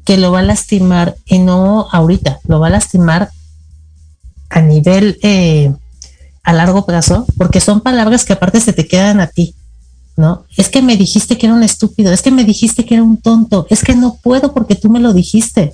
que 0.06 0.18
lo 0.18 0.32
va 0.32 0.40
a 0.40 0.44
lastimar 0.44 1.16
y 1.26 1.40
no 1.40 1.88
ahorita, 1.92 2.40
lo 2.48 2.60
va 2.60 2.68
a 2.68 2.72
lastimar 2.72 3.30
a 4.50 4.62
nivel 4.62 5.18
eh, 5.24 5.74
a 6.44 6.54
largo 6.54 6.86
plazo, 6.86 7.26
porque 7.38 7.60
son 7.60 7.82
palabras 7.82 8.26
que 8.26 8.34
aparte 8.34 8.60
se 8.60 8.74
te 8.74 8.88
quedan 8.88 9.20
a 9.22 9.28
ti, 9.28 9.56
¿no? 10.18 10.46
Es 10.58 10.70
que 10.70 10.82
me 10.82 10.98
dijiste 10.98 11.38
que 11.38 11.48
era 11.48 11.56
un 11.56 11.64
estúpido, 11.64 12.12
es 12.12 12.22
que 12.22 12.32
me 12.32 12.44
dijiste 12.44 12.86
que 12.86 12.96
era 12.96 13.04
un 13.04 13.18
tonto, 13.18 13.66
es 13.70 13.84
que 13.84 13.96
no 13.96 14.20
puedo 14.22 14.54
porque 14.54 14.76
tú 14.76 14.90
me 14.90 15.00
lo 15.00 15.14
dijiste. 15.14 15.74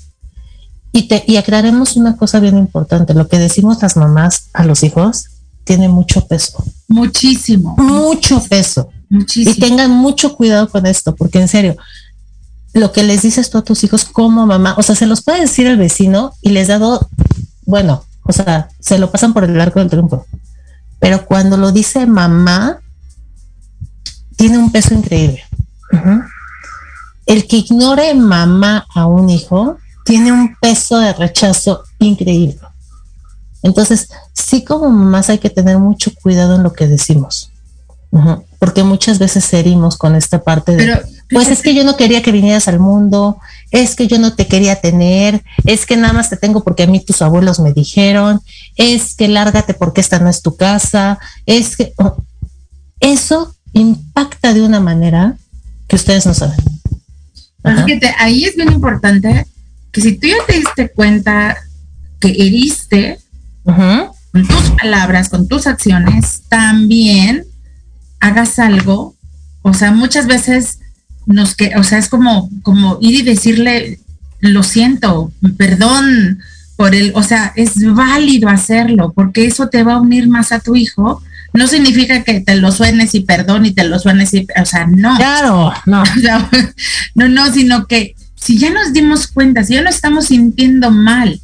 Y, 0.91 1.07
te, 1.07 1.23
y 1.27 1.35
aclaremos 1.35 1.97
una 1.97 2.17
cosa 2.17 2.39
bien 2.39 2.57
importante, 2.57 3.13
lo 3.13 3.27
que 3.27 3.37
decimos 3.37 3.81
las 3.81 3.95
mamás 3.97 4.49
a 4.53 4.63
los 4.63 4.83
hijos 4.83 5.25
tiene 5.69 5.87
mucho 5.87 6.25
peso. 6.25 6.63
Muchísimo. 6.87 7.75
Mucho 7.77 8.41
peso. 8.49 8.89
Muchísimo. 9.07 9.53
Y 9.55 9.59
tengan 9.59 9.91
mucho 9.91 10.35
cuidado 10.35 10.67
con 10.67 10.87
esto, 10.87 11.15
porque 11.15 11.39
en 11.39 11.47
serio, 11.47 11.77
lo 12.73 12.91
que 12.91 13.03
les 13.03 13.21
dices 13.21 13.51
tú 13.51 13.59
a 13.59 13.63
tus 13.63 13.83
hijos 13.83 14.05
como 14.05 14.47
mamá, 14.47 14.73
o 14.79 14.81
sea, 14.81 14.95
se 14.95 15.05
los 15.05 15.21
puede 15.21 15.41
decir 15.41 15.67
el 15.67 15.77
vecino 15.77 16.33
y 16.41 16.49
les 16.49 16.69
dado, 16.69 17.07
bueno, 17.67 18.03
o 18.23 18.33
sea, 18.33 18.69
se 18.79 18.97
lo 18.97 19.11
pasan 19.11 19.31
por 19.31 19.43
el 19.43 19.61
arco 19.61 19.77
del 19.77 19.91
triunfo. 19.91 20.25
Pero 20.97 21.27
cuando 21.27 21.55
lo 21.55 21.71
dice 21.71 22.07
mamá, 22.07 22.79
tiene 24.37 24.57
un 24.57 24.71
peso 24.71 24.95
increíble. 24.95 25.43
El 27.27 27.45
que 27.45 27.57
ignore 27.57 28.15
mamá 28.15 28.87
a 28.95 29.05
un 29.05 29.29
hijo 29.29 29.77
tiene 30.03 30.31
un 30.31 30.55
peso 30.59 30.97
de 30.97 31.13
rechazo 31.13 31.83
increíble. 31.99 32.57
Entonces, 33.61 34.09
sí 34.33 34.63
como 34.63 34.89
mamás 34.89 35.29
hay 35.29 35.39
que 35.39 35.49
tener 35.49 35.77
mucho 35.77 36.11
cuidado 36.21 36.55
en 36.55 36.63
lo 36.63 36.73
que 36.73 36.87
decimos, 36.87 37.51
porque 38.57 38.83
muchas 38.83 39.19
veces 39.19 39.51
herimos 39.53 39.97
con 39.97 40.15
esta 40.15 40.43
parte 40.43 40.75
de, 40.75 41.01
pues 41.29 41.49
es 41.49 41.61
que 41.61 41.75
yo 41.75 41.83
no 41.83 41.97
quería 41.97 42.23
que 42.23 42.31
vinieras 42.31 42.67
al 42.67 42.79
mundo, 42.79 43.37
es 43.71 43.95
que 43.95 44.07
yo 44.07 44.17
no 44.17 44.33
te 44.33 44.47
quería 44.47 44.77
tener, 44.77 45.43
es 45.65 45.85
que 45.85 45.97
nada 45.97 46.13
más 46.13 46.29
te 46.29 46.37
tengo 46.37 46.63
porque 46.63 46.83
a 46.83 46.87
mí 46.87 46.99
tus 47.03 47.21
abuelos 47.21 47.59
me 47.59 47.73
dijeron, 47.73 48.41
es 48.75 49.15
que 49.15 49.27
lárgate 49.27 49.73
porque 49.73 50.01
esta 50.01 50.19
no 50.19 50.29
es 50.29 50.41
tu 50.41 50.55
casa, 50.55 51.19
es 51.45 51.77
que 51.77 51.93
oh, 51.97 52.23
eso 52.99 53.55
impacta 53.73 54.53
de 54.53 54.61
una 54.61 54.79
manera 54.79 55.37
que 55.87 55.95
ustedes 55.95 56.25
no 56.25 56.33
saben. 56.33 56.57
ahí 58.19 58.45
es 58.45 58.55
bien 58.55 58.71
importante 58.71 59.45
que 59.91 60.01
si 60.01 60.17
tú 60.17 60.27
ya 60.27 60.37
te 60.47 60.53
diste 60.53 60.89
cuenta 60.89 61.57
que 62.19 62.29
heriste 62.29 63.19
con 63.63 64.47
tus 64.47 64.69
palabras, 64.79 65.29
con 65.29 65.47
tus 65.47 65.67
acciones, 65.67 66.43
también 66.49 67.45
hagas 68.19 68.59
algo. 68.59 69.15
O 69.61 69.73
sea, 69.73 69.91
muchas 69.91 70.27
veces 70.27 70.79
nos 71.25 71.55
que, 71.55 71.73
o 71.77 71.83
sea, 71.83 71.97
es 71.97 72.09
como, 72.09 72.49
como 72.63 72.97
ir 73.01 73.19
y 73.19 73.23
decirle, 73.23 73.99
lo 74.39 74.63
siento, 74.63 75.31
perdón 75.57 76.39
por 76.75 76.95
el, 76.95 77.11
o 77.13 77.23
sea, 77.23 77.51
es 77.55 77.73
válido 77.93 78.47
hacerlo, 78.47 79.11
porque 79.13 79.45
eso 79.45 79.67
te 79.67 79.83
va 79.83 79.95
a 79.95 80.01
unir 80.01 80.29
más 80.29 80.51
a 80.51 80.59
tu 80.59 80.75
hijo. 80.75 81.21
No 81.53 81.67
significa 81.67 82.23
que 82.23 82.39
te 82.39 82.55
lo 82.55 82.71
suenes 82.71 83.13
y 83.15 83.21
perdón 83.21 83.65
y 83.65 83.71
te 83.71 83.83
lo 83.83 83.99
suenes 83.99 84.33
y, 84.33 84.47
o 84.59 84.65
sea, 84.65 84.87
no. 84.87 85.17
Claro, 85.17 85.73
no. 85.85 86.03
no, 87.15 87.27
no, 87.27 87.53
sino 87.53 87.85
que 87.85 88.15
si 88.35 88.57
ya 88.57 88.69
nos 88.69 88.93
dimos 88.93 89.27
cuenta, 89.27 89.63
si 89.63 89.73
ya 89.73 89.81
no 89.81 89.89
estamos 89.89 90.27
sintiendo 90.27 90.89
mal, 90.89 91.41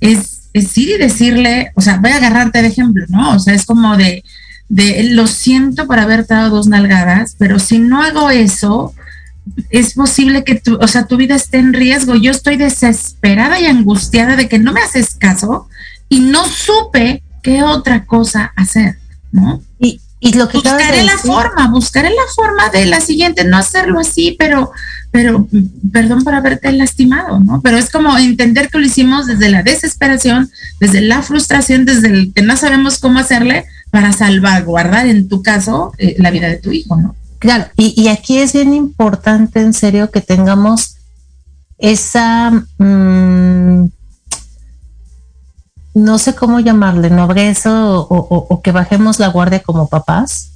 es, 0.00 0.37
es 0.52 0.76
ir 0.78 0.90
y 0.90 0.98
decirle, 0.98 1.72
o 1.74 1.80
sea, 1.80 1.98
voy 1.98 2.10
a 2.10 2.16
agarrarte 2.16 2.62
de 2.62 2.68
ejemplo, 2.68 3.04
¿no? 3.08 3.34
O 3.34 3.38
sea, 3.38 3.54
es 3.54 3.66
como 3.66 3.96
de, 3.96 4.24
de 4.68 5.10
lo 5.10 5.26
siento 5.26 5.86
por 5.86 5.98
haberte 5.98 6.34
dado 6.34 6.56
dos 6.56 6.66
nalgadas, 6.68 7.36
pero 7.38 7.58
si 7.58 7.78
no 7.78 8.02
hago 8.02 8.30
eso, 8.30 8.94
es 9.70 9.94
posible 9.94 10.44
que 10.44 10.56
tu, 10.56 10.76
o 10.76 10.88
sea, 10.88 11.06
tu 11.06 11.16
vida 11.16 11.34
esté 11.34 11.58
en 11.58 11.72
riesgo. 11.72 12.14
Yo 12.14 12.30
estoy 12.30 12.56
desesperada 12.56 13.60
y 13.60 13.66
angustiada 13.66 14.36
de 14.36 14.48
que 14.48 14.58
no 14.58 14.72
me 14.72 14.80
haces 14.80 15.14
caso 15.14 15.68
y 16.08 16.20
no 16.20 16.46
supe 16.46 17.22
qué 17.42 17.62
otra 17.62 18.04
cosa 18.04 18.52
hacer, 18.56 18.98
¿no? 19.32 19.62
Y, 19.78 20.00
y 20.20 20.32
lo 20.32 20.48
que 20.48 20.58
buscaré 20.58 21.04
la 21.04 21.16
forma, 21.18 21.68
buscaré 21.70 22.10
la 22.10 22.26
forma 22.34 22.70
de 22.70 22.86
la 22.86 23.00
siguiente, 23.00 23.44
no 23.44 23.56
hacerlo 23.56 24.00
así, 24.00 24.34
pero, 24.38 24.72
pero 25.10 25.48
perdón 25.92 26.22
por 26.22 26.34
haberte 26.34 26.70
lastimado, 26.72 27.40
¿no? 27.40 27.60
Pero 27.62 27.78
es 27.78 27.90
como 27.90 28.16
entender 28.18 28.68
que 28.68 28.78
lo 28.78 28.86
hicimos 28.86 29.26
desde 29.26 29.48
la 29.48 29.62
desesperación, 29.62 30.50
desde 30.80 31.00
la 31.00 31.22
frustración, 31.22 31.84
desde 31.84 32.08
el 32.08 32.32
que 32.34 32.42
no 32.42 32.56
sabemos 32.56 32.98
cómo 32.98 33.18
hacerle 33.18 33.64
para 33.90 34.12
salvaguardar, 34.12 35.06
en 35.06 35.28
tu 35.28 35.42
caso, 35.42 35.92
eh, 35.98 36.16
la 36.18 36.30
vida 36.30 36.48
de 36.48 36.56
tu 36.56 36.72
hijo, 36.72 36.96
¿no? 36.96 37.16
Claro, 37.38 37.66
y, 37.76 38.08
aquí 38.08 38.38
es 38.38 38.52
bien 38.52 38.74
importante, 38.74 39.60
en 39.60 39.72
serio, 39.72 40.10
que 40.10 40.20
tengamos 40.20 40.96
esa, 41.78 42.50
mm, 42.50 43.88
no 45.94 46.18
sé 46.18 46.34
cómo 46.34 46.58
llamarle, 46.58 47.10
nobleza 47.10 47.72
o, 47.72 48.06
o, 48.08 48.60
que 48.60 48.72
bajemos 48.72 49.20
la 49.20 49.28
guardia 49.28 49.60
como 49.60 49.88
papás. 49.88 50.50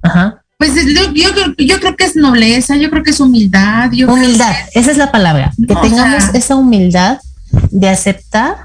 Ajá. 0.00 0.42
Pues 0.58 0.74
yo, 0.74 1.12
yo, 1.56 1.80
creo 1.80 1.96
que 1.96 2.04
es 2.04 2.16
nobleza, 2.16 2.76
yo 2.76 2.90
creo 2.90 3.04
que 3.04 3.10
es 3.10 3.20
humildad. 3.20 3.92
humildad, 3.92 4.52
esa 4.74 4.90
es 4.90 4.96
la 4.96 5.12
palabra, 5.12 5.52
que 5.56 5.74
tengamos 5.76 6.34
esa 6.34 6.56
humildad 6.56 7.20
de 7.70 7.88
aceptar 7.88 8.56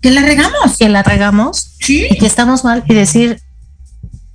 que 0.00 0.12
la 0.12 0.22
regamos. 0.22 0.76
Que 0.78 0.88
la 0.88 1.02
regamos. 1.02 1.72
Sí. 1.80 2.06
Y 2.08 2.18
que 2.18 2.26
estamos 2.26 2.62
mal 2.64 2.84
y 2.86 2.94
decir, 2.94 3.40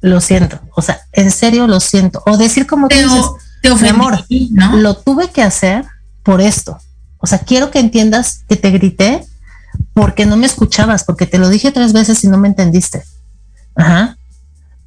lo 0.02 0.20
siento. 0.20 0.60
O 0.76 0.82
sea, 0.82 1.00
en 1.14 1.32
serio 1.32 1.66
lo 1.68 1.80
siento. 1.80 2.22
O 2.26 2.38
decir 2.38 2.68
como 2.68 2.90
te, 2.90 3.02
tú 3.04 3.38
dices, 3.64 3.90
amor, 3.90 4.26
¿no? 4.52 4.76
lo 4.76 4.96
tuve 4.98 5.30
que 5.30 5.44
hacer 5.44 5.86
por 6.24 6.42
esto. 6.42 6.78
O 7.20 7.28
sea, 7.28 7.40
quiero 7.40 7.72
que 7.72 7.80
entiendas 7.80 8.44
que 8.50 8.58
te 8.58 8.72
grité 8.72 9.26
porque 9.94 10.26
no 10.26 10.36
me 10.36 10.46
escuchabas, 10.46 11.06
porque 11.06 11.26
te 11.26 11.38
lo 11.38 11.50
dije 11.50 11.72
tres 11.72 11.94
veces 11.94 12.22
y 12.26 12.28
no 12.28 12.38
me 12.38 12.50
entendiste. 12.50 13.04
Ajá. 13.76 14.17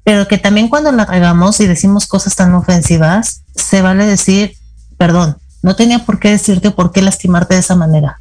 Pero 0.05 0.28
que 0.28 0.38
también 0.38 0.68
cuando 0.68 0.92
la 0.92 1.05
regamos 1.05 1.61
y 1.61 1.66
decimos 1.66 2.07
cosas 2.07 2.34
tan 2.36 2.55
ofensivas, 2.55 3.42
se 3.55 3.82
vale 3.82 4.07
decir, 4.07 4.57
perdón, 4.96 5.36
no 5.62 5.76
tenía 5.76 6.05
por 6.05 6.18
qué 6.18 6.30
decirte 6.30 6.70
por 6.70 6.92
qué 6.92 7.03
lastimarte 7.03 7.55
de 7.55 7.61
esa 7.61 7.76
manera. 7.76 8.20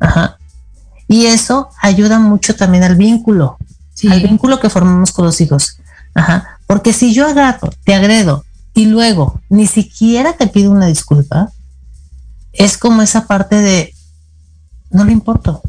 Ajá 0.00 0.36
Y 1.06 1.26
eso 1.26 1.68
ayuda 1.80 2.18
mucho 2.18 2.56
también 2.56 2.82
al 2.82 2.96
vínculo, 2.96 3.58
al 4.10 4.20
vínculo 4.22 4.58
que 4.58 4.70
formamos 4.70 5.12
con 5.12 5.26
los 5.26 5.40
hijos. 5.40 5.78
Ajá. 6.14 6.58
Porque 6.66 6.92
si 6.92 7.14
yo 7.14 7.26
agarro, 7.26 7.70
te 7.84 7.94
agredo 7.94 8.44
y 8.74 8.86
luego 8.86 9.40
ni 9.48 9.66
siquiera 9.66 10.32
te 10.34 10.46
pido 10.46 10.70
una 10.70 10.86
disculpa, 10.86 11.50
es 12.52 12.78
como 12.78 13.02
esa 13.02 13.26
parte 13.26 13.56
de 13.56 13.94
no 14.90 15.04
le 15.04 15.12
importo. 15.12 15.62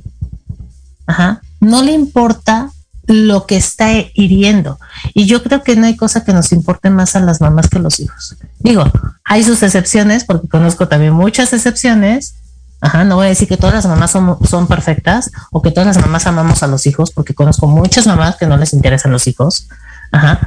Ajá. 1.05 1.41
No 1.59 1.81
le 1.81 1.93
importa 1.93 2.71
lo 3.07 3.45
que 3.45 3.57
está 3.57 3.89
hiriendo. 4.13 4.79
Y 5.13 5.25
yo 5.25 5.43
creo 5.43 5.63
que 5.63 5.75
no 5.75 5.85
hay 5.87 5.95
cosa 5.95 6.23
que 6.23 6.33
nos 6.33 6.51
importe 6.51 6.89
más 6.89 7.15
a 7.15 7.19
las 7.19 7.41
mamás 7.41 7.67
que 7.67 7.77
a 7.77 7.81
los 7.81 7.99
hijos. 7.99 8.37
Digo, 8.59 8.85
hay 9.25 9.43
sus 9.43 9.61
excepciones, 9.63 10.23
porque 10.23 10.47
conozco 10.47 10.87
también 10.87 11.13
muchas 11.13 11.53
excepciones. 11.53 12.35
Ajá, 12.79 13.03
no 13.03 13.15
voy 13.15 13.27
a 13.27 13.29
decir 13.29 13.47
que 13.47 13.57
todas 13.57 13.73
las 13.73 13.85
mamás 13.85 14.11
son, 14.11 14.37
son 14.45 14.67
perfectas 14.67 15.31
o 15.51 15.61
que 15.61 15.71
todas 15.71 15.87
las 15.87 16.05
mamás 16.05 16.27
amamos 16.27 16.63
a 16.63 16.67
los 16.67 16.85
hijos, 16.85 17.11
porque 17.11 17.33
conozco 17.33 17.67
muchas 17.67 18.07
mamás 18.07 18.35
que 18.37 18.45
no 18.45 18.57
les 18.57 18.73
interesan 18.73 19.11
los 19.11 19.27
hijos. 19.27 19.67
Ajá. 20.11 20.39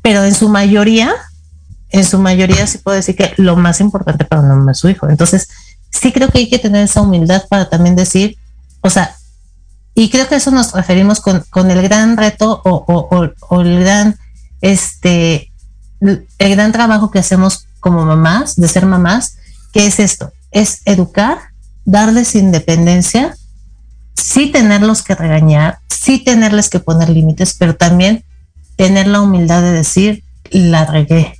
Pero 0.00 0.24
en 0.24 0.34
su 0.34 0.48
mayoría, 0.48 1.12
en 1.90 2.04
su 2.04 2.18
mayoría 2.18 2.66
sí 2.66 2.78
puedo 2.78 2.96
decir 2.96 3.16
que 3.16 3.34
lo 3.36 3.56
más 3.56 3.80
importante 3.80 4.24
para 4.24 4.42
una 4.42 4.54
mamá 4.54 4.72
es 4.72 4.78
su 4.78 4.88
hijo. 4.88 5.08
Entonces, 5.08 5.48
sí 5.90 6.12
creo 6.12 6.28
que 6.28 6.38
hay 6.38 6.48
que 6.48 6.58
tener 6.58 6.84
esa 6.84 7.02
humildad 7.02 7.44
para 7.48 7.68
también 7.68 7.94
decir, 7.94 8.36
o 8.80 8.90
sea, 8.90 9.14
y 9.94 10.10
creo 10.10 10.28
que 10.28 10.36
eso 10.36 10.50
nos 10.50 10.72
referimos 10.72 11.20
con, 11.20 11.44
con 11.50 11.70
el 11.70 11.82
gran 11.82 12.16
reto 12.16 12.62
o, 12.64 12.84
o, 12.88 13.30
o, 13.48 13.60
el 13.60 13.80
gran, 13.80 14.16
este, 14.60 15.50
el 16.00 16.26
gran 16.38 16.72
trabajo 16.72 17.10
que 17.10 17.18
hacemos 17.18 17.66
como 17.80 18.04
mamás, 18.04 18.56
de 18.56 18.68
ser 18.68 18.86
mamás, 18.86 19.36
que 19.72 19.86
es 19.86 20.00
esto, 20.00 20.32
es 20.50 20.80
educar, 20.86 21.38
darles 21.84 22.34
independencia, 22.34 23.36
sí 24.14 24.50
tenerlos 24.50 25.02
que 25.02 25.14
regañar, 25.14 25.78
sí 25.88 26.18
tenerles 26.18 26.70
que 26.70 26.80
poner 26.80 27.10
límites, 27.10 27.54
pero 27.58 27.76
también 27.76 28.24
tener 28.76 29.06
la 29.06 29.20
humildad 29.20 29.62
de 29.62 29.72
decir, 29.72 30.24
la 30.50 30.86
regué. 30.86 31.38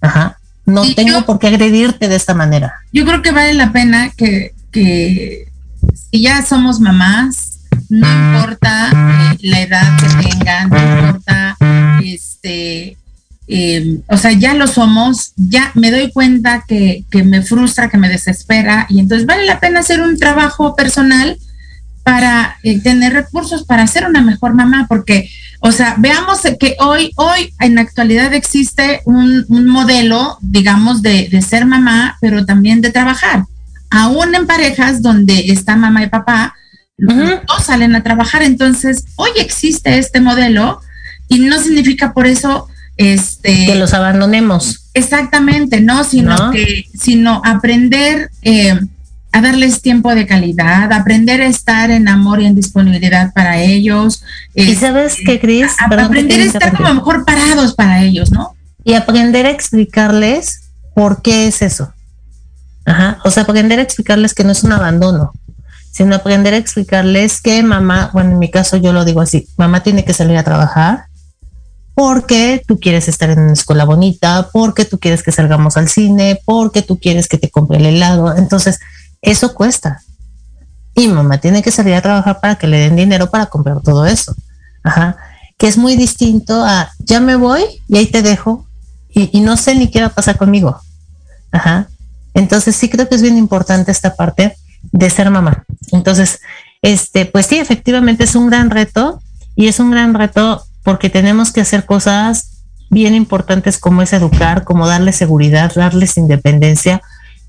Ajá. 0.00 0.38
No 0.66 0.82
tengo 0.94 1.24
por 1.26 1.38
qué 1.38 1.48
agredirte 1.48 2.08
de 2.08 2.16
esta 2.16 2.34
manera. 2.34 2.74
Yo 2.92 3.04
creo 3.04 3.22
que 3.22 3.32
vale 3.32 3.54
la 3.54 3.70
pena 3.70 4.10
que, 4.16 4.54
que 4.72 5.52
si 5.92 6.22
ya 6.22 6.44
somos 6.44 6.80
mamás, 6.80 7.60
no 7.88 8.06
importa 8.08 8.90
eh, 8.90 9.38
la 9.42 9.60
edad 9.60 9.96
que 9.98 10.28
tengan, 10.28 10.68
no 10.68 10.78
importa, 10.78 11.56
este, 12.02 12.96
em, 13.46 14.00
o 14.08 14.16
sea, 14.16 14.32
ya 14.32 14.54
lo 14.54 14.66
somos, 14.66 15.32
ya 15.36 15.70
me 15.74 15.90
doy 15.90 16.10
cuenta 16.12 16.64
que, 16.66 17.04
que, 17.10 17.22
me 17.22 17.42
frustra, 17.42 17.88
que 17.88 17.98
me 17.98 18.08
desespera, 18.08 18.86
y 18.88 19.00
entonces 19.00 19.26
vale 19.26 19.44
la 19.44 19.60
pena 19.60 19.80
hacer 19.80 20.00
un 20.00 20.18
trabajo 20.18 20.74
personal 20.74 21.36
para 22.02 22.58
eh, 22.62 22.80
tener 22.80 23.14
recursos 23.14 23.64
para 23.64 23.86
ser 23.86 24.06
una 24.06 24.20
mejor 24.20 24.54
mamá, 24.54 24.86
porque, 24.88 25.30
o 25.60 25.72
sea, 25.72 25.96
veamos 25.98 26.40
que 26.60 26.76
hoy, 26.80 27.12
hoy 27.16 27.52
en 27.60 27.76
la 27.76 27.80
actualidad 27.80 28.34
existe 28.34 29.00
un, 29.04 29.44
un 29.48 29.66
modelo, 29.66 30.38
digamos, 30.40 31.00
de, 31.02 31.28
de 31.28 31.42
ser 31.42 31.64
mamá, 31.64 32.18
pero 32.20 32.44
también 32.44 32.80
de 32.80 32.90
trabajar 32.90 33.44
aún 33.90 34.34
en 34.34 34.46
parejas 34.46 35.02
donde 35.02 35.50
está 35.50 35.76
mamá 35.76 36.02
y 36.02 36.08
papá, 36.08 36.54
los 36.96 37.16
dos 37.46 37.64
salen 37.64 37.94
a 37.96 38.02
trabajar. 38.02 38.42
Entonces, 38.42 39.04
hoy 39.16 39.30
existe 39.38 39.98
este 39.98 40.20
modelo 40.20 40.80
y 41.28 41.40
no 41.40 41.58
significa 41.58 42.12
por 42.12 42.26
eso 42.26 42.68
este 42.96 43.66
que 43.66 43.74
los 43.74 43.94
abandonemos. 43.94 44.90
Exactamente, 44.94 45.80
no, 45.80 46.04
sino 46.04 46.50
que 46.52 46.84
sino 46.94 47.42
aprender 47.44 48.30
eh, 48.42 48.78
a 49.32 49.40
darles 49.40 49.82
tiempo 49.82 50.14
de 50.14 50.26
calidad, 50.26 50.92
aprender 50.92 51.40
a 51.40 51.46
estar 51.46 51.90
en 51.90 52.06
amor 52.06 52.40
y 52.40 52.46
en 52.46 52.54
disponibilidad 52.54 53.32
para 53.32 53.60
ellos. 53.60 54.22
y 54.54 54.76
sabes 54.76 55.16
qué, 55.26 55.40
Cris, 55.40 55.72
aprender 55.80 56.40
a 56.40 56.44
estar 56.44 56.76
como 56.76 56.94
mejor 56.94 57.24
parados 57.24 57.74
para 57.74 58.04
ellos, 58.04 58.30
¿no? 58.30 58.54
Y 58.84 58.94
aprender 58.94 59.46
a 59.46 59.50
explicarles 59.50 60.70
por 60.94 61.20
qué 61.20 61.48
es 61.48 61.62
eso. 61.62 61.93
Ajá. 62.84 63.18
O 63.24 63.30
sea, 63.30 63.44
aprender 63.44 63.78
a 63.78 63.82
explicarles 63.82 64.34
que 64.34 64.44
no 64.44 64.52
es 64.52 64.64
un 64.64 64.72
abandono, 64.72 65.32
sino 65.90 66.14
aprender 66.14 66.54
a 66.54 66.58
explicarles 66.58 67.40
que 67.40 67.62
mamá, 67.62 68.10
bueno, 68.12 68.32
en 68.32 68.38
mi 68.38 68.50
caso 68.50 68.76
yo 68.76 68.92
lo 68.92 69.04
digo 69.04 69.20
así, 69.20 69.48
mamá 69.56 69.82
tiene 69.82 70.04
que 70.04 70.12
salir 70.12 70.36
a 70.36 70.42
trabajar 70.42 71.06
porque 71.94 72.62
tú 72.66 72.80
quieres 72.80 73.08
estar 73.08 73.30
en 73.30 73.38
una 73.38 73.52
escuela 73.52 73.84
bonita, 73.84 74.48
porque 74.52 74.84
tú 74.84 74.98
quieres 74.98 75.22
que 75.22 75.32
salgamos 75.32 75.76
al 75.76 75.88
cine, 75.88 76.40
porque 76.44 76.82
tú 76.82 76.98
quieres 76.98 77.28
que 77.28 77.38
te 77.38 77.50
compre 77.50 77.78
el 77.78 77.86
helado. 77.86 78.36
Entonces, 78.36 78.80
eso 79.22 79.54
cuesta. 79.54 80.02
Y 80.94 81.08
mamá 81.08 81.38
tiene 81.38 81.62
que 81.62 81.70
salir 81.70 81.94
a 81.94 82.02
trabajar 82.02 82.40
para 82.40 82.56
que 82.56 82.66
le 82.66 82.78
den 82.78 82.96
dinero 82.96 83.30
para 83.30 83.46
comprar 83.46 83.80
todo 83.80 84.06
eso. 84.06 84.34
Ajá. 84.82 85.16
Que 85.56 85.68
es 85.68 85.76
muy 85.76 85.96
distinto 85.96 86.64
a 86.64 86.90
ya 86.98 87.20
me 87.20 87.36
voy 87.36 87.62
y 87.88 87.96
ahí 87.96 88.06
te 88.06 88.22
dejo 88.22 88.66
y, 89.08 89.40
no 89.40 89.56
sé 89.56 89.76
ni 89.76 89.92
qué 89.92 90.00
va 90.00 90.06
a 90.06 90.14
pasar 90.14 90.36
conmigo. 90.36 90.80
Ajá. 91.52 91.86
Entonces 92.34 92.74
sí 92.74 92.88
creo 92.88 93.08
que 93.08 93.14
es 93.14 93.22
bien 93.22 93.38
importante 93.38 93.92
esta 93.92 94.16
parte 94.16 94.56
de 94.92 95.10
ser 95.10 95.30
mamá. 95.30 95.64
Entonces, 95.92 96.40
este, 96.82 97.26
pues 97.26 97.46
sí, 97.46 97.58
efectivamente 97.58 98.24
es 98.24 98.34
un 98.34 98.48
gran 98.48 98.70
reto 98.70 99.22
y 99.56 99.68
es 99.68 99.78
un 99.78 99.90
gran 99.90 100.14
reto 100.14 100.64
porque 100.82 101.08
tenemos 101.08 101.52
que 101.52 101.62
hacer 101.62 101.86
cosas 101.86 102.50
bien 102.90 103.14
importantes 103.14 103.78
como 103.78 104.02
es 104.02 104.12
educar, 104.12 104.64
como 104.64 104.86
darles 104.86 105.16
seguridad, 105.16 105.72
darles 105.74 106.16
independencia, 106.16 107.00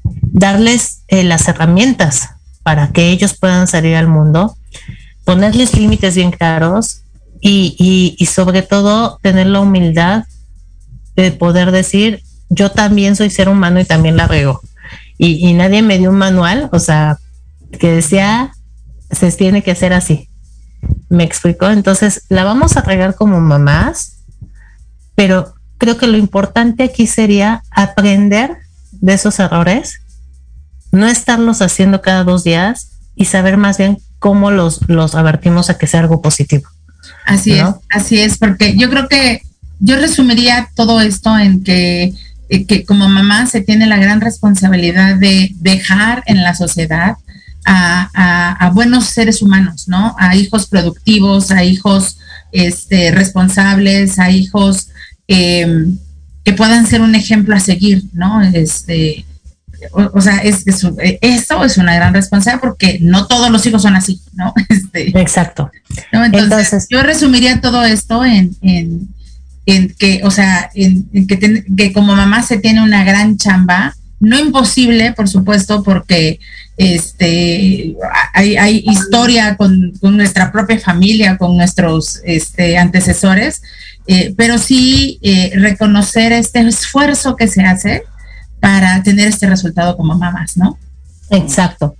darles 0.03 1.01
eh, 1.07 1.23
las 1.23 1.47
herramientas 1.47 2.29
para 2.63 2.91
que 2.91 3.09
ellos 3.09 3.37
puedan 3.37 3.67
salir 3.67 3.95
al 3.95 4.07
mundo, 4.07 4.55
ponerles 5.23 5.75
límites 5.75 6.15
bien 6.15 6.31
claros 6.31 7.01
y, 7.41 7.75
y, 7.77 8.15
y 8.17 8.25
sobre 8.27 8.61
todo 8.61 9.19
tener 9.21 9.47
la 9.47 9.59
humildad 9.59 10.25
de 11.15 11.31
poder 11.31 11.71
decir, 11.71 12.23
yo 12.49 12.71
también 12.71 13.15
soy 13.15 13.29
ser 13.29 13.49
humano 13.49 13.79
y 13.79 13.85
también 13.85 14.17
la 14.17 14.27
rego 14.27 14.61
y, 15.17 15.53
nadie 15.53 15.81
me 15.81 15.97
dio 15.97 16.09
un 16.09 16.17
manual, 16.17 16.69
o 16.71 16.79
sea, 16.79 17.17
que 17.79 17.91
decía, 17.91 18.51
se 19.11 19.31
tiene 19.31 19.63
que 19.63 19.71
hacer 19.71 19.93
así. 19.93 20.29
Me 21.09 21.23
explicó, 21.23 21.69
entonces 21.69 22.23
la 22.29 22.43
vamos 22.43 22.75
a 22.75 22.81
regar 22.81 23.15
como 23.15 23.39
mamás, 23.39 24.17
pero 25.15 25.53
creo 25.77 25.97
que 25.97 26.07
lo 26.07 26.17
importante 26.17 26.83
aquí 26.83 27.07
sería 27.07 27.63
aprender 27.71 28.57
de 28.91 29.13
esos 29.13 29.39
errores, 29.39 30.01
no 30.91 31.07
estarlos 31.07 31.61
haciendo 31.61 32.01
cada 32.01 32.23
dos 32.23 32.43
días 32.43 32.91
y 33.15 33.25
saber 33.25 33.57
más 33.57 33.77
bien 33.77 33.97
cómo 34.19 34.51
los, 34.51 34.81
los 34.89 35.15
avertimos 35.15 35.69
a 35.69 35.77
que 35.77 35.87
sea 35.87 36.01
algo 36.01 36.21
positivo. 36.21 36.67
Así 37.25 37.53
es, 37.53 37.65
así 37.89 38.19
es, 38.19 38.37
porque 38.37 38.75
yo 38.77 38.89
creo 38.89 39.07
que 39.07 39.41
yo 39.79 39.97
resumiría 39.97 40.69
todo 40.75 41.01
esto 41.01 41.37
en 41.37 41.63
que 41.63 42.13
que 42.49 42.85
como 42.85 43.07
mamá 43.09 43.47
se 43.47 43.61
tiene 43.61 43.87
la 43.87 43.97
gran 43.97 44.21
responsabilidad 44.21 45.15
de 45.15 45.51
dejar 45.55 46.23
en 46.27 46.43
la 46.43 46.53
sociedad 46.55 47.15
a, 47.65 48.71
buenos 48.73 49.05
seres 49.05 49.41
humanos, 49.41 49.87
¿no? 49.87 50.15
A 50.19 50.35
hijos 50.35 50.67
productivos, 50.67 51.51
a 51.51 51.63
hijos 51.63 52.17
este, 52.51 53.11
responsables, 53.11 54.19
a 54.19 54.29
hijos 54.31 54.89
em, 55.27 55.97
que 56.43 56.53
puedan 56.53 56.85
ser 56.85 57.01
un 57.01 57.15
ejemplo 57.15 57.55
a 57.55 57.59
seguir, 57.59 58.03
¿no? 58.13 58.41
Este, 58.41 59.25
o, 59.91 60.21
sea, 60.21 60.37
es, 60.37 60.63
eh, 60.99 61.19
eso 61.21 61.63
es 61.63 61.77
una 61.77 61.95
gran 61.95 62.13
responsabilidad 62.13 62.61
porque 62.61 62.99
no 63.01 63.27
todos 63.27 63.49
los 63.49 63.65
hijos 63.65 63.81
son 63.81 63.95
así, 63.95 64.21
¿no? 64.33 64.53
Este, 64.69 65.19
Exacto. 65.19 65.71
Entonces, 66.11 66.87
yo 66.89 67.01
resumiría 67.03 67.61
todo 67.61 67.83
esto 67.83 68.23
en, 68.23 68.55
en 68.61 69.14
que, 69.65 70.21
o 70.23 70.31
sea, 70.31 70.69
en, 70.75 71.27
que, 71.27 71.63
que, 71.75 71.93
como 71.93 72.15
mamá 72.15 72.43
se 72.43 72.57
tiene 72.57 72.83
una 72.83 73.03
gran 73.03 73.37
chamba, 73.37 73.95
no 74.19 74.39
imposible, 74.39 75.11
por 75.13 75.27
supuesto, 75.27 75.83
porque 75.83 76.39
este 76.77 77.95
hay, 78.33 78.57
hay 78.57 78.83
historia 78.85 79.55
con, 79.55 79.93
nuestra 80.01 80.51
propia 80.51 80.79
familia, 80.79 81.37
con 81.37 81.55
nuestros 81.55 82.19
este, 82.23 82.77
antecesores, 82.77 83.61
eh, 84.07 84.33
pero 84.37 84.57
sí 84.57 85.19
eh, 85.21 85.51
reconocer 85.55 86.31
este 86.31 86.59
esfuerzo 86.59 87.35
que 87.35 87.47
se 87.47 87.61
hace 87.63 88.03
para 88.59 89.01
tener 89.03 89.27
este 89.27 89.47
resultado 89.47 89.95
como 89.97 90.15
mamás, 90.15 90.57
¿no? 90.57 90.77
Exacto. 91.29 91.95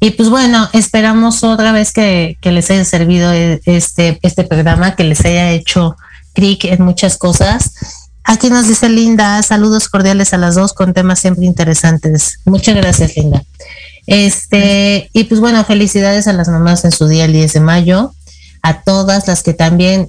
Y 0.00 0.10
pues 0.10 0.30
bueno, 0.30 0.68
esperamos 0.72 1.44
otra 1.44 1.72
vez 1.72 1.92
que, 1.92 2.36
que 2.40 2.52
les 2.52 2.70
haya 2.70 2.84
servido 2.84 3.32
eh, 3.32 3.60
este, 3.66 4.18
este 4.22 4.44
programa, 4.44 4.96
que 4.96 5.04
les 5.04 5.24
haya 5.24 5.52
hecho 5.52 5.96
clic 6.32 6.64
en 6.64 6.82
muchas 6.82 7.16
cosas. 7.16 7.72
Aquí 8.24 8.50
nos 8.50 8.68
dice 8.68 8.88
Linda, 8.88 9.42
saludos 9.42 9.88
cordiales 9.88 10.32
a 10.32 10.38
las 10.38 10.54
dos 10.54 10.72
con 10.72 10.94
temas 10.94 11.18
siempre 11.18 11.44
interesantes. 11.44 12.38
Muchas 12.44 12.76
gracias, 12.76 13.16
Linda. 13.16 13.42
Este, 14.06 15.10
y 15.12 15.24
pues 15.24 15.40
bueno, 15.40 15.64
felicidades 15.64 16.26
a 16.28 16.32
las 16.32 16.48
mamás 16.48 16.84
en 16.84 16.92
su 16.92 17.08
día 17.08 17.24
el 17.24 17.32
10 17.32 17.52
de 17.54 17.60
mayo, 17.60 18.14
a 18.62 18.82
todas 18.82 19.26
las 19.26 19.42
que 19.42 19.54
también, 19.54 20.08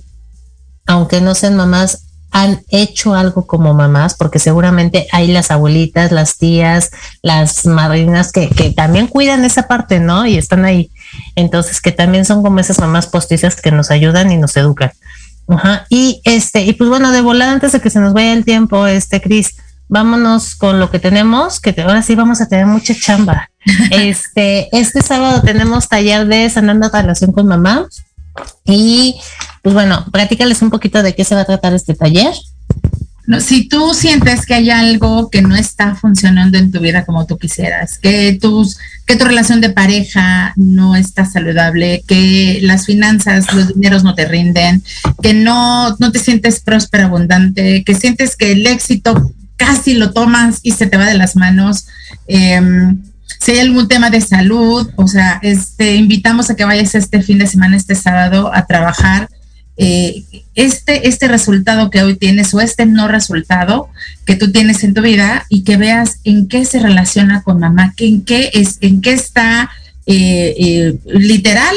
aunque 0.86 1.22
no 1.22 1.36
sean 1.36 1.56
mamás, 1.56 2.04
han 2.34 2.64
hecho 2.70 3.14
algo 3.14 3.46
como 3.46 3.76
mamás, 3.76 4.16
porque 4.16 4.40
seguramente 4.40 5.08
hay 5.12 5.28
las 5.28 5.52
abuelitas, 5.52 6.12
las 6.12 6.38
tías, 6.38 6.90
las 7.22 7.66
madrinas 7.66 8.32
que, 8.32 8.50
que 8.50 8.72
también 8.72 9.08
cuidan 9.08 9.46
esa 9.46 9.68
parte, 9.68 10.00
¿no? 10.00 10.26
Y 10.26 10.38
están 10.38 10.66
ahí. 10.66 10.90
Entonces, 11.36 11.80
que 11.80 11.92
también 11.92 12.26
son 12.26 12.42
como 12.42 12.60
esas 12.60 12.80
mamás 12.80 13.06
postizas 13.06 13.56
que 13.62 13.72
nos 13.72 13.92
ayudan 13.92 14.32
y 14.32 14.38
nos 14.38 14.58
educan. 14.58 14.92
Ajá. 15.48 15.86
Y 15.90 16.22
este, 16.24 16.64
y 16.64 16.74
pues 16.74 16.90
bueno, 16.90 17.12
de 17.12 17.22
volada 17.22 17.52
antes 17.52 17.72
de 17.72 17.82
que 17.82 17.90
se 17.90 18.00
nos 18.00 18.14
vaya 18.14 18.34
el 18.34 18.46
tiempo, 18.46 18.88
este, 18.88 19.22
Cris, 19.22 19.56
vámonos 19.88 20.56
con 20.56 20.80
lo 20.80 20.90
que 20.90 21.00
tenemos, 21.00 21.60
que 21.60 21.80
ahora 21.82 22.02
sí 22.02 22.16
vamos 22.16 22.42
a 22.42 22.48
tener 22.48 22.66
mucha 22.66 22.94
chamba. 22.96 23.50
Este, 23.92 24.68
este 24.78 25.02
sábado 25.02 25.42
tenemos 25.42 25.88
taller 25.88 26.28
de 26.28 26.50
sanando 26.50 26.90
relación 26.90 27.32
con 27.32 27.48
mamá. 27.48 27.88
Y 28.66 29.16
pues 29.62 29.74
bueno, 29.74 30.06
platícales 30.12 30.62
un 30.62 30.70
poquito 30.70 31.02
de 31.02 31.16
qué 31.16 31.24
se 31.24 31.36
va 31.36 31.42
a 31.42 31.46
tratar 31.46 31.74
este 31.74 31.94
taller. 31.94 32.34
No, 33.26 33.40
si 33.40 33.70
tú 33.70 33.94
sientes 33.94 34.46
que 34.46 34.54
hay 34.54 34.70
algo 34.70 35.30
que 35.30 35.42
no 35.42 35.56
está 35.56 35.96
funcionando 35.96 36.58
en 36.58 36.72
tu 36.72 36.80
vida 36.82 37.06
como 37.06 37.26
tú 37.26 37.38
quisieras, 37.38 37.98
que 37.98 38.38
tus, 38.42 38.78
que 39.06 39.16
tu 39.16 39.24
relación 39.24 39.62
de 39.62 39.70
pareja 39.70 40.54
no 40.58 40.96
está 40.98 41.26
saludable, 41.26 42.04
que 42.06 42.60
las 42.64 42.86
finanzas, 42.86 43.54
los 43.54 43.74
dineros 43.74 44.04
no 44.04 44.14
te 44.14 44.26
rinden, 44.26 44.84
que 45.22 45.34
no, 45.34 45.96
no 46.00 46.12
te 46.12 46.20
sientes 46.20 46.60
próspero, 46.60 47.06
abundante, 47.06 47.84
que 47.86 47.96
sientes 47.96 48.36
que 48.36 48.52
el 48.52 48.68
éxito 48.68 49.34
casi 49.56 49.94
lo 49.94 50.12
tomas 50.12 50.60
y 50.62 50.72
se 50.72 50.88
te 50.88 50.98
va 50.98 51.06
de 51.06 51.18
las 51.18 51.38
manos. 51.38 51.88
Em, 52.28 53.02
si 53.40 53.52
hay 53.52 53.60
algún 53.60 53.88
tema 53.88 54.10
de 54.10 54.20
salud, 54.20 54.90
o 54.98 55.08
sea, 55.08 55.40
este, 55.42 55.96
invitamos 55.96 56.50
a 56.50 56.56
que 56.56 56.66
vayas 56.66 56.96
este 56.96 57.22
fin 57.22 57.38
de 57.38 57.48
semana, 57.48 57.78
este 57.78 57.96
sábado, 57.96 58.52
a 58.54 58.66
trabajar 58.66 59.30
eh, 59.76 60.24
este, 60.54 61.08
este 61.08 61.28
resultado 61.28 61.90
que 61.90 62.04
hoy 62.04 62.16
tienes 62.16 62.54
o 62.54 62.62
este 62.62 62.86
no 62.86 63.08
resultado 63.08 63.90
que 64.26 64.36
tú 64.36 64.52
tienes 64.52 64.84
en 64.84 64.94
tu 64.94 65.02
vida 65.02 65.46
y 65.50 65.64
que 65.64 65.78
veas 65.78 66.20
en 66.24 66.48
qué 66.48 66.64
se 66.66 66.80
relaciona 66.80 67.42
con 67.42 67.60
mamá, 67.60 67.94
en 67.98 68.24
qué 68.24 68.52
es, 68.54 68.78
en 68.82 69.02
qué 69.02 69.14
está 69.14 69.72
eh, 70.06 70.54
eh, 70.58 70.96
literal, 71.06 71.76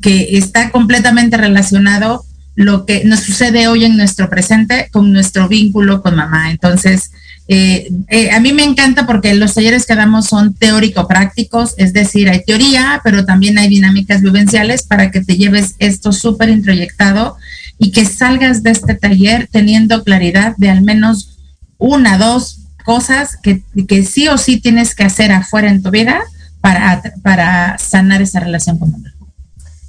que 0.00 0.36
está 0.38 0.70
completamente 0.70 1.36
relacionado 1.36 2.24
lo 2.54 2.86
que 2.86 3.04
nos 3.04 3.20
sucede 3.20 3.66
hoy 3.66 3.84
en 3.84 3.96
nuestro 3.96 4.30
presente 4.30 4.88
con 4.92 5.12
nuestro 5.12 5.48
vínculo 5.48 6.02
con 6.02 6.14
mamá. 6.14 6.50
Entonces, 6.50 7.10
eh, 7.48 7.90
eh, 8.08 8.30
a 8.30 8.40
mí 8.40 8.52
me 8.52 8.64
encanta 8.64 9.06
porque 9.06 9.34
los 9.34 9.54
talleres 9.54 9.84
que 9.84 9.94
damos 9.94 10.26
son 10.26 10.54
teórico-prácticos, 10.54 11.74
es 11.76 11.92
decir, 11.92 12.28
hay 12.28 12.44
teoría, 12.44 13.00
pero 13.02 13.24
también 13.24 13.58
hay 13.58 13.68
dinámicas 13.68 14.22
vivenciales 14.22 14.84
para 14.84 15.10
que 15.10 15.22
te 15.22 15.36
lleves 15.36 15.74
esto 15.78 16.12
súper 16.12 16.48
introyectado 16.48 17.36
y 17.78 17.90
que 17.90 18.04
salgas 18.04 18.62
de 18.62 18.70
este 18.70 18.94
taller 18.94 19.48
teniendo 19.50 20.04
claridad 20.04 20.54
de 20.56 20.70
al 20.70 20.82
menos 20.82 21.38
una, 21.78 22.16
dos 22.16 22.60
cosas 22.84 23.36
que, 23.42 23.62
que 23.88 24.04
sí 24.04 24.28
o 24.28 24.38
sí 24.38 24.60
tienes 24.60 24.94
que 24.94 25.04
hacer 25.04 25.32
afuera 25.32 25.68
en 25.68 25.82
tu 25.82 25.90
vida 25.90 26.22
para, 26.60 27.02
para 27.22 27.76
sanar 27.78 28.22
esa 28.22 28.40
relación 28.40 28.78
con 28.78 28.92
mamá. 28.92 29.12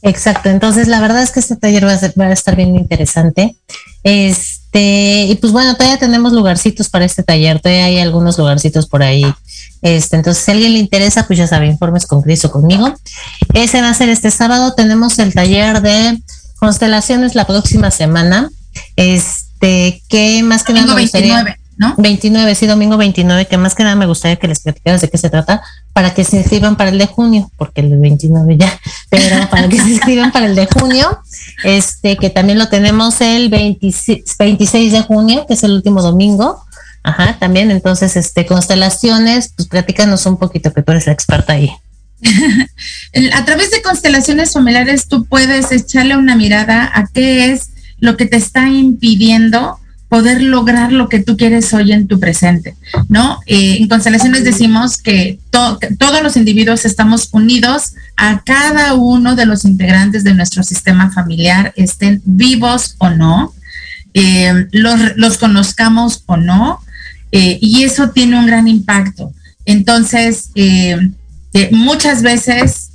Exacto, 0.01 0.49
entonces 0.49 0.87
la 0.87 0.99
verdad 0.99 1.23
es 1.23 1.31
que 1.31 1.39
este 1.39 1.55
taller 1.55 1.85
va 1.85 1.93
a, 1.93 1.99
va 2.19 2.25
a 2.25 2.33
estar 2.33 2.55
bien 2.55 2.75
interesante. 2.75 3.55
Este, 4.74 5.26
y 5.32 5.36
pues 5.36 5.53
bueno, 5.53 5.76
todavía 5.76 5.99
tenemos 5.99 6.34
lugarcitos 6.34 6.89
para 6.89 7.05
este 7.05 7.21
taller, 7.21 7.59
todavía 7.59 7.86
hay 7.86 7.99
algunos 7.99 8.39
lugarcitos 8.39 8.88
por 8.88 9.03
ahí. 9.03 9.24
Este, 9.84 10.15
entonces, 10.15 10.43
si 10.43 10.49
a 10.49 10.53
alguien 10.55 10.74
le 10.74 10.80
interesa, 10.80 11.28
pues 11.28 11.38
ya 11.38 11.45
sabe, 11.45 11.67
informes 11.67 12.07
con 12.07 12.24
Cris 12.24 12.43
o 12.45 12.51
conmigo. 12.51 12.91
Ese 13.53 13.82
va 13.82 13.89
a 13.89 13.93
ser 13.93 14.09
este 14.09 14.32
sábado. 14.32 14.74
Tenemos 14.74 15.19
el 15.19 15.34
taller 15.34 15.82
de 15.82 16.19
constelaciones 16.55 17.36
la 17.36 17.45
próxima 17.45 17.91
semana. 17.91 18.49
Este, 18.95 20.01
que 20.09 20.41
más 20.41 20.63
que 20.63 20.74
nada. 20.74 20.95
29. 20.95 21.59
¿no? 21.78 21.95
29, 21.97 22.55
sí, 22.55 22.67
domingo 22.67 22.97
29, 22.97 23.47
que 23.47 23.57
más 23.57 23.76
que 23.76 23.84
nada 23.84 23.95
me 23.95 24.05
gustaría 24.05 24.36
que 24.38 24.47
les 24.47 24.59
platicaras 24.59 25.01
de 25.01 25.09
qué 25.09 25.17
se 25.17 25.30
trata, 25.30 25.61
para 25.93 26.13
que 26.13 26.24
se 26.24 26.38
inscriban 26.38 26.76
para 26.76 26.89
el 26.89 26.97
de 26.97 27.07
junio, 27.07 27.51
porque 27.57 27.82
el 27.82 27.89
de 27.89 27.97
29 27.97 28.57
ya, 28.57 28.80
pero 29.09 29.49
para 29.49 29.67
que 29.69 29.80
se 29.80 29.89
inscriban 29.89 30.32
para 30.32 30.45
el 30.45 30.55
de 30.55 30.67
junio, 30.67 31.19
este, 31.63 32.17
que 32.17 32.30
también 32.30 32.59
lo 32.59 32.69
tenemos 32.69 33.21
el 33.21 33.49
26, 33.49 34.24
26 34.38 34.91
de 34.91 35.01
junio, 35.01 35.45
que 35.47 35.53
es 35.53 35.63
el 35.63 35.71
último 35.71 36.01
domingo. 36.01 36.63
Ajá, 37.05 37.38
también, 37.38 37.69
entonces, 37.69 38.15
este, 38.15 38.45
constelaciones, 38.45 39.51
pues 39.55 39.67
platícanos 39.67 40.26
un 40.26 40.38
poquito, 40.38 40.71
que 40.71 40.82
tú 40.82 40.93
eres 40.93 41.05
la 41.05 41.13
experta 41.13 41.53
ahí. 41.53 41.69
a 43.34 43.45
través 43.45 43.71
de 43.71 43.82
constelaciones 43.82 44.53
familiares 44.53 45.07
tú 45.07 45.26
puedes 45.26 45.71
echarle 45.74 46.15
una 46.15 46.38
mirada 46.38 46.89
a 46.93 47.05
qué 47.13 47.51
es 47.51 47.71
lo 47.99 48.17
que 48.17 48.26
te 48.26 48.38
está 48.38 48.69
impidiendo 48.69 49.80
poder 50.14 50.43
lograr 50.43 50.91
lo 50.91 51.09
que 51.09 51.24
tú 51.24 51.38
quieres 51.38 51.74
hoy 51.74 51.91
en 51.91 52.05
tu 52.05 52.20
presente, 52.20 52.76
¿no? 53.09 53.39
Eh, 53.47 53.78
en 53.80 53.88
constelaciones 53.88 54.43
decimos 54.43 54.99
que, 54.99 55.39
todos 55.49 56.22
los 56.22 56.38
individuos 56.38 56.86
estamos 56.86 57.30
unidos 57.32 57.93
a 58.16 58.43
cada 58.43 58.93
uno 58.93 59.36
de 59.36 59.47
los 59.47 59.66
integrantes 59.66 60.24
de 60.24 60.36
nuestro 60.36 60.61
sistema 60.61 61.11
familiar, 61.11 61.74
estén 61.78 62.22
vivos 62.26 62.95
o 62.99 63.09
no, 63.09 63.53
eh, 64.14 64.68
los, 64.72 65.39
conozcamos 65.39 66.22
o 66.28 66.38
no, 66.38 66.80
eh, 67.32 67.57
y 67.59 67.82
eso 67.82 68.11
tiene 68.11 68.38
un 68.38 68.45
gran 68.45 68.68
impacto. 68.68 69.34
Entonces, 69.66 70.51
muchas 71.72 72.22
veces 72.22 72.91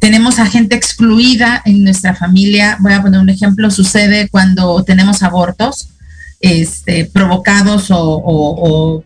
tenemos 0.00 0.38
a 0.38 0.44
gente 0.44 0.76
excluida 0.76 1.62
en 1.64 1.82
nuestra 1.82 2.14
familia. 2.14 2.76
Voy 2.80 2.92
a 2.92 3.00
poner 3.00 3.20
un 3.20 3.30
ejemplo, 3.30 3.70
sucede 3.70 4.28
cuando 4.28 4.84
tenemos 4.84 5.22
abortos 5.22 5.95
este, 6.40 7.04
provocados 7.06 7.86
o, 7.90 9.02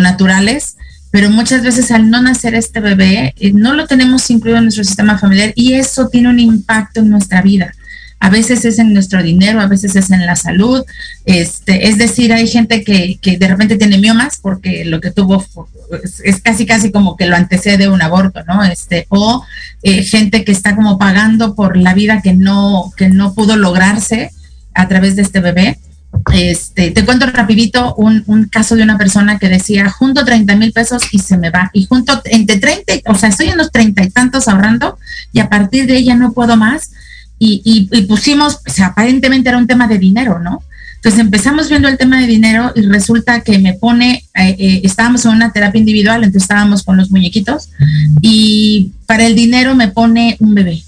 naturales, 0.00 0.76
pero 1.12 1.30
muchas 1.30 1.62
veces 1.62 1.90
al 1.92 2.10
no 2.10 2.20
nacer 2.20 2.54
este 2.54 2.80
bebé, 2.80 3.34
eh, 3.38 3.52
no 3.52 3.72
lo 3.72 3.86
tenemos 3.86 4.28
incluido 4.30 4.58
en 4.58 4.64
nuestro 4.64 4.84
sistema 4.84 5.16
familiar 5.16 5.52
y 5.54 5.74
eso 5.74 6.08
tiene 6.08 6.28
un 6.28 6.40
impacto 6.40 7.00
en 7.00 7.10
nuestra 7.10 7.40
vida. 7.40 7.72
A 8.18 8.30
veces 8.30 8.64
es 8.64 8.78
en 8.78 8.92
nuestro 8.94 9.22
dinero, 9.22 9.60
a 9.60 9.66
veces 9.66 9.94
es 9.94 10.10
en 10.10 10.24
la 10.24 10.36
salud. 10.36 10.82
Este, 11.26 11.88
es 11.88 11.98
decir, 11.98 12.32
hay 12.32 12.48
gente 12.48 12.82
que, 12.82 13.18
de 13.22 13.48
repente 13.48 13.76
tiene 13.76 13.98
miomas 13.98 14.38
porque 14.40 14.84
lo 14.84 15.00
que 15.00 15.10
tuvo 15.10 15.44
es, 16.02 16.40
casi 16.40 16.64
casi 16.64 16.90
como 16.90 17.16
que 17.16 17.26
lo 17.26 17.36
antecede 17.36 17.88
un 17.88 18.02
aborto, 18.02 18.42
¿no? 18.44 18.64
Este, 18.64 19.06
o 19.10 19.44
eh, 19.82 20.02
gente 20.02 20.44
que 20.44 20.52
está 20.52 20.74
como 20.74 20.98
pagando 20.98 21.54
por 21.54 21.76
la 21.76 21.92
vida 21.92 22.22
que 22.22 22.32
no, 22.32 22.90
que 22.96 23.10
no 23.10 23.34
pudo 23.34 23.56
lograrse 23.56 24.30
a 24.74 24.88
través 24.88 25.14
de 25.16 25.22
este 25.22 25.40
bebé. 25.40 25.78
Este, 26.32 26.90
te 26.90 27.04
cuento 27.04 27.26
rapidito 27.26 27.94
un, 27.94 28.48
caso 28.50 28.74
de 28.74 28.82
una 28.82 28.98
persona 28.98 29.38
que 29.38 29.48
decía, 29.48 29.90
junto 29.90 30.24
30 30.24 30.56
mil 30.56 30.72
pesos 30.72 31.02
y 31.12 31.18
se 31.18 31.36
me 31.36 31.50
va. 31.50 31.70
Y 31.72 31.86
junto 31.86 32.20
entre 32.24 32.58
30, 32.58 33.10
o 33.10 33.14
sea, 33.14 33.28
estoy 33.28 33.48
en 33.48 33.58
los 33.58 33.70
treinta 33.70 34.02
y 34.02 34.10
tantos 34.10 34.48
ahorrando 34.48 34.98
y 35.32 35.40
a 35.40 35.48
partir 35.48 35.86
de 35.86 35.96
ella 35.96 36.14
no 36.16 36.32
puedo 36.32 36.56
más. 36.56 36.90
Y, 37.38 37.88
pusimos, 38.06 38.60
o 38.66 38.70
sea, 38.70 38.86
aparentemente 38.86 39.50
era 39.50 39.58
un 39.58 39.66
tema 39.66 39.86
de 39.86 39.98
dinero, 39.98 40.38
¿no? 40.38 40.62
Entonces 40.96 41.20
empezamos 41.20 41.68
viendo 41.68 41.86
el 41.86 41.98
tema 41.98 42.18
de 42.18 42.26
dinero 42.26 42.72
y 42.74 42.82
resulta 42.82 43.42
que 43.42 43.58
me 43.58 43.74
pone, 43.74 44.24
eh, 44.34 44.56
eh, 44.58 44.80
estábamos 44.84 45.24
en 45.26 45.32
una 45.32 45.52
terapia 45.52 45.78
individual, 45.78 46.24
entonces 46.24 46.42
estábamos 46.42 46.82
con 46.82 46.96
los 46.96 47.10
muñequitos 47.10 47.68
y 48.22 48.92
para 49.04 49.26
el 49.26 49.36
dinero 49.36 49.74
me 49.74 49.88
pone 49.88 50.36
un 50.40 50.54
bebé. 50.54 50.82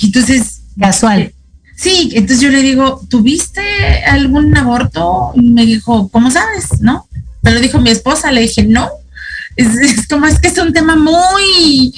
entonces... 0.00 0.60
Casual. 0.78 1.33
Sí, 1.76 2.10
entonces 2.14 2.40
yo 2.40 2.50
le 2.50 2.62
digo, 2.62 3.00
¿tuviste 3.08 3.62
algún 4.06 4.56
aborto? 4.56 5.32
Y 5.34 5.42
me 5.50 5.66
dijo, 5.66 6.08
¿cómo 6.08 6.30
sabes? 6.30 6.80
¿No? 6.80 7.06
Pero 7.42 7.60
dijo 7.60 7.80
mi 7.80 7.90
esposa, 7.90 8.32
le 8.32 8.42
dije, 8.42 8.64
no. 8.64 8.88
Es, 9.56 10.08
como 10.08 10.26
es 10.26 10.38
que 10.38 10.48
es 10.48 10.58
un 10.58 10.72
tema 10.72 10.96
muy 10.96 11.94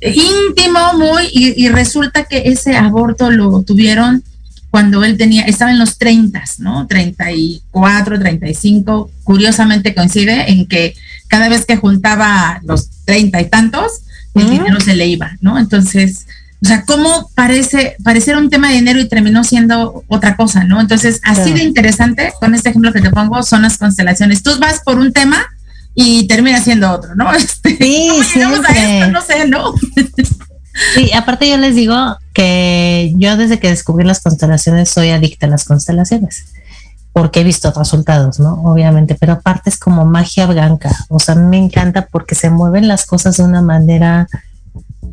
íntimo, 0.00 0.94
muy, 0.94 1.28
y, 1.32 1.68
resulta 1.68 2.24
que 2.24 2.42
ese 2.46 2.76
aborto 2.76 3.30
lo 3.30 3.62
tuvieron 3.62 4.22
cuando 4.70 5.04
él 5.04 5.16
tenía, 5.18 5.42
estaba 5.42 5.70
en 5.70 5.78
los 5.78 5.98
30, 5.98 6.42
¿no? 6.58 6.86
34, 6.86 8.18
35, 8.18 9.10
curiosamente 9.22 9.94
coincide 9.94 10.50
en 10.50 10.66
que 10.66 10.94
cada 11.28 11.48
vez 11.48 11.66
que 11.66 11.76
juntaba 11.76 12.60
los 12.64 12.88
treinta 13.04 13.40
y 13.40 13.48
tantos, 13.48 14.00
el 14.34 14.48
dinero 14.48 14.80
se 14.80 14.94
le 14.94 15.06
iba, 15.06 15.36
¿no? 15.40 15.58
Entonces, 15.58 16.26
o 16.62 16.66
sea, 16.66 16.84
cómo 16.84 17.28
parece, 17.34 17.96
parecer 18.04 18.36
un 18.36 18.48
tema 18.48 18.68
de 18.68 18.74
dinero 18.74 19.00
y 19.00 19.08
terminó 19.08 19.42
siendo 19.42 20.04
otra 20.06 20.36
cosa, 20.36 20.62
¿no? 20.62 20.80
Entonces, 20.80 21.20
así 21.24 21.52
de 21.52 21.64
interesante, 21.64 22.32
con 22.38 22.54
este 22.54 22.68
ejemplo 22.70 22.92
que 22.92 23.00
te 23.00 23.10
pongo, 23.10 23.42
son 23.42 23.62
las 23.62 23.78
constelaciones. 23.78 24.44
Tú 24.44 24.52
vas 24.60 24.80
por 24.84 24.98
un 24.98 25.12
tema 25.12 25.44
y 25.94 26.28
termina 26.28 26.62
siendo 26.62 26.90
otro, 26.92 27.16
¿no? 27.16 27.32
Este, 27.34 27.76
sí, 27.76 28.08
no 29.10 29.22
sé, 29.22 29.48
¿no? 29.48 29.74
Sí, 30.94 31.12
aparte 31.12 31.46
yo 31.46 31.58
les 31.58 31.74
digo 31.74 32.16
que 32.32 33.12
yo 33.16 33.36
desde 33.36 33.58
que 33.58 33.68
descubrí 33.68 34.06
las 34.06 34.20
constelaciones 34.20 34.88
soy 34.88 35.10
adicta 35.10 35.46
a 35.46 35.50
las 35.50 35.64
constelaciones, 35.64 36.46
porque 37.12 37.40
he 37.40 37.44
visto 37.44 37.70
resultados, 37.76 38.40
¿no? 38.40 38.54
Obviamente, 38.62 39.14
pero 39.14 39.34
aparte 39.34 39.68
es 39.68 39.78
como 39.78 40.06
magia 40.06 40.46
blanca, 40.46 40.90
o 41.10 41.18
sea, 41.18 41.34
me 41.34 41.58
encanta 41.58 42.06
porque 42.10 42.34
se 42.34 42.48
mueven 42.48 42.88
las 42.88 43.04
cosas 43.04 43.36
de 43.36 43.42
una 43.42 43.60
manera 43.60 44.28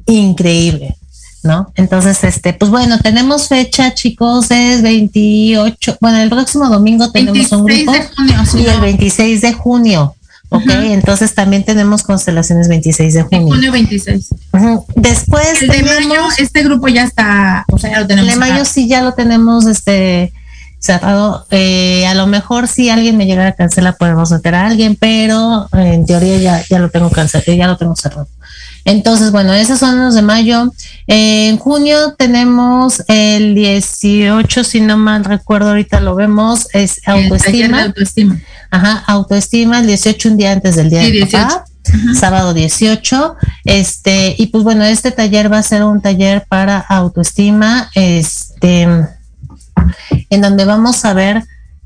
increíble. 0.06 0.96
¿No? 1.44 1.72
Entonces, 1.76 2.24
este, 2.24 2.54
pues 2.54 2.72
bueno, 2.72 3.00
tenemos 3.00 3.48
fecha, 3.48 3.94
chicos, 3.94 4.52
es 4.52 4.82
28, 4.82 5.98
bueno, 6.02 6.18
el 6.18 6.30
próximo 6.30 6.70
domingo 6.70 7.12
tenemos 7.12 7.52
un 7.52 7.66
grupo 7.66 7.92
de 7.92 8.02
junio, 8.16 8.36
y 8.56 8.66
el 8.66 8.82
26 8.82 9.42
de 9.42 9.54
junio. 9.54 10.16
Ok, 10.52 10.64
entonces 10.68 11.36
también 11.36 11.64
tenemos 11.64 12.02
constelaciones 12.02 12.68
26 12.68 13.14
de 13.14 13.22
junio. 13.22 13.48
junio 13.48 13.72
26. 13.72 14.30
Después 14.96 15.62
el 15.62 15.70
de 15.70 15.84
mayo, 15.84 16.24
este 16.40 16.64
grupo 16.64 16.88
ya 16.88 17.04
está, 17.04 17.66
o 17.72 17.78
sea, 17.78 17.92
ya 17.92 18.00
lo 18.00 18.08
tenemos. 18.08 18.34
El 18.34 18.40
de 18.40 18.40
mayo 18.40 18.66
sí 18.66 18.88
ya 18.88 19.04
lo 19.04 19.14
tenemos 19.14 19.68
este 19.68 20.34
cerrado. 20.80 21.46
Eh, 21.52 22.08
a 22.08 22.16
lo 22.16 22.26
mejor 22.26 22.68
si 22.68 22.90
alguien 22.90 23.16
me 23.16 23.28
llegara 23.28 23.50
a 23.50 23.56
cancelar 23.56 23.98
podemos 23.98 24.32
meter 24.32 24.56
a 24.56 24.66
alguien, 24.66 24.98
pero 25.00 25.70
en 25.74 26.06
teoría 26.08 26.38
ya, 26.38 26.64
ya 26.68 26.80
lo 26.80 26.90
tengo 26.90 27.12
cancelado, 27.12 27.54
ya 27.54 27.68
lo 27.68 27.78
tengo 27.78 27.96
cerrado. 27.96 28.28
Entonces, 28.86 29.32
bueno, 29.32 29.54
esos 29.54 29.80
son 29.80 30.00
los 30.00 30.16
de 30.16 30.22
mayo. 30.22 30.72
en 31.08 31.58
junio 31.58 32.16
tenemos 32.18 33.04
el 33.08 33.56
18, 33.56 34.64
si 34.64 34.82
no 34.82 34.98
mal 34.98 35.26
recuerdo, 35.26 35.70
ahorita 35.70 36.00
lo 36.00 36.16
vemos, 36.16 36.68
es 36.74 37.02
autoestima. 37.06 37.84
autoestima. 37.84 38.40
Ajá, 38.72 39.04
autoestima, 39.08 39.80
el 39.80 39.88
18, 39.88 40.30
un 40.30 40.38
día 40.38 40.52
antes 40.52 40.76
del 40.76 40.90
día 40.90 41.02
de 41.02 41.26
papá. 41.26 41.66
Sábado 42.14 42.54
18, 42.54 43.36
este, 43.66 44.36
y 44.38 44.48
pues 44.48 44.64
bueno, 44.64 44.84
este 44.84 45.12
taller 45.12 45.52
va 45.52 45.58
a 45.58 45.64
ser 45.64 45.84
un 45.84 46.02
taller 46.02 46.46
para 46.48 46.78
autoestima, 46.78 47.90
este, 47.96 48.84
en 50.30 50.42
donde 50.42 50.66
vamos 50.66 51.04
a 51.06 51.14
ver 51.14 51.44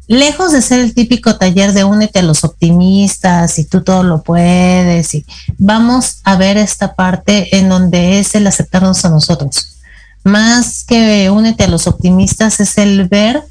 lejos 0.08 0.52
de 0.52 0.62
ser 0.62 0.80
el 0.80 0.94
típico 0.94 1.36
taller 1.38 1.74
de 1.74 1.84
únete 1.84 2.20
a 2.20 2.24
los 2.24 2.44
optimistas 2.44 3.58
y 3.60 3.66
tú 3.66 3.82
todo 3.82 4.04
lo 4.04 4.22
puedes 4.22 5.14
y 5.16 5.26
vamos 5.58 6.20
a 6.24 6.36
ver 6.36 6.58
esta 6.58 6.96
parte 6.96 7.58
en 7.58 7.70
donde 7.70 8.20
es 8.20 8.36
el 8.36 8.48
aceptarnos 8.48 9.06
a 9.06 9.10
nosotros. 9.10 9.80
Más 10.24 10.84
que 10.84 11.30
únete 11.30 11.66
a 11.66 11.68
los 11.68 11.88
optimistas 11.88 12.60
es 12.60 12.78
el 12.78 13.08
ver 13.08 13.44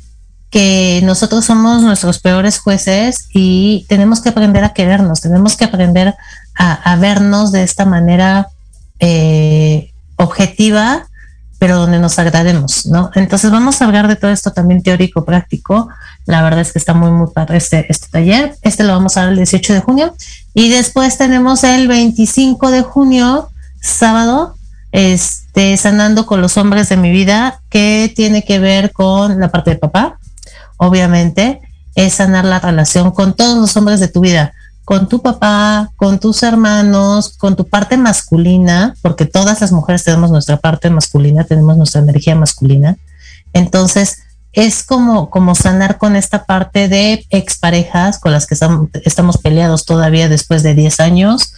que 0.50 1.00
nosotros 1.04 1.46
somos 1.46 1.82
nuestros 1.82 2.18
peores 2.18 2.58
jueces 2.58 3.26
y 3.32 3.86
tenemos 3.88 4.20
que 4.20 4.28
aprender 4.28 4.64
a 4.64 4.74
querernos, 4.74 5.22
tenemos 5.22 5.56
que 5.56 5.64
aprender 5.64 6.14
a, 6.54 6.96
vernos 6.96 7.50
de 7.50 7.62
esta 7.62 7.86
manera 7.86 8.48
eh, 9.00 9.90
objetiva 10.16 11.06
pero 11.62 11.76
donde 11.76 12.00
nos 12.00 12.18
agrademos, 12.18 12.86
¿no? 12.86 13.12
Entonces 13.14 13.48
vamos 13.52 13.80
a 13.80 13.84
hablar 13.84 14.08
de 14.08 14.16
todo 14.16 14.32
esto 14.32 14.50
también 14.50 14.82
teórico, 14.82 15.24
práctico. 15.24 15.88
La 16.26 16.42
verdad 16.42 16.58
es 16.58 16.72
que 16.72 16.80
está 16.80 16.92
muy, 16.92 17.12
muy 17.12 17.28
padre 17.32 17.58
este, 17.58 17.86
este 17.88 18.08
taller. 18.08 18.56
Este 18.62 18.82
lo 18.82 18.94
vamos 18.94 19.16
a 19.16 19.20
dar 19.20 19.28
el 19.30 19.36
18 19.36 19.74
de 19.74 19.80
junio. 19.80 20.12
Y 20.54 20.70
después 20.70 21.18
tenemos 21.18 21.62
el 21.62 21.86
25 21.86 22.72
de 22.72 22.82
junio, 22.82 23.48
sábado, 23.80 24.56
este, 24.90 25.76
sanando 25.76 26.26
con 26.26 26.40
los 26.40 26.56
hombres 26.56 26.88
de 26.88 26.96
mi 26.96 27.12
vida, 27.12 27.60
que 27.70 28.12
tiene 28.12 28.44
que 28.44 28.58
ver 28.58 28.90
con 28.90 29.38
la 29.38 29.52
parte 29.52 29.70
de 29.70 29.76
papá, 29.76 30.18
obviamente, 30.78 31.60
es 31.94 32.14
sanar 32.14 32.44
la 32.44 32.58
relación 32.58 33.12
con 33.12 33.34
todos 33.34 33.56
los 33.56 33.76
hombres 33.76 34.00
de 34.00 34.08
tu 34.08 34.18
vida 34.18 34.52
con 34.92 35.08
tu 35.08 35.22
papá, 35.22 35.90
con 35.96 36.20
tus 36.20 36.42
hermanos, 36.42 37.30
con 37.38 37.56
tu 37.56 37.66
parte 37.66 37.96
masculina, 37.96 38.94
porque 39.00 39.24
todas 39.24 39.62
las 39.62 39.72
mujeres 39.72 40.04
tenemos 40.04 40.30
nuestra 40.30 40.58
parte 40.58 40.90
masculina, 40.90 41.44
tenemos 41.44 41.78
nuestra 41.78 42.02
energía 42.02 42.34
masculina. 42.34 42.98
Entonces, 43.54 44.18
es 44.52 44.82
como, 44.82 45.30
como 45.30 45.54
sanar 45.54 45.96
con 45.96 46.14
esta 46.14 46.44
parte 46.44 46.90
de 46.90 47.24
exparejas 47.30 48.18
con 48.18 48.32
las 48.32 48.46
que 48.46 48.52
estamos, 48.52 49.38
peleados 49.38 49.86
todavía 49.86 50.28
después 50.28 50.62
de 50.62 50.74
10 50.74 51.00
años. 51.00 51.54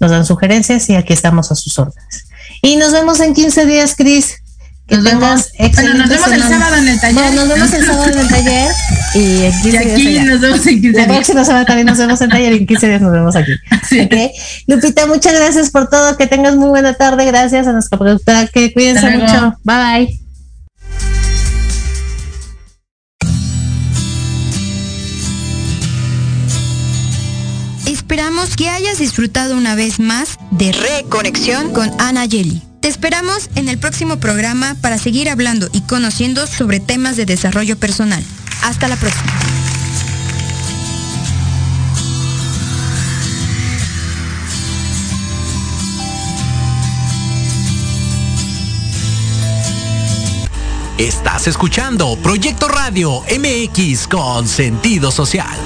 nos 0.00 0.10
dan 0.10 0.26
sugerencias 0.26 0.88
y 0.90 0.96
aquí 0.96 1.12
estamos 1.12 1.50
a 1.52 1.54
sus 1.54 1.78
órdenes. 1.78 2.26
Y 2.62 2.76
nos 2.76 2.92
vemos 2.92 3.20
en 3.20 3.34
15 3.34 3.66
días, 3.66 3.94
Cris. 3.96 4.36
Que 4.86 4.98
tengas 4.98 5.50
bueno, 5.58 5.94
nos 5.94 6.08
vemos 6.08 6.28
el 6.28 6.42
sábado 6.42 6.76
en 6.76 6.88
el 6.88 7.00
taller. 7.00 7.34
nos 7.34 7.48
vemos 7.48 7.72
el 7.72 7.84
sábado 7.84 8.06
en 8.12 8.18
el 8.20 8.28
taller 8.28 8.70
y 9.14 9.42
en 9.42 9.52
15 9.62 9.70
y 9.70 9.76
aquí 9.76 10.18
nos 10.20 10.40
vemos 10.40 10.66
en 10.66 10.80
15 10.80 10.88
días. 10.90 11.08
La 11.08 11.14
próxima 11.14 11.44
semana 11.44 11.64
también 11.64 11.86
nos 11.88 11.98
vemos 11.98 12.20
en 12.20 12.24
el 12.26 12.30
taller 12.30 12.52
y 12.52 12.56
en 12.58 12.66
15 12.68 12.88
días 12.88 13.00
nos 13.00 13.12
vemos 13.12 13.34
aquí. 13.34 13.52
Okay. 13.86 14.30
Lupita, 14.66 15.06
muchas 15.06 15.32
gracias 15.34 15.70
por 15.70 15.88
todo. 15.88 16.16
Que 16.16 16.26
tengas 16.26 16.54
muy 16.56 16.68
buena 16.68 16.94
tarde. 16.94 17.24
Gracias 17.24 17.66
a 17.66 17.72
nuestra 17.72 17.98
productora. 17.98 18.46
Que 18.46 18.72
cuídense 18.72 19.10
mucho. 19.10 19.56
Bye 19.64 19.76
bye. 19.76 20.25
Esperamos 27.86 28.56
que 28.56 28.68
hayas 28.68 28.98
disfrutado 28.98 29.56
una 29.56 29.76
vez 29.76 30.00
más 30.00 30.38
de 30.50 30.72
Reconexión 30.72 31.72
con 31.72 31.88
Ana 32.00 32.24
Yeli. 32.24 32.60
Te 32.80 32.88
esperamos 32.88 33.48
en 33.54 33.68
el 33.68 33.78
próximo 33.78 34.18
programa 34.18 34.76
para 34.80 34.98
seguir 34.98 35.30
hablando 35.30 35.68
y 35.72 35.82
conociendo 35.82 36.48
sobre 36.48 36.80
temas 36.80 37.16
de 37.16 37.26
desarrollo 37.26 37.78
personal. 37.78 38.22
Hasta 38.62 38.88
la 38.88 38.96
próxima. 38.96 39.32
Estás 50.98 51.46
escuchando 51.46 52.16
Proyecto 52.16 52.68
Radio 52.68 53.22
MX 53.30 54.08
con 54.08 54.48
sentido 54.48 55.12
social. 55.12 55.56